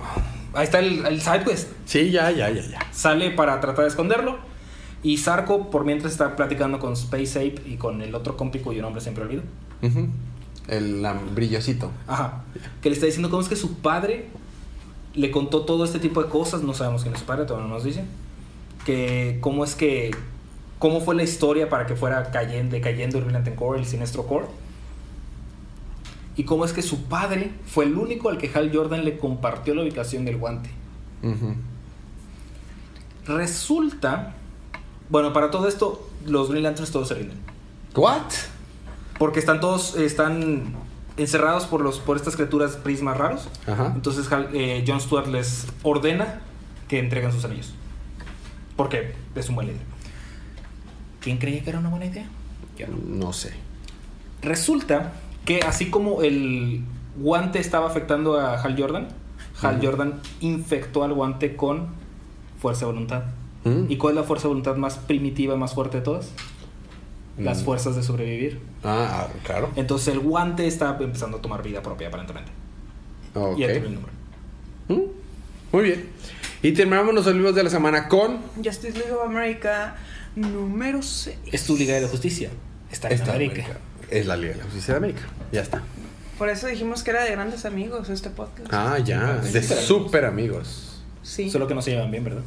Ahí 0.57 0.64
está 0.64 0.78
el, 0.78 1.04
el 1.07 1.20
side 1.20 1.44
quest. 1.44 1.68
sí, 1.84 2.11
ya, 2.11 2.30
ya, 2.30 2.50
ya, 2.50 2.62
ya. 2.62 2.78
Sale 2.92 3.30
para 3.30 3.61
tratar 3.61 3.84
de 3.84 3.90
esconderlo. 3.90 4.38
Y 5.02 5.18
Sarko, 5.18 5.70
por 5.70 5.84
mientras 5.84 6.12
está 6.12 6.34
platicando 6.34 6.78
con 6.78 6.94
Space 6.94 7.38
Ape 7.38 7.62
y 7.66 7.76
con 7.76 8.00
el 8.02 8.14
otro 8.14 8.36
compi 8.36 8.59
cuyo 8.59 8.82
nombre 8.82 9.00
siempre 9.00 9.24
olvido. 9.24 9.42
El 10.68 11.07
brillosito. 11.34 11.92
Ajá. 12.09 12.42
Que 12.82 12.88
le 12.88 12.94
está 12.94 13.07
diciendo 13.07 13.30
cómo 13.30 13.42
es 13.42 13.48
que 13.48 13.57
su 13.57 13.74
padre 13.78 14.26
le 15.14 15.30
contó 15.30 15.62
todo 15.62 15.84
este 15.84 15.98
tipo 15.98 16.22
de 16.22 16.28
cosas. 16.28 16.62
No 16.62 16.74
sabemos 16.74 17.02
quién 17.02 17.14
es 17.14 17.20
su 17.20 17.26
padre, 17.26 17.44
todavía 17.44 17.68
no 17.68 17.74
nos 17.74 17.84
dice. 17.84 18.04
Que 18.84 19.38
cómo 19.40 19.64
es 19.64 19.74
que. 19.74 20.11
Cómo 20.78 21.00
fue 21.00 21.14
la 21.14 21.22
historia 21.22 21.68
para 21.68 21.86
que 21.86 21.94
fuera 21.96 22.30
cayendo, 22.30 22.74
decayendo 22.74 23.18
el 23.18 23.32
Lantern 23.32 23.57
Corps, 23.57 23.78
el 23.78 23.86
Sinestro 23.86 24.26
Corps. 24.26 24.48
Y 26.37 26.45
cómo 26.45 26.64
es 26.64 26.72
que 26.72 26.82
su 26.82 27.05
padre 27.05 27.51
fue 27.66 27.84
el 27.87 27.97
único 27.97 28.28
al 28.28 28.37
que 28.39 28.51
Hal 28.55 28.70
Jordan 28.74 29.05
le 29.05 29.16
compartió 29.18 29.74
la 29.74 29.82
ubicación 29.82 30.24
del 30.24 30.37
guante. 30.37 30.70
Resulta. 33.26 34.34
Bueno, 35.09 35.32
para 35.32 35.51
todo 35.51 35.68
esto, 35.68 36.09
los 36.26 36.51
Green 36.51 36.62
Lanterns 36.64 36.91
todos 36.91 37.09
se 37.09 37.14
rinden. 37.14 37.39
¿What? 37.95 38.22
Porque 39.18 39.39
están 39.41 39.61
todos. 39.61 39.97
Están 39.97 40.74
encerrados 41.16 41.64
por, 41.64 41.80
los, 41.80 41.99
por 41.99 42.16
estas 42.16 42.37
criaturas 42.37 42.72
prismas 42.76 43.16
raros. 43.16 43.49
Ajá. 43.66 43.93
Entonces 43.95 44.30
Hal- 44.30 44.51
eh, 44.53 44.84
Jon 44.87 45.01
Stewart 45.01 45.26
les 45.28 45.66
ordena 45.82 46.43
que 46.89 46.99
entreguen 46.99 47.32
sus 47.32 47.45
anillos. 47.45 47.72
Porque 48.76 49.14
es 49.34 49.49
un 49.49 49.55
buen 49.55 49.68
líder. 49.68 49.80
¿Quién 51.20 51.39
creía 51.39 51.62
que 51.64 51.70
era 51.70 51.78
una 51.78 51.89
buena 51.89 52.05
idea? 52.07 52.28
Yo 52.76 52.87
no. 52.89 52.97
No 53.26 53.32
sé. 53.32 53.55
Resulta 54.43 55.14
que 55.47 55.61
así 55.61 55.88
como 55.88 56.20
el 56.22 56.82
guante 57.18 57.59
estaba 57.59 57.86
afectando 57.86 58.38
a 58.38 58.61
Hal 58.61 58.76
Jordan, 58.78 59.09
Hal. 59.62 59.80
Jordan 59.82 60.20
infectó 60.40 61.03
al 61.05 61.14
guante 61.14 61.57
con 61.57 61.86
fuerza 62.61 62.80
de 62.80 62.92
voluntad. 62.92 63.22
Mm. 63.64 63.90
¿Y 63.90 63.97
cuál 63.97 64.14
es 64.14 64.20
la 64.20 64.26
fuerza 64.26 64.42
de 64.44 64.49
voluntad 64.49 64.76
más 64.76 64.99
primitiva, 64.99 65.57
más 65.57 65.72
fuerte 65.72 65.97
de 65.99 66.03
todas? 66.03 66.30
Las 67.38 67.62
Mm. 67.62 67.64
fuerzas 67.64 67.97
de 67.97 68.03
sobrevivir. 68.03 68.61
Ah, 68.84 69.28
ah, 69.28 69.32
claro. 69.44 69.70
Entonces 69.76 70.09
el 70.14 70.20
guante 70.20 70.66
está 70.66 70.97
empezando 71.01 71.38
a 71.38 71.40
tomar 71.42 71.62
vida 71.62 71.82
propia 71.82 72.09
aparentemente. 72.09 72.51
Ok. 73.34 73.59
Y 73.59 73.64
ahí 73.64 73.72
tiene 73.72 73.86
el 73.86 73.94
número. 73.94 74.12
Mm. 74.88 75.11
Muy 75.72 75.84
bien. 75.84 76.09
Y 76.62 76.72
terminamos 76.72 77.14
los 77.14 77.26
libros 77.26 77.55
de 77.55 77.62
la 77.64 77.70
semana 77.70 78.09
con. 78.09 78.38
Justice 78.57 78.92
League 78.99 79.12
of 79.12 79.24
America 79.26 79.97
número 80.34 81.03
6. 81.03 81.36
Es 81.53 81.64
tu 81.66 81.76
Liga 81.76 81.94
de 81.94 82.03
la 82.03 82.09
Justicia. 82.09 82.51
Está 82.90 83.09
en 83.09 83.14
Esta 83.14 83.30
América. 83.32 83.64
América. 83.64 83.80
Es 84.11 84.26
la 84.26 84.36
Liga 84.36 84.52
de 84.52 84.59
la 84.59 84.64
Justicia 84.64 84.94
de 84.94 84.98
América. 84.98 85.22
Ya 85.52 85.62
está. 85.62 85.82
Por 86.38 86.48
eso 86.48 86.66
dijimos 86.66 87.02
que 87.02 87.11
era 87.11 87.24
de 87.24 87.30
grandes 87.32 87.64
amigos 87.64 88.09
este 88.11 88.30
podcast. 88.30 88.68
Ah, 88.72 88.98
ya. 88.98 89.36
De 89.36 89.62
súper 89.62 90.24
amigos. 90.26 91.00
sí. 91.22 91.50
Solo 91.50 91.66
que 91.66 91.74
no 91.74 91.82
se 91.82 91.92
llevan 91.92 92.11
bien, 92.11 92.24
¿verdad? 92.24 92.42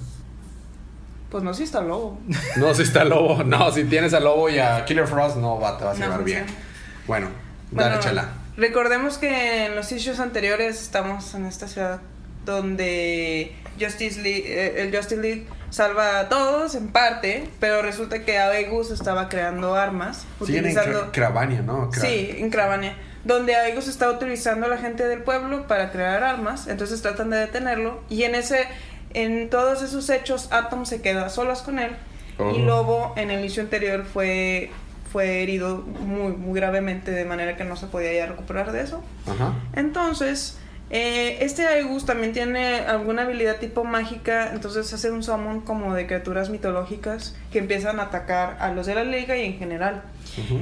Pues 1.32 1.44
no, 1.44 1.54
sí 1.54 1.64
está 1.64 1.82
lobo. 1.82 2.20
No, 2.58 2.74
si 2.74 2.82
está 2.84 3.04
Lobo. 3.06 3.44
No, 3.44 3.72
si 3.72 3.84
tienes 3.84 4.14
a 4.16 4.20
Lobo 4.20 4.50
y 4.50 4.58
a 4.58 4.84
Killer 4.86 5.06
Frost, 5.06 5.38
no 5.38 5.60
va, 5.60 5.78
te 5.78 5.84
vas 5.86 5.96
a 5.98 6.00
No 6.00 6.06
llevar 6.06 6.24
bien. 6.24 6.40
funciona. 6.46 6.64
Bueno, 7.06 7.28
dale, 7.72 7.90
Bueno, 7.90 8.02
chala. 8.04 8.30
Recordemos 8.58 9.18
que 9.20 9.66
en 9.68 9.76
los 9.76 9.92
issues 9.92 10.20
anteriores 10.20 10.82
estamos 10.82 11.34
en 11.36 11.46
esta 11.46 11.68
ciudad 11.68 12.02
donde 12.46 13.56
Justice 13.80 14.22
League, 14.22 14.44
eh, 14.48 14.82
el 14.82 14.96
Justice 14.96 15.22
League 15.22 15.46
salva 15.70 16.20
a 16.20 16.30
todos 16.30 16.76
en 16.76 16.88
parte, 16.90 17.50
pero 17.60 17.82
resulta 17.82 18.24
que 18.26 18.38
Aegus 18.38 18.92
estaba 18.92 19.30
creando 19.30 19.76
armas 19.76 20.26
Siguen 20.44 20.66
en 20.66 20.72
utilizando 20.72 21.08
Cra- 21.08 21.12
Cravania, 21.12 21.62
¿no? 21.62 21.92
Cra- 21.92 22.02
Sí, 22.02 22.36
en 22.38 22.50
Cravania. 22.50 22.96
Donde 23.24 23.56
Aegus 23.56 23.88
está 23.88 24.10
utilizando 24.10 24.66
a 24.66 24.70
la 24.70 24.78
gente 24.78 25.06
del 25.08 25.22
pueblo 25.24 25.68
para 25.68 25.92
crear 25.92 26.24
armas. 26.24 26.68
Entonces 26.68 27.02
tratan 27.02 27.30
de 27.30 27.38
detenerlo. 27.38 28.02
Y 28.10 28.24
en 28.24 28.36
ese. 28.36 28.66
En 29.14 29.50
todos 29.50 29.82
esos 29.82 30.10
hechos, 30.10 30.48
Atom 30.52 30.86
se 30.86 31.02
queda 31.02 31.26
a 31.26 31.30
solas 31.30 31.62
con 31.62 31.80
él. 31.80 31.92
Oh. 32.38 32.52
Y 32.52 32.60
Lobo 32.64 33.14
en 33.18 33.30
el 33.32 33.40
inicio 33.40 33.62
anterior 33.62 34.06
fue. 34.06 34.72
fue 35.12 35.42
herido 35.44 35.78
muy, 35.80 36.32
muy 36.34 36.58
gravemente. 36.60 37.12
De 37.12 37.26
manera 37.26 37.58
que 37.58 37.66
no 37.66 37.76
se 37.76 37.88
podía 37.88 38.14
ya 38.14 38.26
recuperar 38.28 38.72
de 38.72 38.82
eso. 38.82 39.04
Ajá. 39.28 39.54
Entonces. 39.76 40.58
Eh, 40.90 41.38
este 41.42 41.68
Aegus 41.68 42.06
también 42.06 42.34
tiene 42.34 42.80
alguna 42.80 43.22
habilidad 43.22 43.58
tipo 43.58 43.84
mágica, 43.84 44.52
entonces 44.54 44.92
hace 44.92 45.12
un 45.12 45.22
summon 45.22 45.62
como 45.62 45.94
de 45.94 46.08
criaturas 46.08 46.50
mitológicas 46.50 47.36
que 47.52 47.60
empiezan 47.60 48.00
a 48.00 48.04
atacar 48.04 48.58
a 48.60 48.72
los 48.72 48.88
de 48.88 48.96
la 48.96 49.04
liga 49.04 49.38
y 49.38 49.46
en 49.46 49.58
general. 49.60 50.02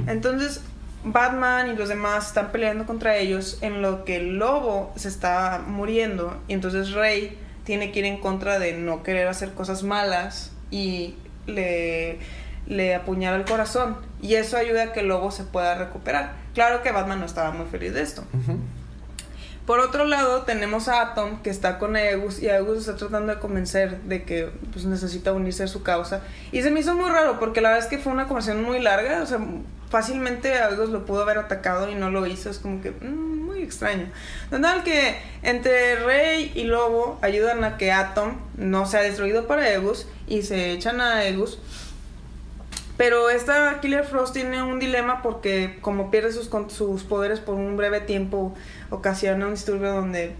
Entonces, 0.06 0.60
Batman 1.04 1.70
y 1.70 1.76
los 1.76 1.88
demás 1.88 2.28
están 2.28 2.52
peleando 2.52 2.84
contra 2.84 3.16
ellos 3.16 3.58
en 3.62 3.80
lo 3.80 4.04
que 4.04 4.16
el 4.16 4.38
lobo 4.38 4.92
se 4.96 5.08
está 5.08 5.62
muriendo 5.66 6.40
y 6.48 6.54
entonces 6.54 6.92
Rey 6.92 7.38
tiene 7.64 7.92
que 7.92 8.00
ir 8.00 8.04
en 8.04 8.18
contra 8.18 8.58
de 8.58 8.72
no 8.72 9.02
querer 9.02 9.28
hacer 9.28 9.52
cosas 9.52 9.82
malas 9.82 10.52
y 10.70 11.14
le, 11.46 12.18
le 12.66 12.94
apuñala 12.94 13.36
el 13.36 13.44
corazón 13.44 13.96
y 14.20 14.34
eso 14.34 14.56
ayuda 14.56 14.84
a 14.84 14.92
que 14.92 15.00
el 15.00 15.08
lobo 15.08 15.30
se 15.30 15.44
pueda 15.44 15.74
recuperar. 15.76 16.32
Claro 16.54 16.82
que 16.82 16.92
Batman 16.92 17.20
no 17.20 17.26
estaba 17.26 17.52
muy 17.52 17.66
feliz 17.66 17.94
de 17.94 18.02
esto. 18.02 18.24
Por 19.68 19.80
otro 19.80 20.06
lado, 20.06 20.44
tenemos 20.44 20.88
a 20.88 21.02
Atom 21.02 21.42
que 21.42 21.50
está 21.50 21.78
con 21.78 21.94
Aegus 21.94 22.42
y 22.42 22.48
Aegus 22.48 22.78
está 22.78 22.96
tratando 22.96 23.34
de 23.34 23.38
convencer 23.38 24.00
de 24.00 24.22
que 24.22 24.50
pues, 24.72 24.86
necesita 24.86 25.34
unirse 25.34 25.64
a 25.64 25.66
su 25.66 25.82
causa. 25.82 26.22
Y 26.52 26.62
se 26.62 26.70
me 26.70 26.80
hizo 26.80 26.94
muy 26.94 27.10
raro 27.10 27.38
porque 27.38 27.60
la 27.60 27.68
verdad 27.68 27.84
es 27.84 27.90
que 27.90 27.98
fue 27.98 28.10
una 28.10 28.26
conversación 28.26 28.64
muy 28.64 28.80
larga. 28.80 29.20
O 29.20 29.26
sea, 29.26 29.38
fácilmente 29.90 30.54
Aegus 30.54 30.88
lo 30.88 31.04
pudo 31.04 31.20
haber 31.20 31.36
atacado 31.36 31.90
y 31.90 31.94
no 31.94 32.10
lo 32.10 32.24
hizo. 32.24 32.48
Es 32.48 32.60
como 32.60 32.80
que 32.80 32.92
mm, 32.92 33.44
muy 33.44 33.62
extraño. 33.62 34.06
Total 34.48 34.84
que 34.84 35.18
entre 35.42 35.96
Rey 35.96 36.50
y 36.54 36.64
Lobo 36.64 37.18
ayudan 37.20 37.62
a 37.62 37.76
que 37.76 37.92
Atom 37.92 38.38
no 38.56 38.86
sea 38.86 39.02
destruido 39.02 39.46
por 39.46 39.58
Aegus 39.58 40.06
y 40.26 40.44
se 40.44 40.72
echan 40.72 41.02
a 41.02 41.16
Aegus 41.16 41.58
Pero 42.96 43.28
esta 43.28 43.80
Killer 43.82 44.06
Frost 44.06 44.32
tiene 44.32 44.62
un 44.62 44.78
dilema 44.78 45.20
porque 45.20 45.76
como 45.82 46.10
pierde 46.10 46.32
sus, 46.32 46.48
sus 46.68 47.04
poderes 47.04 47.38
por 47.38 47.56
un 47.56 47.76
breve 47.76 48.00
tiempo, 48.00 48.54
ocasiona 48.90 49.46
un 49.46 49.52
disturbio 49.52 49.92
donde 49.92 50.34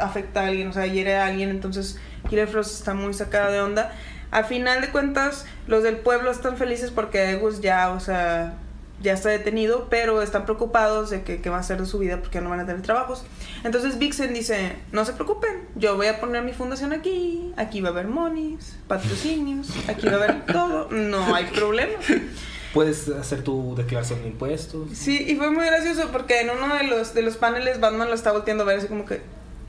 afecta 0.00 0.42
a 0.42 0.46
alguien, 0.48 0.68
o 0.68 0.72
sea, 0.72 0.86
hiere 0.86 1.16
a 1.16 1.26
alguien, 1.26 1.50
entonces 1.50 1.98
Killer 2.28 2.48
Frost 2.48 2.74
está 2.74 2.94
muy 2.94 3.14
sacada 3.14 3.50
de 3.50 3.60
onda. 3.60 3.92
Al 4.30 4.44
final 4.44 4.80
de 4.80 4.90
cuentas, 4.90 5.46
los 5.66 5.82
del 5.82 5.98
pueblo 5.98 6.30
están 6.30 6.56
felices 6.56 6.90
porque 6.90 7.20
Agus 7.26 7.60
ya, 7.60 7.90
o 7.90 8.00
sea, 8.00 8.54
ya 9.00 9.12
está 9.12 9.28
detenido, 9.28 9.88
pero 9.90 10.22
están 10.22 10.44
preocupados 10.44 11.10
de 11.10 11.22
que 11.22 11.40
qué 11.40 11.50
va 11.50 11.58
a 11.58 11.60
hacer 11.60 11.80
de 11.80 11.86
su 11.86 11.98
vida 11.98 12.20
porque 12.20 12.40
no 12.40 12.50
van 12.50 12.60
a 12.60 12.66
tener 12.66 12.82
trabajos. 12.82 13.24
Entonces 13.62 13.98
Vixen 13.98 14.34
dice, 14.34 14.76
no 14.92 15.04
se 15.04 15.12
preocupen, 15.12 15.68
yo 15.76 15.96
voy 15.96 16.06
a 16.06 16.20
poner 16.20 16.42
mi 16.42 16.52
fundación 16.52 16.92
aquí, 16.92 17.52
aquí 17.56 17.80
va 17.80 17.90
a 17.90 17.92
haber 17.92 18.08
monies, 18.08 18.76
patrocinios, 18.88 19.68
aquí 19.88 20.06
va 20.06 20.14
a 20.14 20.16
haber 20.16 20.46
todo, 20.46 20.88
no 20.90 21.34
hay 21.34 21.44
problema. 21.46 21.92
Puedes 22.74 23.08
hacer 23.08 23.42
tu 23.42 23.74
declaración 23.76 24.20
de 24.22 24.28
impuestos. 24.28 24.90
Sí, 24.92 25.24
y 25.28 25.36
fue 25.36 25.50
muy 25.50 25.64
gracioso 25.64 26.10
porque 26.12 26.40
en 26.40 26.50
uno 26.50 26.74
de 26.76 26.84
los, 26.84 27.14
de 27.14 27.22
los 27.22 27.36
paneles 27.36 27.80
Batman 27.80 28.08
lo 28.08 28.14
está 28.14 28.32
volteando 28.32 28.64
a 28.64 28.66
ver 28.66 28.78
así 28.78 28.88
como 28.88 29.04
que, 29.06 29.22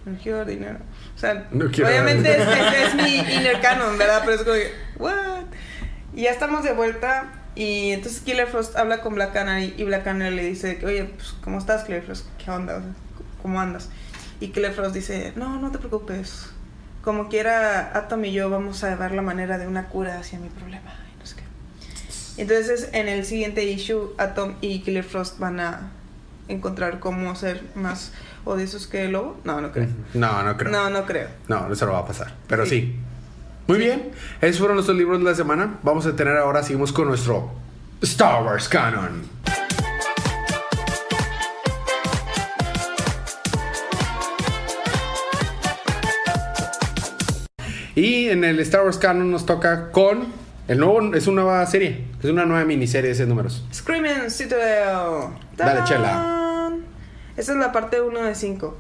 no 0.05 0.17
quiero 0.21 0.43
dinero. 0.43 0.79
O 1.15 1.19
sea, 1.19 1.47
No 1.51 1.65
obviamente 1.65 2.31
es, 2.37 2.45
dar 2.45 2.73
es- 2.75 2.87
es 2.89 2.95
mi 2.95 3.15
inner 3.35 3.61
canon, 3.61 3.97
¿verdad? 3.97 4.21
Pero 4.25 4.33
es 4.37 4.41
como 4.41 4.55
que, 4.55 4.71
what? 4.97 5.43
Y 6.15 6.23
ya 6.23 6.31
estamos 6.31 6.63
de 6.63 6.73
vuelta 6.73 7.31
y 7.55 7.91
entonces 7.91 8.21
Killer 8.21 8.47
Frost 8.47 8.75
habla 8.75 9.01
con 9.01 9.15
Black 9.15 9.33
Canary 9.33 9.73
y 9.77 9.83
Black 9.83 10.03
Canary 10.03 10.35
le 10.35 10.43
dice, 10.43 10.77
que, 10.77 10.85
oye, 10.85 11.03
pues, 11.05 11.33
¿cómo 11.43 11.57
estás, 11.59 11.83
Killer 11.83 12.01
Frost? 12.03 12.25
¿Qué 12.43 12.49
onda? 12.51 12.77
O 12.77 12.81
sea, 12.81 12.89
¿Cómo 13.41 13.61
andas? 13.61 13.89
Y 14.39 14.47
Killer 14.49 14.73
Frost 14.73 14.95
dice, 14.95 15.31
no, 15.35 15.59
no 15.59 15.71
te 15.71 15.77
preocupes. 15.77 16.49
Como 17.03 17.29
quiera, 17.29 17.91
Atom 17.95 18.25
y 18.25 18.31
yo 18.31 18.49
vamos 18.49 18.83
a 18.83 18.95
ver 18.95 19.11
la 19.11 19.21
manera 19.21 19.57
de 19.59 19.67
una 19.67 19.89
cura 19.89 20.17
hacia 20.19 20.39
mi 20.39 20.49
problema. 20.49 20.93
Entonces, 22.37 22.89
en 22.91 23.07
el 23.07 23.25
siguiente 23.25 23.63
issue, 23.63 24.13
Atom 24.17 24.55
y 24.61 24.81
Killer 24.81 25.03
Frost 25.03 25.39
van 25.39 25.59
a 25.59 25.91
encontrar 26.47 26.99
cómo 26.99 27.33
ser 27.35 27.63
más 27.75 28.11
odiosos 28.43 28.87
que 28.87 29.05
el 29.05 29.13
lobo. 29.13 29.39
No, 29.43 29.61
no 29.61 29.71
creo. 29.71 29.87
No, 30.13 30.43
no 30.43 30.57
creo. 30.57 30.71
No, 30.71 30.89
no 30.89 31.05
creo. 31.05 31.29
No, 31.47 31.71
eso 31.71 31.85
no 31.85 31.93
va 31.93 31.99
a 31.99 32.05
pasar. 32.05 32.33
Pero 32.47 32.65
sí. 32.65 32.69
Sí. 32.69 32.95
Muy 33.67 33.79
bien. 33.79 34.11
Esos 34.41 34.59
fueron 34.59 34.75
nuestros 34.75 34.97
libros 34.97 35.17
de 35.19 35.25
la 35.25 35.33
semana. 35.33 35.79
Vamos 35.81 36.05
a 36.05 36.15
tener 36.15 36.37
ahora, 36.37 36.61
seguimos 36.61 36.91
con 36.93 37.07
nuestro 37.07 37.51
Star 38.01 38.43
Wars 38.43 38.69
Canon. 38.69 39.23
Y 47.95 48.27
en 48.27 48.43
el 48.43 48.59
Star 48.59 48.83
Wars 48.83 48.97
Canon 48.97 49.31
nos 49.31 49.45
toca 49.45 49.89
con 49.91 50.44
el 50.67 50.79
nuevo, 50.79 51.13
es 51.15 51.27
una 51.27 51.43
nueva 51.43 51.65
serie, 51.65 52.05
es 52.19 52.25
una 52.29 52.45
nueva 52.45 52.65
miniserie 52.65 53.09
de 53.09 53.15
seis 53.15 53.27
números. 53.27 53.63
Screaming 53.73 54.29
Citadel. 54.31 55.29
Dale, 55.57 55.83
chela. 55.85 56.71
Esta 57.37 57.51
es 57.51 57.57
la 57.57 57.71
parte 57.71 57.99
1 58.01 58.23
de 58.23 58.33
5. 58.35 58.77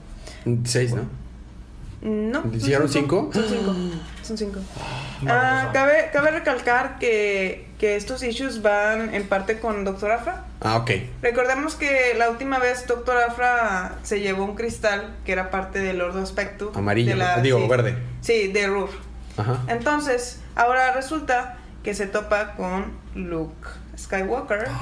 Seis, 0.63 0.93
¿no? 0.93 1.03
No. 2.01 2.43
¿Hicieron 2.53 2.87
cinco? 2.87 3.31
Son 3.33 3.43
5. 3.49 3.75
Son 4.23 4.37
5. 4.37 4.59
No, 5.23 5.31
Ah, 5.33 5.63
no. 5.67 5.73
cabe, 5.73 6.09
cabe 6.13 6.31
recalcar 6.31 6.99
que, 6.99 7.67
que 7.79 7.95
estos 7.95 8.21
issues 8.23 8.61
van 8.61 9.13
en 9.13 9.27
parte 9.27 9.59
con 9.59 9.83
Doctor 9.83 10.11
Afra. 10.11 10.45
Ah, 10.61 10.77
ok. 10.77 10.91
Recordemos 11.21 11.75
que 11.75 12.13
la 12.17 12.29
última 12.29 12.59
vez 12.59 12.85
Doctor 12.87 13.17
Afra 13.17 13.97
se 14.03 14.19
llevó 14.19 14.45
un 14.45 14.55
cristal 14.55 15.15
que 15.25 15.31
era 15.31 15.49
parte 15.49 15.79
del 15.79 15.99
Ordo 16.01 16.23
Spectrum. 16.25 16.71
Amarillo, 16.75 17.15
de 17.17 17.41
digo, 17.41 17.59
sí. 17.59 17.67
verde. 17.67 17.97
Sí, 18.21 18.47
de 18.51 18.67
Rur. 18.67 18.89
Ajá. 19.37 19.63
Entonces, 19.67 20.39
ahora 20.55 20.93
resulta 20.93 21.57
que 21.85 21.93
se 21.93 22.07
topa 22.07 22.55
con 22.55 22.91
Luke 23.15 23.67
Skywalker. 23.97 24.67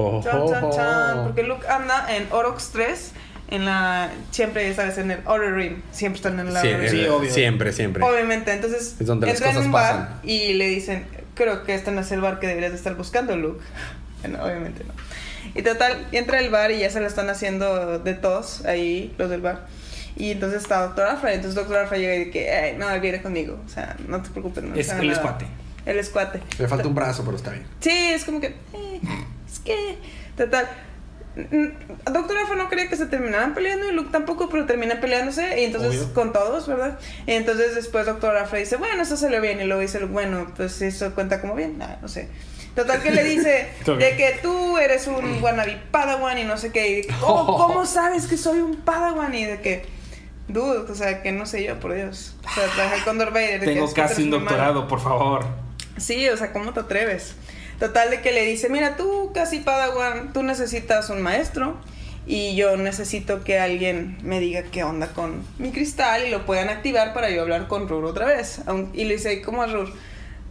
Oh, 0.00 0.22
Chan, 0.22 0.46
chan, 0.48 0.62
oh, 0.64 0.70
chan, 0.72 1.24
porque 1.24 1.42
Luke 1.42 1.66
anda 1.66 2.06
en 2.16 2.28
Orox 2.30 2.70
3, 2.70 3.12
en 3.48 3.64
la 3.64 4.08
siempre, 4.30 4.68
ya 4.68 4.76
sabes, 4.76 4.96
en 4.98 5.10
el 5.10 5.18
Outer 5.24 5.52
Rim, 5.52 5.82
siempre 5.90 6.18
están 6.18 6.38
en 6.38 6.54
la 6.54 6.60
Sí, 6.60 6.68
Outer 6.68 6.80
Rim. 6.92 7.00
Sí, 7.02 7.08
obvio. 7.08 7.30
Siempre, 7.32 7.72
siempre. 7.72 8.04
Obviamente, 8.04 8.52
entonces 8.52 8.94
Es 9.00 9.06
donde 9.08 9.26
las 9.26 9.34
entran 9.34 9.50
cosas 9.54 9.62
en 9.62 9.66
un 9.66 9.72
bar 9.72 9.92
pasan. 10.08 10.20
y 10.22 10.54
le 10.54 10.68
dicen, 10.68 11.04
creo 11.34 11.64
que 11.64 11.74
este 11.74 11.90
no 11.90 12.02
es 12.02 12.12
el 12.12 12.20
bar 12.20 12.38
que 12.38 12.46
deberías 12.46 12.70
de 12.70 12.78
estar 12.78 12.94
buscando, 12.94 13.36
Luke. 13.36 13.60
Bueno, 14.22 14.44
obviamente 14.44 14.84
no. 14.84 14.92
Y 15.56 15.62
total, 15.62 16.06
entra 16.12 16.38
al 16.38 16.50
bar 16.50 16.70
y 16.70 16.78
ya 16.78 16.90
se 16.90 17.00
lo 17.00 17.08
están 17.08 17.28
haciendo 17.28 17.98
de 17.98 18.14
tos 18.14 18.64
ahí, 18.66 19.12
los 19.18 19.30
del 19.30 19.40
bar. 19.40 19.66
Y 20.14 20.30
entonces 20.30 20.62
está 20.62 20.80
Doctor 20.82 21.06
Afra, 21.08 21.32
y 21.32 21.36
entonces 21.36 21.56
Doctor 21.56 21.78
Afra 21.78 21.98
llega 21.98 22.14
y 22.14 22.18
dice 22.18 22.30
que, 22.30 22.50
"Ay, 22.52 22.76
no, 22.78 22.86
viene 23.00 23.20
conmigo, 23.20 23.58
o 23.66 23.68
sea, 23.68 23.96
no 24.06 24.22
te 24.22 24.30
preocupes. 24.30 24.62
No 24.62 24.76
Es 24.76 24.90
el 24.90 25.08
nada". 25.08 25.38
El 25.88 25.98
escuate. 25.98 26.40
Le 26.58 26.68
falta 26.68 26.86
un 26.86 26.94
brazo, 26.94 27.24
pero 27.24 27.36
está 27.36 27.50
bien. 27.50 27.66
Sí, 27.80 27.90
es 28.12 28.24
como 28.24 28.40
que. 28.40 28.48
eh, 28.48 29.00
es 29.50 29.58
que. 29.60 29.98
Total. 30.36 30.68
mm, 31.34 32.12
Doctor 32.12 32.36
Afra 32.38 32.56
no 32.56 32.68
quería 32.68 32.88
que 32.88 32.96
se 32.96 33.06
terminaran 33.06 33.54
peleando 33.54 33.88
y 33.88 33.92
Luke 33.94 34.10
tampoco, 34.12 34.48
pero 34.50 34.66
terminan 34.66 35.00
peleándose 35.00 35.60
y 35.60 35.64
entonces 35.64 36.02
Obvio. 36.02 36.14
con 36.14 36.32
todos, 36.32 36.66
¿verdad? 36.68 36.98
Y 37.26 37.32
entonces 37.32 37.74
después 37.74 38.04
Doctor 38.06 38.36
Afra 38.36 38.58
dice, 38.58 38.76
bueno, 38.76 39.02
eso 39.02 39.16
salió 39.16 39.40
bien 39.40 39.60
y 39.60 39.64
luego 39.64 39.80
dice 39.80 40.04
bueno, 40.04 40.52
pues 40.56 40.82
eso 40.82 41.14
cuenta 41.14 41.40
como 41.40 41.54
bien, 41.54 41.78
Nah, 41.78 41.96
no 42.02 42.08
sé. 42.08 42.28
Total 42.74 43.02
que 43.02 43.10
le 43.10 43.24
dice 43.24 43.68
de 43.86 44.16
que 44.16 44.38
tú 44.42 44.78
eres 44.78 45.06
un 45.06 45.42
wannabe 45.42 45.80
padawan 45.90 46.38
y 46.38 46.44
no 46.44 46.56
sé 46.58 46.70
qué. 46.70 46.88
Y 46.90 46.94
de 46.96 47.00
que, 47.02 47.14
¿cómo, 47.20 47.56
¿Cómo 47.66 47.86
sabes 47.86 48.26
que 48.26 48.36
soy 48.36 48.60
un 48.60 48.76
padawan? 48.76 49.34
Y 49.34 49.44
de 49.46 49.60
que, 49.60 49.86
dude, 50.46 50.90
o 50.90 50.94
sea, 50.94 51.22
que 51.22 51.32
no 51.32 51.46
sé 51.46 51.64
yo, 51.64 51.80
por 51.80 51.94
Dios. 51.94 52.36
O 52.46 52.54
sea, 52.54 52.66
trabajé 52.74 53.02
con 53.04 53.18
Darth 53.18 53.32
Vader. 53.32 53.64
Tengo 53.64 53.88
que 53.88 53.94
casi 53.94 54.22
un 54.24 54.30
doctorado, 54.30 54.86
por 54.86 55.00
favor. 55.00 55.44
Sí, 55.98 56.28
o 56.28 56.36
sea, 56.36 56.52
¿cómo 56.52 56.72
te 56.72 56.80
atreves? 56.80 57.34
Total 57.78 58.10
de 58.10 58.20
que 58.20 58.32
le 58.32 58.44
dice, 58.44 58.68
mira, 58.68 58.96
tú 58.96 59.30
casi 59.32 59.60
Padawan, 59.60 60.32
tú 60.32 60.42
necesitas 60.42 61.10
un 61.10 61.22
maestro 61.22 61.76
y 62.26 62.56
yo 62.56 62.76
necesito 62.76 63.44
que 63.44 63.58
alguien 63.58 64.18
me 64.22 64.40
diga 64.40 64.62
qué 64.64 64.84
onda 64.84 65.08
con 65.08 65.44
mi 65.58 65.70
cristal 65.70 66.26
y 66.26 66.30
lo 66.30 66.44
puedan 66.44 66.68
activar 66.68 67.14
para 67.14 67.30
yo 67.30 67.40
hablar 67.42 67.68
con 67.68 67.88
Rur 67.88 68.04
otra 68.04 68.26
vez. 68.26 68.60
Y 68.92 69.04
le 69.04 69.14
dice, 69.14 69.40
¿cómo 69.42 69.64
es 69.64 69.72
Rur? 69.72 69.92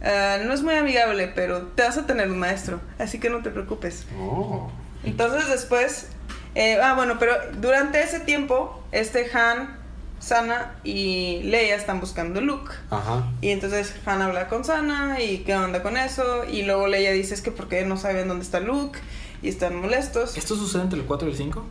"Ah, 0.02 0.38
no 0.44 0.52
es 0.54 0.62
muy 0.62 0.74
amigable, 0.74 1.28
pero 1.34 1.62
te 1.68 1.82
vas 1.82 1.98
a 1.98 2.06
tener 2.06 2.30
un 2.30 2.38
maestro, 2.38 2.80
así 2.98 3.18
que 3.20 3.30
no 3.30 3.42
te 3.42 3.50
preocupes. 3.50 4.06
Oh. 4.18 4.70
Entonces 5.04 5.48
después, 5.48 6.08
eh, 6.54 6.78
ah 6.82 6.94
bueno, 6.94 7.18
pero 7.18 7.34
durante 7.60 8.02
ese 8.02 8.20
tiempo, 8.20 8.82
este 8.90 9.30
Han, 9.32 9.77
Sana 10.20 10.74
y 10.84 11.42
Leia 11.44 11.74
están 11.76 12.00
buscando 12.00 12.40
Luke. 12.40 12.72
Ajá. 12.90 13.24
Y 13.40 13.50
entonces 13.50 13.94
Han 14.06 14.20
habla 14.22 14.48
con 14.48 14.64
Sana 14.64 15.20
y 15.20 15.38
qué 15.38 15.54
onda 15.56 15.82
con 15.82 15.96
eso. 15.96 16.44
Y 16.44 16.62
luego 16.62 16.86
Leia 16.88 17.12
dice 17.12 17.34
es 17.34 17.40
que 17.42 17.50
porque 17.50 17.84
no 17.84 17.96
saben 17.96 18.28
dónde 18.28 18.44
está 18.44 18.60
Luke 18.60 18.98
y 19.42 19.48
están 19.48 19.76
molestos. 19.80 20.36
¿Esto 20.36 20.56
sucede 20.56 20.82
entre 20.82 20.98
el 21.00 21.04
4 21.06 21.28
y 21.28 21.30
el 21.32 21.36
5? 21.36 21.64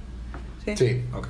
Sí. 0.65 0.77
Sí. 0.77 1.03
Ok. 1.13 1.27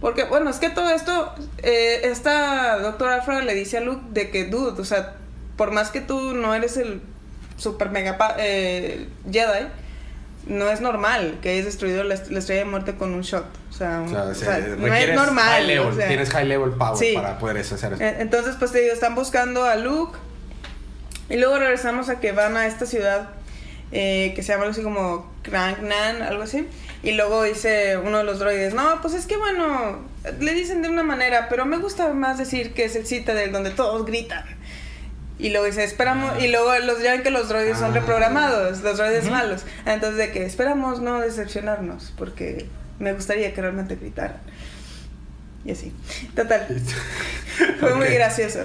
Porque, 0.00 0.24
bueno, 0.24 0.48
es 0.48 0.56
que 0.56 0.70
todo 0.70 0.88
esto, 0.90 1.32
eh, 1.58 2.00
esta 2.04 2.78
doctora 2.78 3.16
Afra 3.16 3.42
le 3.42 3.54
dice 3.54 3.76
a 3.78 3.80
Luke 3.82 4.02
de 4.10 4.30
que, 4.30 4.46
dude, 4.46 4.80
o 4.80 4.84
sea, 4.84 5.16
por 5.56 5.72
más 5.72 5.90
que 5.90 6.00
tú 6.00 6.32
no 6.32 6.54
eres 6.54 6.78
el 6.78 7.02
super 7.58 7.90
mega 7.90 8.16
pa- 8.16 8.36
eh, 8.38 9.08
Jedi, 9.30 9.66
no 10.46 10.68
es 10.70 10.80
normal 10.80 11.38
que 11.42 11.50
hayas 11.50 11.66
destruido 11.66 12.02
la, 12.04 12.14
est- 12.14 12.30
la 12.30 12.38
estrella 12.38 12.64
de 12.64 12.70
muerte 12.70 12.94
con 12.96 13.12
un 13.14 13.22
shot. 13.22 13.44
O 13.70 13.72
sea, 13.72 14.02
O 14.02 14.08
sea, 14.08 14.22
o 14.24 14.34
se- 14.34 14.44
sea, 14.44 14.58
no 14.76 14.94
es 14.94 15.14
normal. 15.14 15.44
high 15.48 15.66
level, 15.66 15.86
o 15.88 15.94
sea. 15.94 16.08
tienes 16.08 16.30
high 16.30 16.46
level 16.46 16.70
power 16.72 16.96
Sí. 16.98 17.12
para 17.14 17.38
poder 17.38 17.58
hacer 17.58 17.92
eso. 17.92 18.02
Eh, 18.02 18.16
Entonces, 18.20 18.56
pues 18.58 18.72
te 18.72 18.80
digo, 18.80 18.92
están 18.92 19.14
buscando 19.14 19.64
a 19.64 19.76
Luke. 19.76 20.18
Y 21.28 21.36
luego 21.36 21.58
regresamos 21.58 22.08
a 22.08 22.18
que 22.20 22.32
van 22.32 22.56
a 22.56 22.66
esta 22.66 22.86
ciudad 22.86 23.28
eh, 23.92 24.32
que 24.36 24.42
se 24.42 24.52
llama 24.52 24.62
algo 24.64 24.72
así 24.72 24.82
como 24.82 25.32
Cranknan, 25.42 26.22
algo 26.22 26.42
así. 26.44 26.66
Y 27.02 27.12
luego 27.12 27.42
dice 27.44 27.96
uno 27.98 28.18
de 28.18 28.24
los 28.24 28.38
droides, 28.38 28.74
no, 28.74 29.00
pues 29.02 29.14
es 29.14 29.26
que 29.26 29.36
bueno, 29.36 29.98
le 30.38 30.54
dicen 30.54 30.82
de 30.82 30.88
una 30.88 31.02
manera, 31.02 31.48
pero 31.48 31.64
me 31.64 31.78
gusta 31.78 32.12
más 32.12 32.38
decir 32.38 32.72
que 32.74 32.84
es 32.84 32.94
el 32.96 33.06
Citadel 33.06 33.52
donde 33.52 33.70
todos 33.70 34.04
gritan. 34.06 34.44
Y 35.40 35.50
luego 35.50 35.66
dice, 35.66 35.84
esperamos, 35.84 36.42
y 36.42 36.48
luego 36.48 36.76
los, 36.80 37.02
ya 37.02 37.12
ven 37.12 37.22
que 37.22 37.30
los 37.30 37.48
droides 37.48 37.78
son 37.78 37.92
Ah. 37.92 38.00
reprogramados, 38.00 38.80
los 38.82 38.96
droides 38.98 39.30
malos. 39.30 39.62
Entonces 39.86 40.16
de 40.18 40.30
que 40.32 40.44
esperamos 40.44 41.00
no 41.00 41.20
decepcionarnos, 41.20 42.12
porque 42.18 42.66
me 42.98 43.12
gustaría 43.14 43.52
que 43.54 43.60
realmente 43.62 43.96
gritaran. 43.96 44.36
Y 45.64 45.72
así. 45.72 45.92
Total. 46.36 46.66
Fue 47.80 47.94
muy 47.94 48.06
Ok. 48.06 48.12
gracioso. 48.14 48.60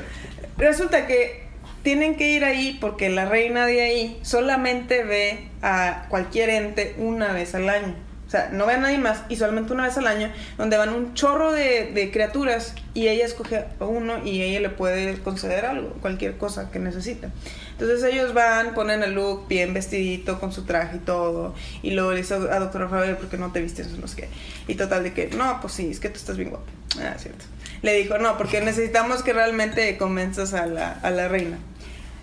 Resulta 0.57 1.07
que 1.07 1.43
tienen 1.84 2.15
que 2.15 2.30
ir 2.30 2.43
ahí 2.45 2.78
porque 2.82 3.09
la 3.09 3.26
reina 3.26 3.65
de 3.65 3.82
ahí 3.82 4.19
solamente 4.23 5.03
ve 5.03 5.49
a 5.61 6.05
cualquier 6.09 6.49
ente 6.49 6.95
una 6.97 7.32
vez 7.34 7.53
al 7.55 7.69
año. 7.69 7.95
Sea, 8.36 8.49
no 8.51 8.65
ve 8.65 8.73
a 8.73 8.77
nadie 8.77 8.97
más 8.97 9.21
y 9.29 9.38
solamente 9.38 9.71
una 9.71 9.83
vez 9.83 9.97
al 9.97 10.07
año, 10.07 10.29
donde 10.57 10.75
van 10.75 10.89
un 10.89 11.13
chorro 11.13 11.53
de, 11.53 12.09
criaturas 12.11 12.75
y 12.93 13.07
ella 13.07 13.25
escoge 13.25 13.63
a 13.79 13.86
uno 13.86 14.25
y 14.25 14.41
ella 14.41 14.59
le 14.59 14.69
puede 14.69 15.17
conceder 15.19 15.65
algo, 15.65 15.93
cualquier 16.01 16.38
cosa 16.38 16.69
que 16.69 16.79
necesita. 16.79 17.29
Entonces 17.71 18.03
ellos 18.03 18.33
van, 18.33 18.73
ponen 18.73 19.03
a 19.03 19.07
Luke 19.07 19.45
bien 19.47 19.73
vestidito 19.73 20.38
con 20.38 20.51
su 20.51 20.65
traje 20.65 20.97
y 20.97 20.99
todo, 20.99 21.55
y 21.81 21.91
luego 21.91 22.11
le 22.11 22.17
dice 22.17 22.33
a 22.33 22.59
Doctor 22.59 22.89
Faber, 22.89 23.15
¿por 23.15 23.29
qué 23.29 23.38
no 23.38 23.53
te 23.53 23.61
vistes? 23.61 23.89
No 23.91 24.07
sé 24.09 24.17
qué. 24.17 24.29
Y 24.67 24.75
total 24.75 25.03
de 25.03 25.13
que, 25.13 25.27
no, 25.27 25.61
pues 25.61 25.71
sí, 25.71 25.89
es 25.89 26.01
que 26.01 26.09
tú 26.09 26.17
estás 26.17 26.36
bien 26.36 26.49
guapo. 26.49 26.65
Ah, 26.99 27.15
cierto. 27.17 27.45
Le 27.83 27.93
dijo, 27.93 28.17
no, 28.17 28.38
porque 28.38 28.59
necesitamos 28.59 29.23
que 29.23 29.31
realmente 29.31 29.97
convenzas 29.97 30.53
a 30.53 30.65
la, 30.65 30.91
a 30.91 31.09
la 31.09 31.29
reina. 31.29 31.57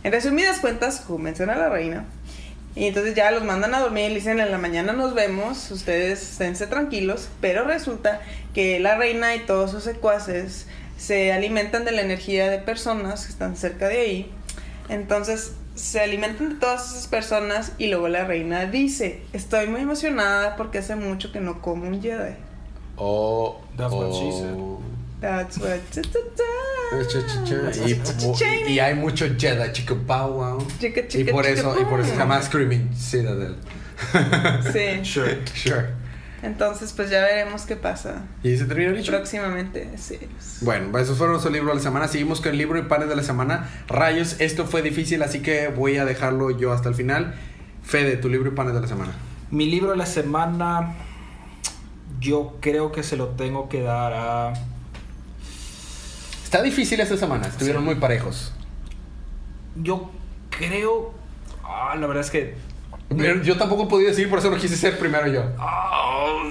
En 0.04 0.12
resumidas 0.12 0.58
cuentas, 0.58 1.00
convencen 1.00 1.48
a 1.48 1.56
la 1.56 1.70
reina. 1.70 2.04
Y 2.75 2.87
entonces 2.87 3.14
ya 3.14 3.31
los 3.31 3.45
mandan 3.45 3.75
a 3.75 3.81
dormir 3.81 4.07
y 4.07 4.09
le 4.09 4.14
dicen 4.16 4.41
en 4.41 4.51
la 4.51 4.59
mañana 4.59 4.95
nos 4.95 5.14
vemos, 5.14 5.70
ustedes 5.70 6.23
esténse 6.23 6.66
tranquilos, 6.66 7.29
pero 7.41 7.64
resulta 7.64 8.20
que 8.55 8.81
la 8.81 8.97
reina 8.97 9.35
y 9.35 9.41
todos 9.41 9.70
sus 9.70 9.85
secuaces 9.85 10.66
se 10.97 11.33
alimentan 11.33 11.85
de 11.85 11.93
la 11.93 12.01
energía 12.01 12.49
de 12.49 12.59
personas 12.59 13.27
que 13.27 13.33
están 13.33 13.57
cerca 13.57 13.89
de 13.89 14.01
ahí. 14.01 14.33
Entonces 14.89 15.53
se 15.75 16.01
alimentan 16.01 16.51
de 16.51 16.55
todas 16.57 16.93
esas 16.93 17.09
personas 17.09 17.73
y 17.77 17.89
luego 17.89 18.09
la 18.09 18.25
reina 18.25 18.66
dice, 18.66 19.23
estoy 19.33 19.66
muy 19.68 19.83
emocionada 19.83 20.57
porque 20.57 20.79
hace 20.79 20.97
mucho 20.97 21.31
que 21.31 21.41
no 21.41 21.61
como 21.61 21.87
un 21.87 22.01
Jedi. 22.01 22.35
Oh, 22.97 23.61
That's 23.77 23.93
what 23.93 24.12
she 24.12 24.31
oh. 24.55 24.81
That's 25.23 25.57
what... 25.59 25.79
Y, 28.66 28.73
y 28.73 28.79
hay 28.81 28.95
mucho 28.95 29.27
Jedi, 29.39 29.73
chico, 29.73 29.97
pow, 30.07 30.33
wow. 30.33 30.66
Chica, 30.79 31.01
Y 31.01 31.09
chica, 31.09 31.33
por 31.33 31.45
chica, 31.47 31.61
eso, 31.61 31.81
y 31.81 31.85
por 31.85 32.01
eso 32.01 32.14
llama 32.16 32.43
Screaming 32.43 32.95
Citadel. 32.95 33.57
Sí. 34.73 35.05
Sure. 35.05 35.39
Sure. 35.55 35.87
Entonces 36.43 36.93
pues 36.93 37.09
ya 37.09 37.20
veremos 37.20 37.62
qué 37.66 37.77
pasa 37.77 38.25
¿Y 38.43 38.57
se 38.57 38.64
termina 38.64 38.91
el 38.91 38.97
dicho? 38.97 39.12
próximamente. 39.12 39.91
Sí. 39.97 40.18
Bueno, 40.61 40.99
esos 40.99 41.16
fueron 41.16 41.35
nuestros 41.35 41.53
libros 41.53 41.70
de 41.73 41.77
la 41.77 41.83
semana. 41.83 42.09
Seguimos 42.09 42.41
con 42.41 42.51
el 42.51 42.59
libro 42.59 42.79
y 42.79 42.83
panes 42.83 43.09
de 43.09 43.14
la 43.16 43.23
semana. 43.23 43.70
Rayos, 43.87 44.41
esto 44.41 44.66
fue 44.66 44.83
difícil, 44.83 45.23
así 45.23 45.41
que 45.41 45.68
voy 45.68 45.99
a 45.99 46.05
dejarlo 46.05 46.51
yo 46.51 46.73
hasta 46.73 46.89
el 46.89 46.97
final. 46.97 47.35
Fede, 47.85 48.16
tu 48.16 48.29
libro 48.29 48.51
y 48.51 48.55
panes 48.55 48.75
de 48.75 48.81
la 48.81 48.89
semana. 48.89 49.12
Mi 49.53 49.66
libro 49.66 49.93
de 49.93 49.97
la 49.97 50.07
semana, 50.07 50.95
yo 52.18 52.57
creo 52.61 52.91
que 52.91 53.03
se 53.05 53.16
lo 53.16 53.29
tengo 53.29 53.68
que 53.68 53.83
dar 53.83 54.12
a. 54.12 54.53
Está 56.53 56.62
difícil 56.62 57.00
esta 57.00 57.16
semana, 57.16 57.46
estuvieron 57.46 57.80
Sí. 57.80 57.86
muy 57.86 57.94
parejos. 57.94 58.53
Yo 59.74 60.11
creo. 60.50 61.14
Ah, 61.64 61.96
la 61.98 62.07
verdad 62.07 62.22
es 62.22 62.30
que. 62.30 62.55
Yo 63.42 63.57
tampoco 63.57 63.88
podía 63.88 64.09
decir, 64.11 64.28
por 64.28 64.38
eso 64.38 64.50
lo 64.50 64.59
quise 64.59 64.76
ser 64.76 64.98
primero 64.98 65.26
yo. 65.28 65.44
Ah. 65.59 66.42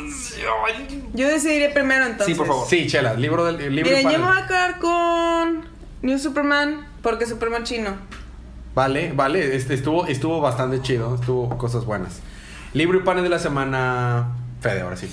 Yo 1.14 1.28
decidiré 1.28 1.70
primero 1.70 2.04
entonces. 2.06 2.26
Sí, 2.26 2.34
por 2.34 2.47
favor. 2.47 2.68
Sí, 2.68 2.88
Chela, 2.88 3.14
libro 3.14 3.45
del 3.45 3.62
el 3.62 3.76
libro 3.76 3.91
Miren, 3.91 4.12
yo 4.12 4.18
me 4.18 4.26
panes. 4.26 4.36
voy 4.36 4.43
a 4.43 4.47
quedar 4.47 4.80
con 4.80 5.66
New 6.02 6.18
Superman 6.18 6.88
porque 7.04 7.28
Superman 7.28 7.64
chino. 7.64 7.91
Vale, 8.74 9.12
vale, 9.14 9.56
este 9.56 9.76
estuvo, 9.76 10.08
estuvo 10.08 10.41
bastante 10.41 10.82
chido, 10.82 11.14
estuvo 11.14 11.56
cosas 11.60 11.86
buenas. 11.86 12.22
Libro 12.74 12.97
y 12.97 13.04
panes 13.04 13.22
de 13.22 13.30
la 13.30 13.38
semana. 13.38 14.30
Fede, 14.62 14.82
ahora 14.82 14.97
sí. 14.97 15.08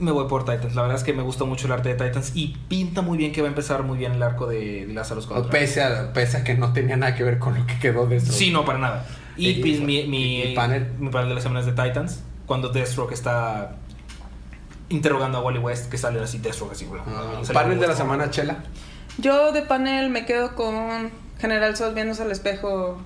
Me 0.00 0.10
voy 0.10 0.26
por 0.28 0.44
Titans. 0.44 0.74
La 0.74 0.82
verdad 0.82 0.96
es 0.98 1.04
que 1.04 1.12
me 1.12 1.22
gustó 1.22 1.46
mucho 1.46 1.66
el 1.66 1.72
arte 1.72 1.94
de 1.94 2.04
Titans 2.06 2.32
y 2.34 2.48
pinta 2.68 3.00
muy 3.00 3.16
bien 3.16 3.32
que 3.32 3.40
va 3.42 3.46
a 3.46 3.50
empezar 3.50 3.84
muy 3.84 3.96
bien 3.96 4.12
el 4.12 4.22
arco 4.22 4.46
de, 4.46 4.86
Lazarus 4.92 5.26
contra. 5.26 5.50
Pese 5.50 5.82
a, 5.82 6.12
pese 6.12 6.38
a 6.38 6.44
que 6.44 6.54
no 6.54 6.72
tenía 6.72 6.96
nada 6.96 7.14
que 7.14 7.22
ver 7.22 7.38
con 7.38 7.54
lo 7.58 7.66
que 7.66 7.78
quedó 7.78 8.06
de 8.06 8.16
eso. 8.16 8.32
Sí, 8.32 8.50
no, 8.50 8.64
para 8.64 8.78
nada. 8.78 9.06
Y, 9.36 9.50
Y- 9.50 9.60
pues, 9.60 9.80
mi, 9.80 10.04
mi, 10.08 10.42
y 10.42 10.54
panel. 10.54 10.92
mi 10.98 11.10
panel 11.10 11.28
de 11.28 11.34
la 11.36 11.40
semana 11.40 11.60
es 11.60 11.66
de 11.66 11.72
Titans. 11.72 12.20
Cuando 12.46 12.68
Deathstroke 12.70 13.12
está 13.12 13.76
interrogando 14.88 15.38
a 15.38 15.42
Wally 15.42 15.58
West, 15.60 15.90
que 15.90 15.96
sale 15.98 16.20
así 16.20 16.38
Deathstroke 16.38 16.72
así. 16.72 16.84
bla, 16.86 17.02
Ah, 17.06 17.40
panel 17.52 17.78
de 17.78 17.86
la 17.86 17.94
semana, 17.96 18.30
Chela. 18.30 18.64
Yo 19.18 19.52
de 19.52 19.62
panel 19.62 20.10
me 20.10 20.26
quedo 20.26 20.54
con 20.56 21.10
General 21.40 21.76
Zod 21.76 21.94
viéndose 21.94 22.22
al 22.22 22.32
espejo. 22.32 23.00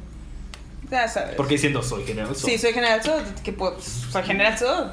Ya 0.91 1.07
sabes. 1.07 1.35
Porque 1.37 1.55
diciendo 1.55 1.83
soy 1.83 2.05
general. 2.05 2.35
Zod. 2.35 2.49
Sí, 2.49 2.57
soy 2.57 2.73
General 2.73 3.03
Zod. 3.03 3.23
Que 3.45 3.53
pues, 3.53 3.85
soy 4.11 4.23
General 4.23 4.57
Zod. 4.59 4.87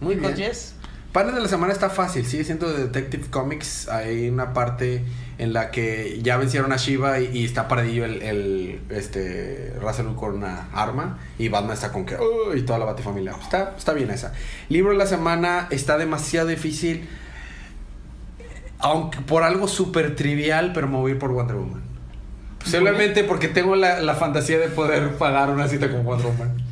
Muy 0.00 0.14
Because 0.16 0.34
bien. 0.36 0.50
yes. 0.50 0.74
Panel 1.12 1.34
de 1.34 1.40
la 1.40 1.48
semana 1.48 1.72
está 1.72 1.88
fácil, 1.88 2.26
sigue 2.26 2.44
siendo 2.44 2.70
de 2.70 2.84
Detective 2.84 3.28
Comics. 3.30 3.88
Hay 3.88 4.28
una 4.28 4.52
parte 4.52 5.04
en 5.38 5.52
la 5.54 5.70
que 5.70 6.20
ya 6.22 6.36
vencieron 6.36 6.70
a 6.70 6.76
Shiva 6.76 7.18
y, 7.20 7.30
y 7.38 7.44
está 7.46 7.66
paradillo 7.66 8.04
el, 8.04 8.20
el 8.22 8.80
este 8.90 9.72
Russell 9.80 10.14
con 10.16 10.34
una 10.34 10.68
arma 10.72 11.18
y 11.38 11.48
Batman 11.48 11.72
está 11.72 11.92
con 11.92 12.04
que 12.04 12.16
y 12.54 12.62
toda 12.62 12.78
la 12.78 12.84
batifamilia. 12.84 13.32
Está, 13.42 13.74
está 13.76 13.94
bien 13.94 14.10
esa. 14.10 14.34
Libro 14.68 14.92
de 14.92 14.98
la 14.98 15.06
semana 15.06 15.66
está 15.70 15.96
demasiado 15.96 16.48
difícil. 16.48 17.08
Aunque 18.78 19.20
por 19.22 19.42
algo 19.42 19.66
súper 19.66 20.14
trivial, 20.14 20.72
pero 20.72 20.88
me 20.88 20.98
voy 20.98 21.12
a 21.12 21.14
ir 21.14 21.18
por 21.18 21.32
Wonder 21.32 21.56
Woman. 21.56 21.82
Posiblemente 22.62 23.24
porque 23.24 23.48
tengo 23.48 23.76
la, 23.76 24.00
la 24.00 24.14
fantasía 24.14 24.58
de 24.58 24.68
poder 24.68 25.16
pagar 25.16 25.50
una 25.50 25.68
cita 25.68 25.90
con 25.90 26.04
Wonder 26.04 26.26
Woman. 26.26 26.67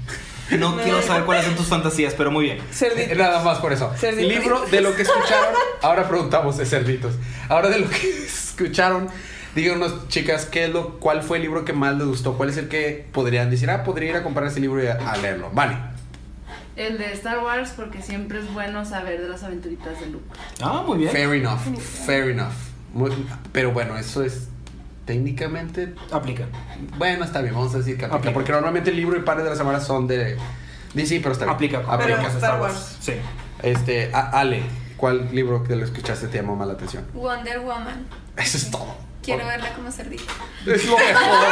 No 0.58 0.76
quiero 0.76 1.02
saber 1.02 1.24
cuáles 1.24 1.44
son 1.44 1.56
tus 1.56 1.66
fantasías, 1.66 2.14
pero 2.14 2.30
muy 2.30 2.44
bien. 2.44 2.58
Cerdito. 2.72 3.14
Nada 3.16 3.42
más 3.42 3.58
por 3.58 3.72
eso. 3.72 3.92
Cerditos. 3.96 4.28
Libro 4.28 4.66
de 4.70 4.80
lo 4.80 4.94
que 4.94 5.02
escucharon. 5.02 5.54
Ahora 5.82 6.08
preguntamos 6.08 6.56
de 6.56 6.66
cerditos. 6.66 7.14
Ahora 7.48 7.68
de 7.68 7.80
lo 7.80 7.88
que 7.90 8.24
escucharon. 8.26 9.08
Díganos, 9.54 10.08
chicas, 10.08 10.44
¿qué 10.44 10.64
es 10.66 10.70
lo, 10.70 10.98
¿cuál 11.00 11.22
fue 11.22 11.38
el 11.38 11.42
libro 11.44 11.64
que 11.64 11.72
más 11.72 11.96
les 11.96 12.06
gustó? 12.06 12.34
¿Cuál 12.36 12.50
es 12.50 12.58
el 12.58 12.68
que 12.68 13.06
podrían 13.12 13.48
decir, 13.50 13.70
ah, 13.70 13.84
podría 13.84 14.10
ir 14.10 14.16
a 14.16 14.22
comprar 14.22 14.46
ese 14.48 14.60
libro 14.60 14.82
y 14.84 14.86
a, 14.86 14.94
a 14.96 15.16
leerlo? 15.16 15.48
Vale. 15.52 15.78
El 16.76 16.98
de 16.98 17.10
Star 17.14 17.38
Wars, 17.42 17.72
porque 17.74 18.02
siempre 18.02 18.38
es 18.40 18.52
bueno 18.52 18.84
saber 18.84 19.18
de 19.22 19.28
las 19.30 19.42
aventuritas 19.42 19.98
de 19.98 20.06
Luke. 20.10 20.26
Ah, 20.60 20.82
muy 20.86 20.98
bien. 20.98 21.10
Fair 21.10 21.32
enough. 21.32 21.60
Fair 22.04 22.28
enough. 22.28 22.52
Muy- 22.92 23.12
pero 23.52 23.72
bueno, 23.72 23.96
eso 23.96 24.22
es 24.22 24.48
técnicamente. 25.06 25.94
Aplica. 26.12 26.44
Bueno, 26.98 27.24
está 27.24 27.40
bien, 27.40 27.54
vamos 27.54 27.74
a 27.74 27.78
decir 27.78 27.96
que 27.96 28.04
aplica. 28.04 28.18
Aplica. 28.18 28.34
Porque 28.34 28.52
normalmente 28.52 28.90
el 28.90 28.96
libro 28.96 29.16
y 29.18 29.22
pares 29.22 29.44
de 29.44 29.50
la 29.50 29.56
semana 29.56 29.80
son 29.80 30.06
de 30.06 30.36
DC, 30.94 31.20
pero 31.20 31.32
está 31.32 31.44
bien. 31.46 31.54
Aplica. 31.54 31.82
con 31.82 31.98
Pero 31.98 32.16
Star 32.20 32.60
Wars. 32.60 32.96
Sí. 33.00 33.14
Este, 33.62 34.10
a- 34.12 34.30
Ale, 34.38 34.62
¿cuál 34.98 35.28
libro 35.34 35.64
que 35.64 35.74
lo 35.76 35.84
escuchaste 35.86 36.28
te 36.28 36.36
llamó 36.38 36.56
más 36.56 36.66
la 36.68 36.74
atención? 36.74 37.04
Wonder 37.14 37.60
Woman. 37.60 38.06
Eso 38.36 38.58
es 38.58 38.70
todo. 38.70 38.94
Quiero 39.22 39.44
verla 39.46 39.72
como 39.74 39.90
cerdito. 39.90 40.22
Es 40.66 40.84
lo 40.86 40.96
mejor. 40.96 41.48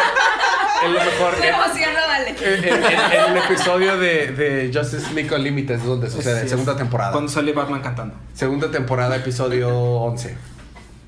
Es 0.84 0.90
lo 0.90 0.98
mejor. 1.05 1.38
Me 1.40 1.48
En, 1.48 1.55
emociona, 1.55 2.07
vale. 2.07 2.30
en- 2.30 2.64
en- 2.64 2.84
en 2.84 3.30
el 3.32 3.36
episodio 3.38 3.96
de, 3.98 4.26
de 4.32 4.70
Justice 4.72 5.12
League 5.12 5.34
Unlimited 5.34 5.76
es 5.76 5.84
donde 5.84 6.09
sucede, 6.11 6.42
Sí, 6.42 6.50
segunda 6.50 6.72
es 6.72 6.78
temporada. 6.78 7.11
Cuando 7.12 7.32
sale 7.32 7.52
Batman 7.52 7.80
cantando. 7.82 8.14
Segunda 8.32 8.70
temporada, 8.70 9.16
episodio 9.16 9.70
11. 9.76 10.36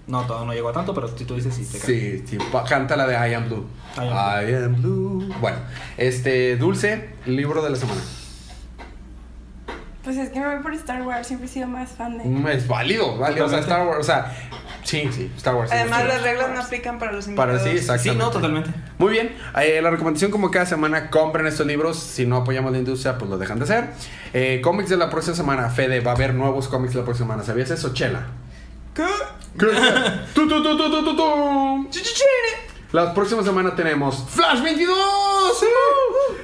No, 0.07 0.23
todavía 0.25 0.47
no 0.47 0.53
llegó 0.55 0.69
a 0.69 0.73
tanto, 0.73 0.95
pero 0.95 1.09
si 1.17 1.25
tú 1.25 1.35
dices 1.35 1.53
sí, 1.55 1.65
te. 1.65 1.79
Sí, 1.81 2.25
sí, 2.27 2.39
canta 2.69 2.95
la 2.97 3.07
de 3.09 3.15
I 3.29 3.35
Am 3.35 3.49
Blue. 3.49 3.67
I 3.97 4.01
Am 4.01 4.49
I 4.51 4.55
Am 4.55 4.75
Blue. 4.81 5.35
Bueno, 5.41 5.59
este, 5.97 6.57
Dulce, 6.57 7.11
libro 7.27 7.61
de 7.63 7.71
la 7.71 7.77
semana. 7.77 8.01
Pues 10.05 10.17
es 10.19 10.29
que 10.31 10.39
me 10.39 10.47
voy 10.55 10.63
por 10.63 10.73
Star 10.75 11.03
Wars. 11.03 11.27
Siempre 11.27 11.49
he 11.49 11.51
sido 11.51 11.67
más 11.67 11.91
fan 11.91 12.19
de. 12.19 12.25
Mm, 12.25 12.47
Es 12.47 12.69
válido, 12.69 13.19
válido. 13.19 13.47
O 13.47 13.49
sea. 13.49 13.59
Star 13.59 13.85
Wars, 13.85 13.99
o 13.99 14.05
sea, 14.05 14.33
sí, 14.85 15.09
sí, 15.13 15.33
Star 15.37 15.57
Wars. 15.57 15.73
Además, 15.73 16.03
Sí. 16.03 16.09
las 16.09 16.23
reglas 16.23 16.51
no 16.55 16.61
aplican 16.61 16.99
para 17.01 17.11
los 17.11 17.25
Para 17.25 17.55
invitados. 17.55 17.63
sí, 17.65 17.71
exactamente. 17.71 18.11
Sí, 18.13 18.17
no, 18.17 18.31
totalmente. 18.31 18.71
Muy 18.99 19.11
bien, 19.11 19.35
eh, 19.61 19.81
la 19.83 19.91
recomendación 19.91 20.31
como 20.31 20.53
cada 20.53 20.67
semana, 20.67 21.11
compren 21.11 21.49
estos 21.49 21.67
libros, 21.67 21.99
si 21.99 22.25
no 22.25 22.37
apoyamos 22.37 22.71
la 22.71 22.79
industria, 22.79 23.19
pues 23.19 23.29
lo 23.29 23.39
dejan 23.39 23.59
de 23.59 23.65
hacer. 23.65 23.89
Eh, 24.33 24.61
cómics 24.63 24.91
de 24.91 24.97
la 24.97 25.11
próxima 25.11 25.35
semana, 25.35 25.69
Fede, 25.71 25.99
va 25.99 26.13
a 26.13 26.15
haber 26.15 26.35
nuevos 26.35 26.69
cómics 26.69 26.95
la 26.95 27.03
próxima 27.03 27.27
semana, 27.27 27.43
¿sabías 27.45 27.73
eso, 27.73 27.93
Chela? 27.93 28.27
¿Qué? 28.95 29.05
La 32.93 33.13
próxima 33.15 33.43
semana 33.43 33.75
tenemos 33.75 34.25
Flash 34.29 34.63
22. 34.63 35.67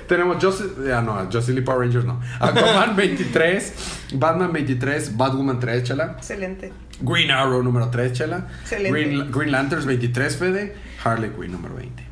tenemos 0.06 0.42
Justice, 0.42 0.92
ah, 0.92 1.00
no, 1.00 1.14
Justice 1.30 1.52
League 1.52 1.64
Power 1.64 1.80
Rangers 1.80 2.04
no. 2.04 2.20
Aquaman 2.40 2.96
23, 2.96 3.72
Batman 4.14 4.52
23, 4.52 5.16
Batwoman 5.16 5.58
3, 5.60 5.82
Chela. 5.82 6.14
Excelente. 6.18 6.72
Green 7.00 7.30
Arrow 7.30 7.62
número 7.62 7.88
3, 7.90 8.12
Chela. 8.12 8.48
Excelente. 8.62 8.90
Green, 8.90 9.30
Green 9.30 9.50
Lanterns 9.50 9.86
23, 9.86 10.36
Fede. 10.36 10.74
Harley 11.04 11.30
Quinn 11.30 11.52
número 11.52 11.74
20. 11.74 12.02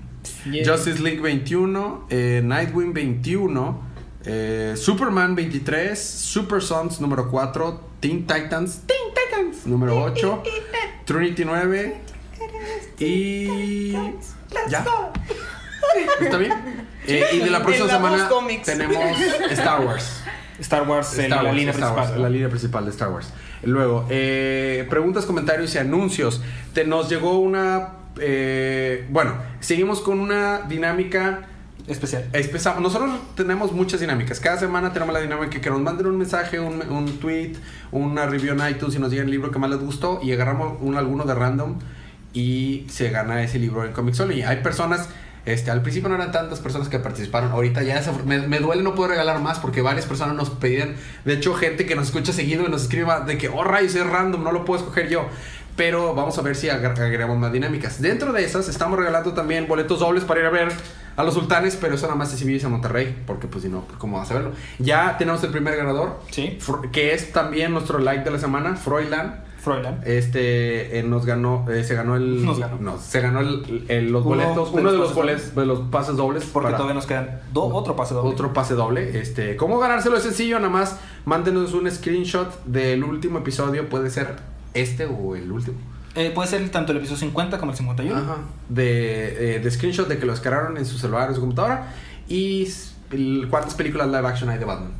Yeah. 0.46 0.64
Justice 0.64 1.02
League 1.02 1.20
21, 1.20 2.06
eh, 2.08 2.40
Nightwing 2.42 2.92
21, 2.92 3.80
eh, 4.24 4.74
Superman 4.76 5.34
23, 5.34 5.98
Super 5.98 6.62
Sons 6.62 7.00
número 7.00 7.28
4, 7.28 7.89
Teen 8.00 8.26
Titans, 8.26 8.82
Teen 8.86 9.14
Titans 9.14 9.66
número 9.66 10.02
8, 10.02 10.42
Trinity 11.04 11.44
9 11.44 12.00
y 12.98 13.92
ya. 14.68 14.84
¿Está 16.20 16.36
bien? 16.38 16.52
Eh, 17.06 17.24
y 17.32 17.38
de 17.38 17.50
la 17.50 17.62
próxima 17.62 17.88
semana 17.88 18.28
Comics. 18.28 18.64
tenemos 18.66 18.96
Star 19.50 19.84
Wars. 19.84 20.22
Star 20.60 20.86
Wars 20.88 21.18
en 21.18 21.24
Star 21.26 21.44
la 21.44 21.52
línea 21.52 21.72
Star 21.72 21.88
principal. 21.94 22.10
Wars, 22.10 22.20
la 22.20 22.28
línea 22.28 22.48
principal 22.48 22.84
de 22.84 22.90
Star 22.90 23.08
Wars. 23.10 23.32
Luego, 23.62 24.06
eh, 24.10 24.86
preguntas, 24.90 25.24
comentarios 25.24 25.74
y 25.74 25.78
anuncios. 25.78 26.42
Te, 26.74 26.84
nos 26.84 27.08
llegó 27.08 27.38
una... 27.38 27.94
eh, 28.20 29.06
bueno, 29.10 29.34
seguimos 29.60 30.00
con 30.00 30.20
una 30.20 30.60
dinámica 30.68 31.48
Especial. 31.90 32.24
espesa- 32.32 32.78
Nosotros 32.80 33.10
tenemos 33.34 33.72
muchas 33.72 34.00
dinámicas. 34.00 34.38
Cada 34.40 34.58
semana 34.58 34.92
tenemos 34.92 35.12
la 35.12 35.20
dinámica 35.20 35.60
que 35.60 35.70
nos 35.70 35.80
manden 35.80 36.06
un 36.06 36.16
mensaje, 36.18 36.60
un, 36.60 36.80
un 36.88 37.18
tweet, 37.18 37.54
una 37.90 38.26
review 38.26 38.52
en 38.54 38.68
iTunes 38.70 38.94
y 38.94 38.98
nos 39.00 39.10
digan 39.10 39.26
el 39.26 39.32
libro 39.32 39.50
que 39.50 39.58
más 39.58 39.68
les 39.70 39.80
gustó 39.80 40.20
y 40.22 40.32
agarramos 40.32 40.78
un, 40.80 40.96
alguno 40.96 41.24
de 41.24 41.34
random 41.34 41.78
y 42.32 42.86
se 42.88 43.10
gana 43.10 43.42
ese 43.42 43.58
libro 43.58 43.84
en 43.84 43.92
Comixology. 43.92 44.42
Hay 44.42 44.58
personas, 44.58 45.08
este, 45.46 45.72
al 45.72 45.82
principio 45.82 46.08
no 46.08 46.14
eran 46.14 46.30
tantas 46.30 46.60
personas 46.60 46.88
que 46.88 47.00
participaron, 47.00 47.50
ahorita 47.50 47.82
ya 47.82 48.00
desafor- 48.00 48.22
me, 48.24 48.58
duele 48.60 48.84
no 48.84 48.94
poder 48.94 49.10
regalar 49.12 49.40
más 49.40 49.58
porque 49.58 49.82
varias 49.82 50.06
personas 50.06 50.36
nos 50.36 50.50
pedían, 50.50 50.94
de 51.24 51.32
hecho 51.34 51.54
gente 51.54 51.86
que 51.86 51.96
nos 51.96 52.06
escucha 52.06 52.32
seguido 52.32 52.64
y 52.64 52.70
nos 52.70 52.82
escribe 52.82 53.12
de 53.26 53.36
que, 53.36 53.48
oh 53.48 53.64
rayos, 53.64 53.96
es 53.96 54.06
random, 54.06 54.44
no 54.44 54.52
lo 54.52 54.64
puedo 54.64 54.78
escoger 54.80 55.08
yo. 55.08 55.26
Pero 55.76 56.14
vamos 56.14 56.36
a 56.36 56.42
ver 56.42 56.56
si 56.56 56.68
agregamos 56.68 57.38
más 57.38 57.52
dinámicas. 57.52 58.02
Dentro 58.02 58.32
de 58.32 58.44
esas 58.44 58.68
estamos 58.68 58.98
regalando 58.98 59.32
también 59.32 59.66
boletos 59.66 59.98
dobles 60.00 60.24
para 60.24 60.40
ir 60.40 60.46
a 60.46 60.50
ver 60.50 60.68
a 61.16 61.24
los 61.24 61.34
sultanes, 61.34 61.76
pero 61.80 61.94
eso 61.94 62.06
nada 62.06 62.16
más 62.16 62.32
es 62.32 62.38
si 62.38 62.44
vives 62.46 62.64
en 62.64 62.70
Monterrey, 62.70 63.22
porque 63.26 63.46
pues 63.46 63.62
si 63.64 63.68
no, 63.70 63.80
pues, 63.82 63.98
¿cómo 63.98 64.18
vas 64.18 64.30
a 64.30 64.34
verlo? 64.34 64.52
Ya 64.78 65.16
tenemos 65.18 65.42
el 65.44 65.50
primer 65.50 65.76
ganador, 65.76 66.20
Sí. 66.30 66.58
Que 66.92 67.12
es 67.14 67.32
también 67.32 67.72
nuestro 67.72 67.98
like 67.98 68.24
de 68.24 68.30
la 68.30 68.38
semana, 68.38 68.76
Froilan. 68.76 69.44
Froilan. 69.60 70.00
Este 70.06 70.98
eh, 70.98 71.02
nos 71.02 71.26
ganó, 71.26 71.66
eh, 71.70 71.84
se 71.84 71.94
ganó 71.94 72.16
el, 72.16 72.42
Nos 72.46 72.58
ganó. 72.58 72.78
no, 72.80 72.96
se 72.98 73.20
ganó 73.20 73.40
el, 73.40 73.84
el- 73.88 74.10
los 74.10 74.24
Uno 74.24 74.36
boletos, 74.36 74.70
uno 74.72 74.90
de 74.90 74.96
los 74.96 75.14
boletos, 75.14 75.54
de 75.54 75.66
los 75.66 75.80
pases 75.90 76.16
dobles, 76.16 76.44
Porque 76.50 76.68
para 76.68 76.78
todavía 76.78 76.94
nos 76.94 77.04
quedan 77.06 77.40
do- 77.52 77.64
otro 77.66 77.94
pase 77.94 78.14
doble. 78.14 78.30
otro 78.30 78.54
pase 78.54 78.72
doble. 78.72 79.20
Este, 79.20 79.56
cómo 79.56 79.78
ganárselo 79.78 80.16
es 80.16 80.22
sencillo, 80.22 80.56
nada 80.58 80.70
más 80.70 80.98
mándenos 81.26 81.74
un 81.74 81.90
screenshot 81.90 82.64
del 82.64 83.04
último 83.04 83.38
episodio, 83.40 83.86
puede 83.90 84.08
ser 84.08 84.36
este 84.72 85.04
o 85.04 85.36
el 85.36 85.52
último. 85.52 85.76
Eh, 86.16 86.30
puede 86.34 86.48
ser 86.48 86.68
tanto 86.70 86.92
el 86.92 86.98
episodio 86.98 87.18
50 87.20 87.58
como 87.58 87.70
el 87.72 87.78
51. 87.78 88.16
Ajá. 88.20 88.36
De, 88.68 89.56
eh, 89.56 89.60
de 89.60 89.70
screenshot 89.70 90.08
de 90.08 90.18
que 90.18 90.26
lo 90.26 90.32
descargaron 90.32 90.76
en 90.76 90.84
su 90.86 90.98
celular 90.98 91.30
o 91.30 91.34
su 91.34 91.40
computadora. 91.40 91.92
Y 92.28 92.68
el- 93.12 93.46
cuántas 93.50 93.74
películas 93.74 94.08
live 94.08 94.26
action 94.26 94.50
hay 94.50 94.58
de 94.58 94.64
Batman. 94.64 94.92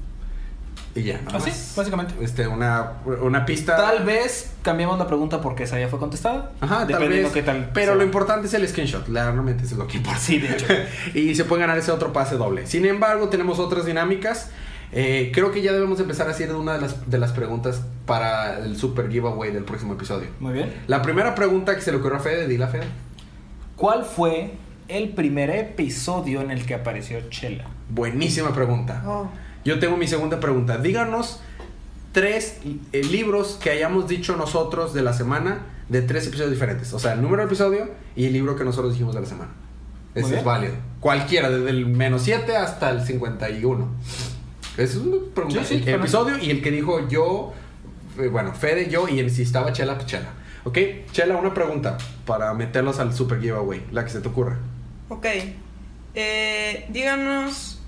Y 0.94 1.02
ya, 1.04 1.20
nada 1.22 1.38
Así, 1.38 1.50
más. 1.50 1.72
básicamente. 1.76 2.14
Este, 2.20 2.48
una, 2.48 2.94
una 3.22 3.46
pista. 3.46 3.76
Tal 3.76 4.04
vez 4.04 4.50
cambiamos 4.62 4.98
la 4.98 5.06
pregunta 5.06 5.40
porque 5.40 5.62
esa 5.62 5.78
ya 5.78 5.88
fue 5.88 6.00
contestada. 6.00 6.50
Ajá, 6.60 6.78
tal 6.78 6.88
Dependiendo 6.88 7.28
vez. 7.28 7.32
qué 7.32 7.42
tal. 7.42 7.70
pero 7.72 7.92
sea. 7.92 7.94
lo 7.96 8.02
importante 8.02 8.48
es 8.48 8.54
el 8.54 8.66
screenshot. 8.68 9.06
Realmente 9.08 9.62
es 9.64 9.72
lo 9.72 9.86
que 9.86 9.98
importa. 9.98 10.18
Sí, 10.18 10.38
de 10.38 10.52
hecho. 10.52 10.66
y 11.14 11.34
se 11.36 11.44
puede 11.44 11.60
ganar 11.62 11.78
ese 11.78 11.92
otro 11.92 12.12
pase 12.12 12.36
doble. 12.36 12.66
Sin 12.66 12.84
embargo, 12.86 13.28
tenemos 13.28 13.58
otras 13.60 13.84
dinámicas. 13.86 14.50
Eh, 14.92 15.30
creo 15.32 15.52
que 15.52 15.62
ya 15.62 15.72
debemos 15.72 16.00
empezar 16.00 16.26
a 16.26 16.32
hacer 16.32 16.54
una 16.54 16.74
de 16.74 16.80
las, 16.80 17.08
de 17.08 17.18
las 17.18 17.32
preguntas 17.32 17.82
para 18.06 18.58
el 18.58 18.76
super 18.76 19.10
giveaway 19.10 19.52
del 19.52 19.64
próximo 19.64 19.94
episodio. 19.94 20.28
Muy 20.40 20.52
bien. 20.52 20.72
La 20.88 21.00
primera 21.02 21.34
pregunta 21.34 21.76
que 21.76 21.82
se 21.82 21.92
le 21.92 21.98
ocurrió 21.98 22.18
a 22.18 22.20
Fede, 22.20 22.48
dila 22.48 22.68
Fede. 22.68 22.86
¿Cuál 23.76 24.04
fue 24.04 24.54
el 24.88 25.10
primer 25.10 25.50
episodio 25.50 26.40
en 26.40 26.50
el 26.50 26.66
que 26.66 26.74
apareció 26.74 27.20
Chela? 27.30 27.66
Buenísima 27.88 28.52
pregunta. 28.52 29.02
Oh. 29.06 29.28
Yo 29.64 29.78
tengo 29.78 29.96
mi 29.96 30.08
segunda 30.08 30.40
pregunta. 30.40 30.78
Díganos 30.78 31.40
tres 32.12 32.58
eh, 32.92 33.02
libros 33.04 33.58
que 33.62 33.70
hayamos 33.70 34.08
dicho 34.08 34.36
nosotros 34.36 34.92
de 34.92 35.02
la 35.02 35.12
semana 35.12 35.60
de 35.88 36.02
tres 36.02 36.26
episodios 36.26 36.50
diferentes. 36.50 36.92
O 36.92 36.98
sea, 36.98 37.12
el 37.12 37.22
número 37.22 37.42
de 37.42 37.46
episodio 37.46 37.88
y 38.16 38.26
el 38.26 38.32
libro 38.32 38.56
que 38.56 38.64
nosotros 38.64 38.92
dijimos 38.92 39.14
de 39.14 39.20
la 39.20 39.26
semana. 39.26 39.50
Ese 40.14 40.38
es 40.38 40.44
válido. 40.44 40.74
Cualquiera, 40.98 41.50
desde 41.50 41.70
el 41.70 41.86
menos 41.86 42.22
7 42.22 42.56
hasta 42.56 42.90
el 42.90 43.02
51. 43.02 43.88
Es 44.76 44.96
una 44.96 45.16
pregunta. 45.34 45.60
Sí, 45.64 45.66
sí, 45.66 45.74
el 45.74 45.80
correcto. 45.80 46.00
episodio 46.02 46.38
y 46.38 46.50
el 46.50 46.62
que 46.62 46.70
dijo 46.70 47.08
yo, 47.08 47.52
eh, 48.18 48.28
bueno, 48.28 48.54
Fede, 48.54 48.88
yo 48.90 49.08
y 49.08 49.18
el 49.18 49.30
si 49.30 49.42
estaba 49.42 49.72
Chela, 49.72 49.94
pues 49.94 50.06
Chela. 50.06 50.30
Ok, 50.64 50.78
Chela, 51.12 51.36
una 51.36 51.54
pregunta 51.54 51.96
para 52.26 52.52
meterlos 52.54 52.98
al 52.98 53.14
super 53.14 53.40
giveaway, 53.40 53.82
la 53.92 54.04
que 54.04 54.10
se 54.10 54.20
te 54.20 54.28
ocurra. 54.28 54.58
Ok. 55.08 55.26
Eh, 56.14 56.86
díganos 56.90 57.80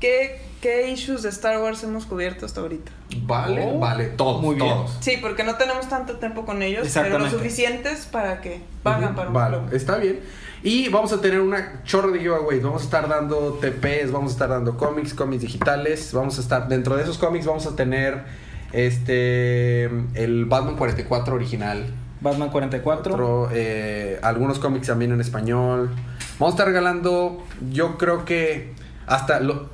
qué, 0.00 0.40
qué 0.60 0.90
issues 0.90 1.22
de 1.22 1.28
Star 1.28 1.60
Wars 1.60 1.82
hemos 1.84 2.06
cubierto 2.06 2.46
hasta 2.46 2.60
ahorita. 2.60 2.90
Vale, 3.22 3.64
Oh, 3.66 3.78
vale, 3.78 4.06
todos, 4.06 4.42
muy 4.42 4.56
bien. 4.56 4.68
todos. 4.68 4.96
Sí, 5.00 5.18
porque 5.20 5.44
no 5.44 5.54
tenemos 5.56 5.88
tanto 5.88 6.16
tiempo 6.18 6.44
con 6.44 6.62
ellos, 6.62 6.88
pero 6.94 7.18
lo 7.18 7.30
suficientes 7.30 8.06
para 8.06 8.40
que 8.40 8.60
pagan 8.82 9.14
para 9.14 9.28
un 9.28 9.34
Vale, 9.34 9.58
club. 9.58 9.74
está 9.74 9.96
bien. 9.96 10.20
Y 10.62 10.88
vamos 10.88 11.12
a 11.12 11.20
tener 11.20 11.40
una 11.40 11.82
chorro 11.84 12.10
de 12.10 12.18
giveaways. 12.18 12.62
Vamos 12.62 12.82
a 12.82 12.84
estar 12.84 13.08
dando 13.08 13.58
TPs, 13.60 14.10
vamos 14.10 14.32
a 14.32 14.34
estar 14.34 14.48
dando 14.48 14.76
cómics, 14.76 15.14
cómics 15.14 15.42
digitales. 15.42 16.12
Vamos 16.12 16.36
a 16.38 16.40
estar, 16.40 16.68
dentro 16.68 16.96
de 16.96 17.04
esos 17.04 17.16
cómics 17.18 17.46
vamos 17.46 17.66
a 17.66 17.76
tener 17.76 18.24
este 18.72 19.84
el 20.14 20.44
Batman 20.46 20.76
44 20.76 21.34
original. 21.34 21.86
Batman 22.20 22.50
44. 22.50 23.14
Otro, 23.14 23.48
eh, 23.52 24.18
algunos 24.22 24.58
cómics 24.58 24.88
también 24.88 25.12
en 25.12 25.20
español. 25.20 25.90
Vamos 26.40 26.54
a 26.54 26.56
estar 26.56 26.66
regalando, 26.66 27.44
yo 27.70 27.96
creo 27.96 28.24
que 28.24 28.72
hasta 29.06 29.38
lo, 29.40 29.68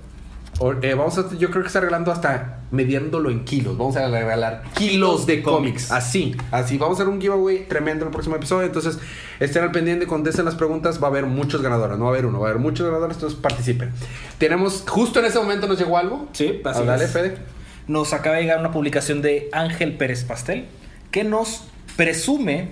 o- 0.59 0.73
eh, 0.83 0.95
vamos 0.95 1.19
a, 1.19 1.29
yo 1.37 1.51
creo 1.51 1.63
que 1.63 1.69
está 1.69 1.81
regalando 1.81 2.11
hasta 2.13 2.59
midiéndolo 2.71 3.31
en 3.31 3.45
kilos. 3.45 3.77
Vamos 3.79 3.97
a 3.97 4.09
regalar 4.09 4.63
kilos 4.75 5.27
de 5.27 5.43
cómics. 5.43 5.91
Así, 5.91 6.35
así. 6.51 6.77
Vamos 6.79 6.99
a 6.99 7.03
hacer 7.03 7.13
un 7.13 7.21
giveaway 7.21 7.67
tremendo 7.69 8.05
en 8.05 8.09
el 8.09 8.13
próximo 8.13 8.37
episodio. 8.37 8.67
Entonces, 8.67 8.99
estén 9.41 9.63
al 9.63 9.71
pendiente, 9.73 10.07
contesten 10.07 10.45
las 10.45 10.55
preguntas. 10.55 11.01
Va 11.03 11.07
a 11.09 11.11
haber 11.11 11.27
muchos 11.27 11.63
ganadores. 11.63 11.99
No 11.99 12.05
va 12.05 12.11
a 12.11 12.15
haber 12.15 12.27
uno, 12.27 12.41
va 12.41 12.49
a 12.49 12.51
haber 12.51 12.61
muchos 12.63 12.87
ganadores. 12.87 13.17
Entonces, 13.17 13.39
participen. 13.39 13.91
Tenemos, 14.39 14.85
justo 14.89 15.21
en 15.21 15.27
ese 15.27 15.39
momento 15.39 15.67
nos 15.67 15.79
llegó 15.79 15.99
algo. 15.99 16.29
Sí, 16.33 16.61
así 16.65 16.81
Ah, 16.83 16.87
dale, 16.87 17.05
es. 17.05 17.11
Fede. 17.13 17.37
Nos 17.87 18.13
acaba 18.13 18.37
de 18.37 18.43
llegar 18.43 18.59
una 18.61 18.71
publicación 18.73 19.23
de 19.23 19.49
Ángel 19.53 19.97
Pérez 19.97 20.25
Pastel 20.25 20.67
que 21.11 21.23
nos 21.23 21.65
presume 21.97 22.71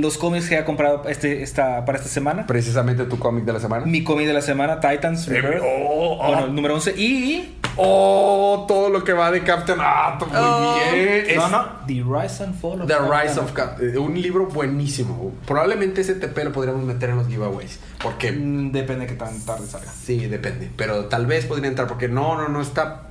los 0.00 0.18
cómics 0.18 0.48
que 0.48 0.56
ha 0.58 0.64
comprado 0.64 1.02
este, 1.08 1.42
esta, 1.42 1.84
para 1.84 1.98
esta 1.98 2.08
semana. 2.10 2.46
Precisamente 2.46 3.04
tu 3.04 3.18
cómic 3.18 3.44
de 3.44 3.52
la 3.52 3.60
semana. 3.60 3.86
Mi 3.86 4.02
cómic 4.04 4.26
de 4.26 4.32
la 4.34 4.42
semana, 4.42 4.80
Titans 4.80 5.26
Rebirth. 5.28 5.62
oh, 5.62 6.18
oh. 6.20 6.26
Bueno, 6.26 6.44
el 6.46 6.54
número 6.54 6.74
11. 6.74 6.94
Y. 7.00 7.56
Oh, 7.76 8.64
todo 8.68 8.88
lo 8.90 9.04
que 9.04 9.12
va 9.12 9.30
de 9.30 9.42
Captain 9.42 9.78
Atom. 9.80 10.28
Muy 10.28 10.38
Oh. 10.40 10.74
bien. 10.94 11.36
No, 11.36 11.44
Es- 11.46 11.50
no. 11.50 11.64
The 11.86 11.94
Rise 12.02 12.44
and 12.44 12.60
Fall 12.60 12.82
of 12.82 12.86
The 12.88 12.94
Captain 12.94 13.20
Rise 13.28 13.40
of 13.40 13.52
eh, 13.80 13.98
Un 13.98 14.20
libro 14.20 14.46
buenísimo. 14.46 15.32
Probablemente 15.46 16.00
ese 16.00 16.14
TP 16.14 16.44
lo 16.44 16.52
podríamos 16.52 16.82
meter 16.84 17.10
en 17.10 17.16
los 17.16 17.28
giveaways. 17.28 17.78
Porque 18.02 18.32
Mm, 18.32 18.72
Depende 18.72 19.06
de 19.06 19.12
qué 19.12 19.18
tan 19.18 19.38
tarde 19.46 19.66
salga. 19.66 19.90
sí, 19.92 20.26
depende. 20.26 20.70
Pero 20.76 21.06
tal 21.06 21.26
vez 21.26 21.46
podría 21.46 21.68
entrar. 21.68 21.86
Porque 21.88 22.08
no, 22.08 22.36
no, 22.36 22.48
no 22.48 22.60
está 22.60 23.02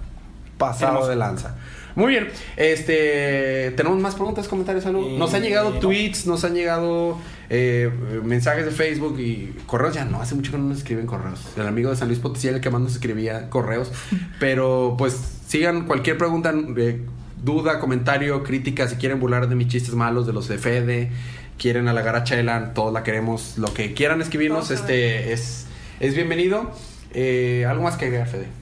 pasado 0.57 0.91
Hermoso. 0.93 1.09
de 1.09 1.15
lanza. 1.15 1.55
Muy 1.95 2.11
bien. 2.11 2.27
Este. 2.57 3.71
¿Tenemos 3.75 3.99
más 3.99 4.15
preguntas, 4.15 4.47
comentarios, 4.47 4.85
algo? 4.85 5.05
Eh, 5.05 5.15
Nos 5.17 5.33
han 5.33 5.41
llegado 5.41 5.73
tweets, 5.79 6.25
nos 6.27 6.43
han 6.43 6.53
llegado 6.53 7.17
eh, 7.49 7.89
mensajes 8.23 8.65
de 8.65 8.71
Facebook 8.71 9.19
y 9.19 9.55
correos. 9.65 9.95
Ya 9.95 10.05
no, 10.05 10.21
hace 10.21 10.35
mucho 10.35 10.51
que 10.51 10.57
no 10.57 10.65
nos 10.65 10.79
escriben 10.79 11.05
correos. 11.05 11.41
El 11.57 11.67
amigo 11.67 11.89
de 11.89 11.95
San 11.95 12.07
Luis 12.07 12.19
Potosí 12.19 12.47
era 12.47 12.57
el 12.57 12.61
que 12.61 12.69
más 12.69 12.81
nos 12.81 12.93
escribía 12.93 13.49
correos. 13.49 13.91
Pero 14.39 14.95
pues 14.97 15.17
sigan 15.47 15.85
cualquier 15.85 16.17
pregunta, 16.17 16.53
eh, 16.77 17.01
duda, 17.43 17.79
comentario, 17.79 18.43
crítica. 18.43 18.87
Si 18.87 18.95
quieren 18.95 19.19
burlar 19.19 19.49
de 19.49 19.55
mis 19.55 19.67
chistes 19.67 19.95
malos, 19.95 20.27
de 20.27 20.33
los 20.33 20.47
de 20.47 20.57
Fede, 20.57 21.11
quieren 21.57 21.87
halagar 21.87 22.15
a 22.15 22.23
Chela, 22.23 22.73
todos 22.73 22.93
la 22.93 23.03
queremos. 23.03 23.57
Lo 23.57 23.73
que 23.73 23.93
quieran 23.93 24.21
escribirnos, 24.21 24.71
este 24.71 25.33
es, 25.33 25.65
es 25.99 26.15
bienvenido. 26.15 26.71
Eh, 27.13 27.65
¿Algo 27.67 27.83
más 27.83 27.97
que 27.97 28.05
agregar, 28.05 28.27
Fede? 28.27 28.59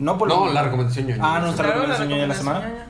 No, 0.00 0.18
por 0.18 0.28
No, 0.28 0.52
la 0.52 0.62
recomendación 0.64 1.06
ñoña. 1.06 1.22
Ah, 1.24 1.40
nuestra 1.40 1.66
Claro, 1.66 1.80
la 1.82 1.86
recomendación 1.86 2.08
ñoña 2.08 2.22
de 2.22 2.28
la 2.28 2.34
semana. 2.34 2.86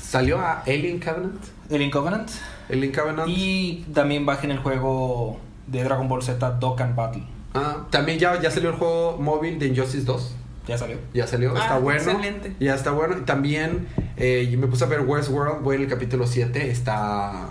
Salió 0.00 0.38
a 0.38 0.60
Alien 0.60 0.98
Covenant. 1.00 1.44
Alien 1.70 1.90
Covenant. 1.90 2.30
Alien 2.70 2.92
Covenant. 2.92 3.28
Y 3.28 3.84
también 3.92 4.24
bajen 4.24 4.50
el 4.50 4.58
juego 4.58 5.38
de 5.66 5.82
Dragon 5.84 6.08
Ball 6.08 6.22
Z 6.22 6.50
Dokkan 6.52 6.94
Battle. 6.96 7.24
Ah, 7.54 7.86
también 7.90 8.18
ya, 8.18 8.40
ya 8.40 8.50
salió 8.50 8.70
el 8.70 8.76
juego 8.76 9.18
móvil 9.18 9.58
de 9.58 9.66
Injustice 9.66 10.04
2. 10.04 10.34
Ya 10.68 10.78
salió. 10.78 10.96
Ya 11.12 11.26
salió, 11.26 11.52
Ah, 11.56 11.60
está 11.60 11.78
bueno. 11.78 11.98
excelente. 12.00 12.54
Ya 12.60 12.74
está 12.74 12.92
bueno. 12.92 13.18
Y 13.18 13.22
también 13.22 13.88
eh, 14.16 14.48
yo 14.50 14.58
me 14.58 14.68
puse 14.68 14.84
a 14.84 14.86
ver 14.86 15.00
Westworld, 15.00 15.62
voy 15.62 15.76
en 15.76 15.82
el 15.82 15.88
capítulo 15.88 16.26
7, 16.26 16.70
está 16.70 17.48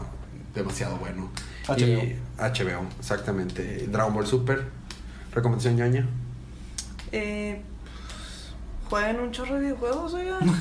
demasiado 0.56 0.96
bueno. 0.98 1.30
HBO. 1.68 1.78
Y 2.04 2.16
HBO, 2.38 2.86
exactamente. 3.00 3.88
Dragon 3.92 4.14
Ball 4.14 4.26
Super, 4.26 4.68
recomendación 5.34 5.76
ñoña. 5.76 6.08
Eh, 7.12 7.62
jueguen 8.92 9.22
un 9.22 9.32
chorro 9.32 9.56
de 9.56 9.62
videojuegos, 9.62 10.14
oigan. 10.14 10.40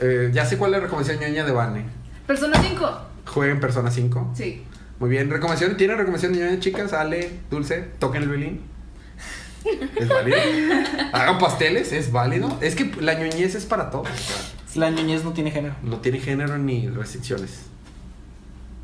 Eh, 0.00 0.30
ya 0.34 0.44
sé 0.44 0.58
cuál 0.58 0.74
es 0.74 0.80
la 0.80 0.84
recomendación 0.84 1.18
ñoña 1.20 1.44
de 1.44 1.52
Vane. 1.52 1.84
Persona 2.26 2.60
5. 2.62 3.00
Jueguen 3.26 3.58
Persona 3.58 3.90
5. 3.90 4.32
Sí. 4.34 4.64
Muy 5.00 5.08
bien, 5.08 5.30
recomendación. 5.30 5.76
¿Tienen 5.78 5.96
recomendación 5.96 6.32
ñoña, 6.32 6.60
chicas? 6.60 6.92
Ale, 6.92 7.40
Dulce, 7.50 7.88
toquen 7.98 8.24
el 8.24 8.28
violín. 8.28 8.60
¿Es 9.96 10.08
válido? 10.10 10.36
Hagan 11.12 11.38
pasteles, 11.38 11.92
es 11.92 12.12
válido. 12.12 12.58
Es 12.60 12.74
que 12.74 12.92
la 13.00 13.14
ñoñez 13.14 13.54
es 13.54 13.64
para 13.64 13.90
todos. 13.90 14.08
La 14.74 14.90
ñoñez 14.90 15.24
no 15.24 15.32
tiene 15.32 15.50
género. 15.50 15.74
No 15.82 15.98
tiene 16.00 16.20
género 16.20 16.58
ni 16.58 16.88
restricciones. 16.88 17.62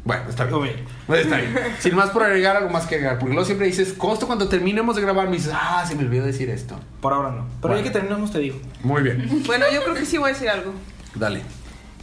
Bueno, 0.05 0.23
está 0.31 0.45
bien. 0.45 0.77
Bueno, 1.07 1.23
Está 1.23 1.37
bien. 1.37 1.55
Sin 1.79 1.95
más 1.95 2.11
por 2.11 2.23
agregar, 2.23 2.57
algo 2.57 2.71
más 2.71 2.87
que 2.87 2.95
agregar. 2.97 3.19
Porque 3.19 3.35
luego 3.35 3.45
siempre 3.45 3.67
dices, 3.67 3.93
costo 3.93 4.27
cuando 4.27 4.49
terminemos 4.49 4.97
de 4.97 5.03
grabar, 5.03 5.29
me 5.29 5.37
dices, 5.37 5.53
ah, 5.55 5.85
se 5.87 5.95
me 5.95 6.05
olvidó 6.05 6.25
decir 6.25 6.49
esto. 6.51 6.79
Por 7.01 7.13
ahora 7.13 7.31
no. 7.31 7.47
Pero 7.61 7.75
Bueno. 7.75 7.77
ya 7.79 7.83
que 7.85 7.91
terminemos 7.91 8.33
te 8.33 8.39
digo. 8.39 8.59
Muy 8.83 9.03
bien. 9.03 9.43
bueno, 9.47 9.67
yo 9.73 9.83
creo 9.83 9.95
que 9.95 10.07
sí 10.07 10.17
voy 10.19 10.31
a 10.31 10.33
decir 10.33 10.49
algo. 10.49 10.73
Dale. 11.15 11.43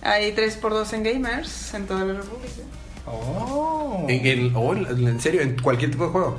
Hay 0.03 0.31
3x2 0.35 0.93
en 0.93 1.03
Gamers 1.03 1.73
en 1.73 1.87
toda 1.87 2.05
la 2.05 2.13
República. 2.13 2.61
Oh. 3.07 4.05
En, 4.07 4.25
en- 4.25 4.51
oh, 4.55 4.73
en 4.75 5.19
serio, 5.19 5.41
en 5.41 5.57
cualquier 5.59 5.89
tipo 5.91 6.05
de 6.05 6.11
juego. 6.11 6.37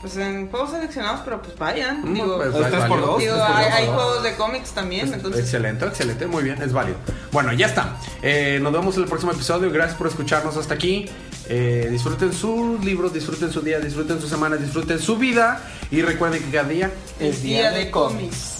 Pues 0.00 0.16
en 0.16 0.50
juegos 0.50 0.70
seleccionados, 0.70 1.20
pero 1.24 1.42
pues 1.42 1.56
vayan. 1.58 2.00
Mm, 2.10 2.14
digo, 2.14 2.36
pues, 2.38 2.54
¿Es 2.54 2.60
es 2.60 2.70
tres 2.70 2.84
por 2.84 3.00
dos? 3.02 3.18
digo, 3.18 3.34
por 3.36 3.42
hay, 3.42 3.64
dos, 3.64 3.74
hay 3.74 3.86
¿no? 3.86 3.92
juegos 3.92 4.22
de 4.22 4.34
cómics 4.34 4.70
también, 4.70 5.02
Pues, 5.06 5.16
entonces. 5.18 5.42
Excelente, 5.42 5.84
excelente, 5.84 6.26
muy 6.26 6.42
bien, 6.42 6.60
es 6.62 6.72
válido. 6.72 6.96
Bueno, 7.32 7.52
ya 7.52 7.66
está. 7.66 7.96
Eh, 8.22 8.58
nos 8.62 8.72
vemos 8.72 8.96
en 8.96 9.02
el 9.02 9.08
próximo 9.08 9.32
episodio. 9.32 9.70
Gracias 9.70 9.98
por 9.98 10.06
escucharnos 10.06 10.56
hasta 10.56 10.72
aquí. 10.72 11.06
Eh, 11.50 11.88
disfruten 11.90 12.32
sus 12.32 12.82
libros, 12.82 13.12
disfruten 13.12 13.52
su 13.52 13.60
día, 13.60 13.78
disfruten 13.78 14.20
su 14.20 14.28
semana, 14.28 14.56
disfruten 14.56 14.98
su 14.98 15.16
vida. 15.16 15.60
Y 15.90 16.00
recuerden 16.00 16.42
que 16.44 16.50
cada 16.50 16.68
día 16.68 16.90
Es 17.18 17.42
día 17.42 17.70
de 17.70 17.90
cómics. 17.90 18.59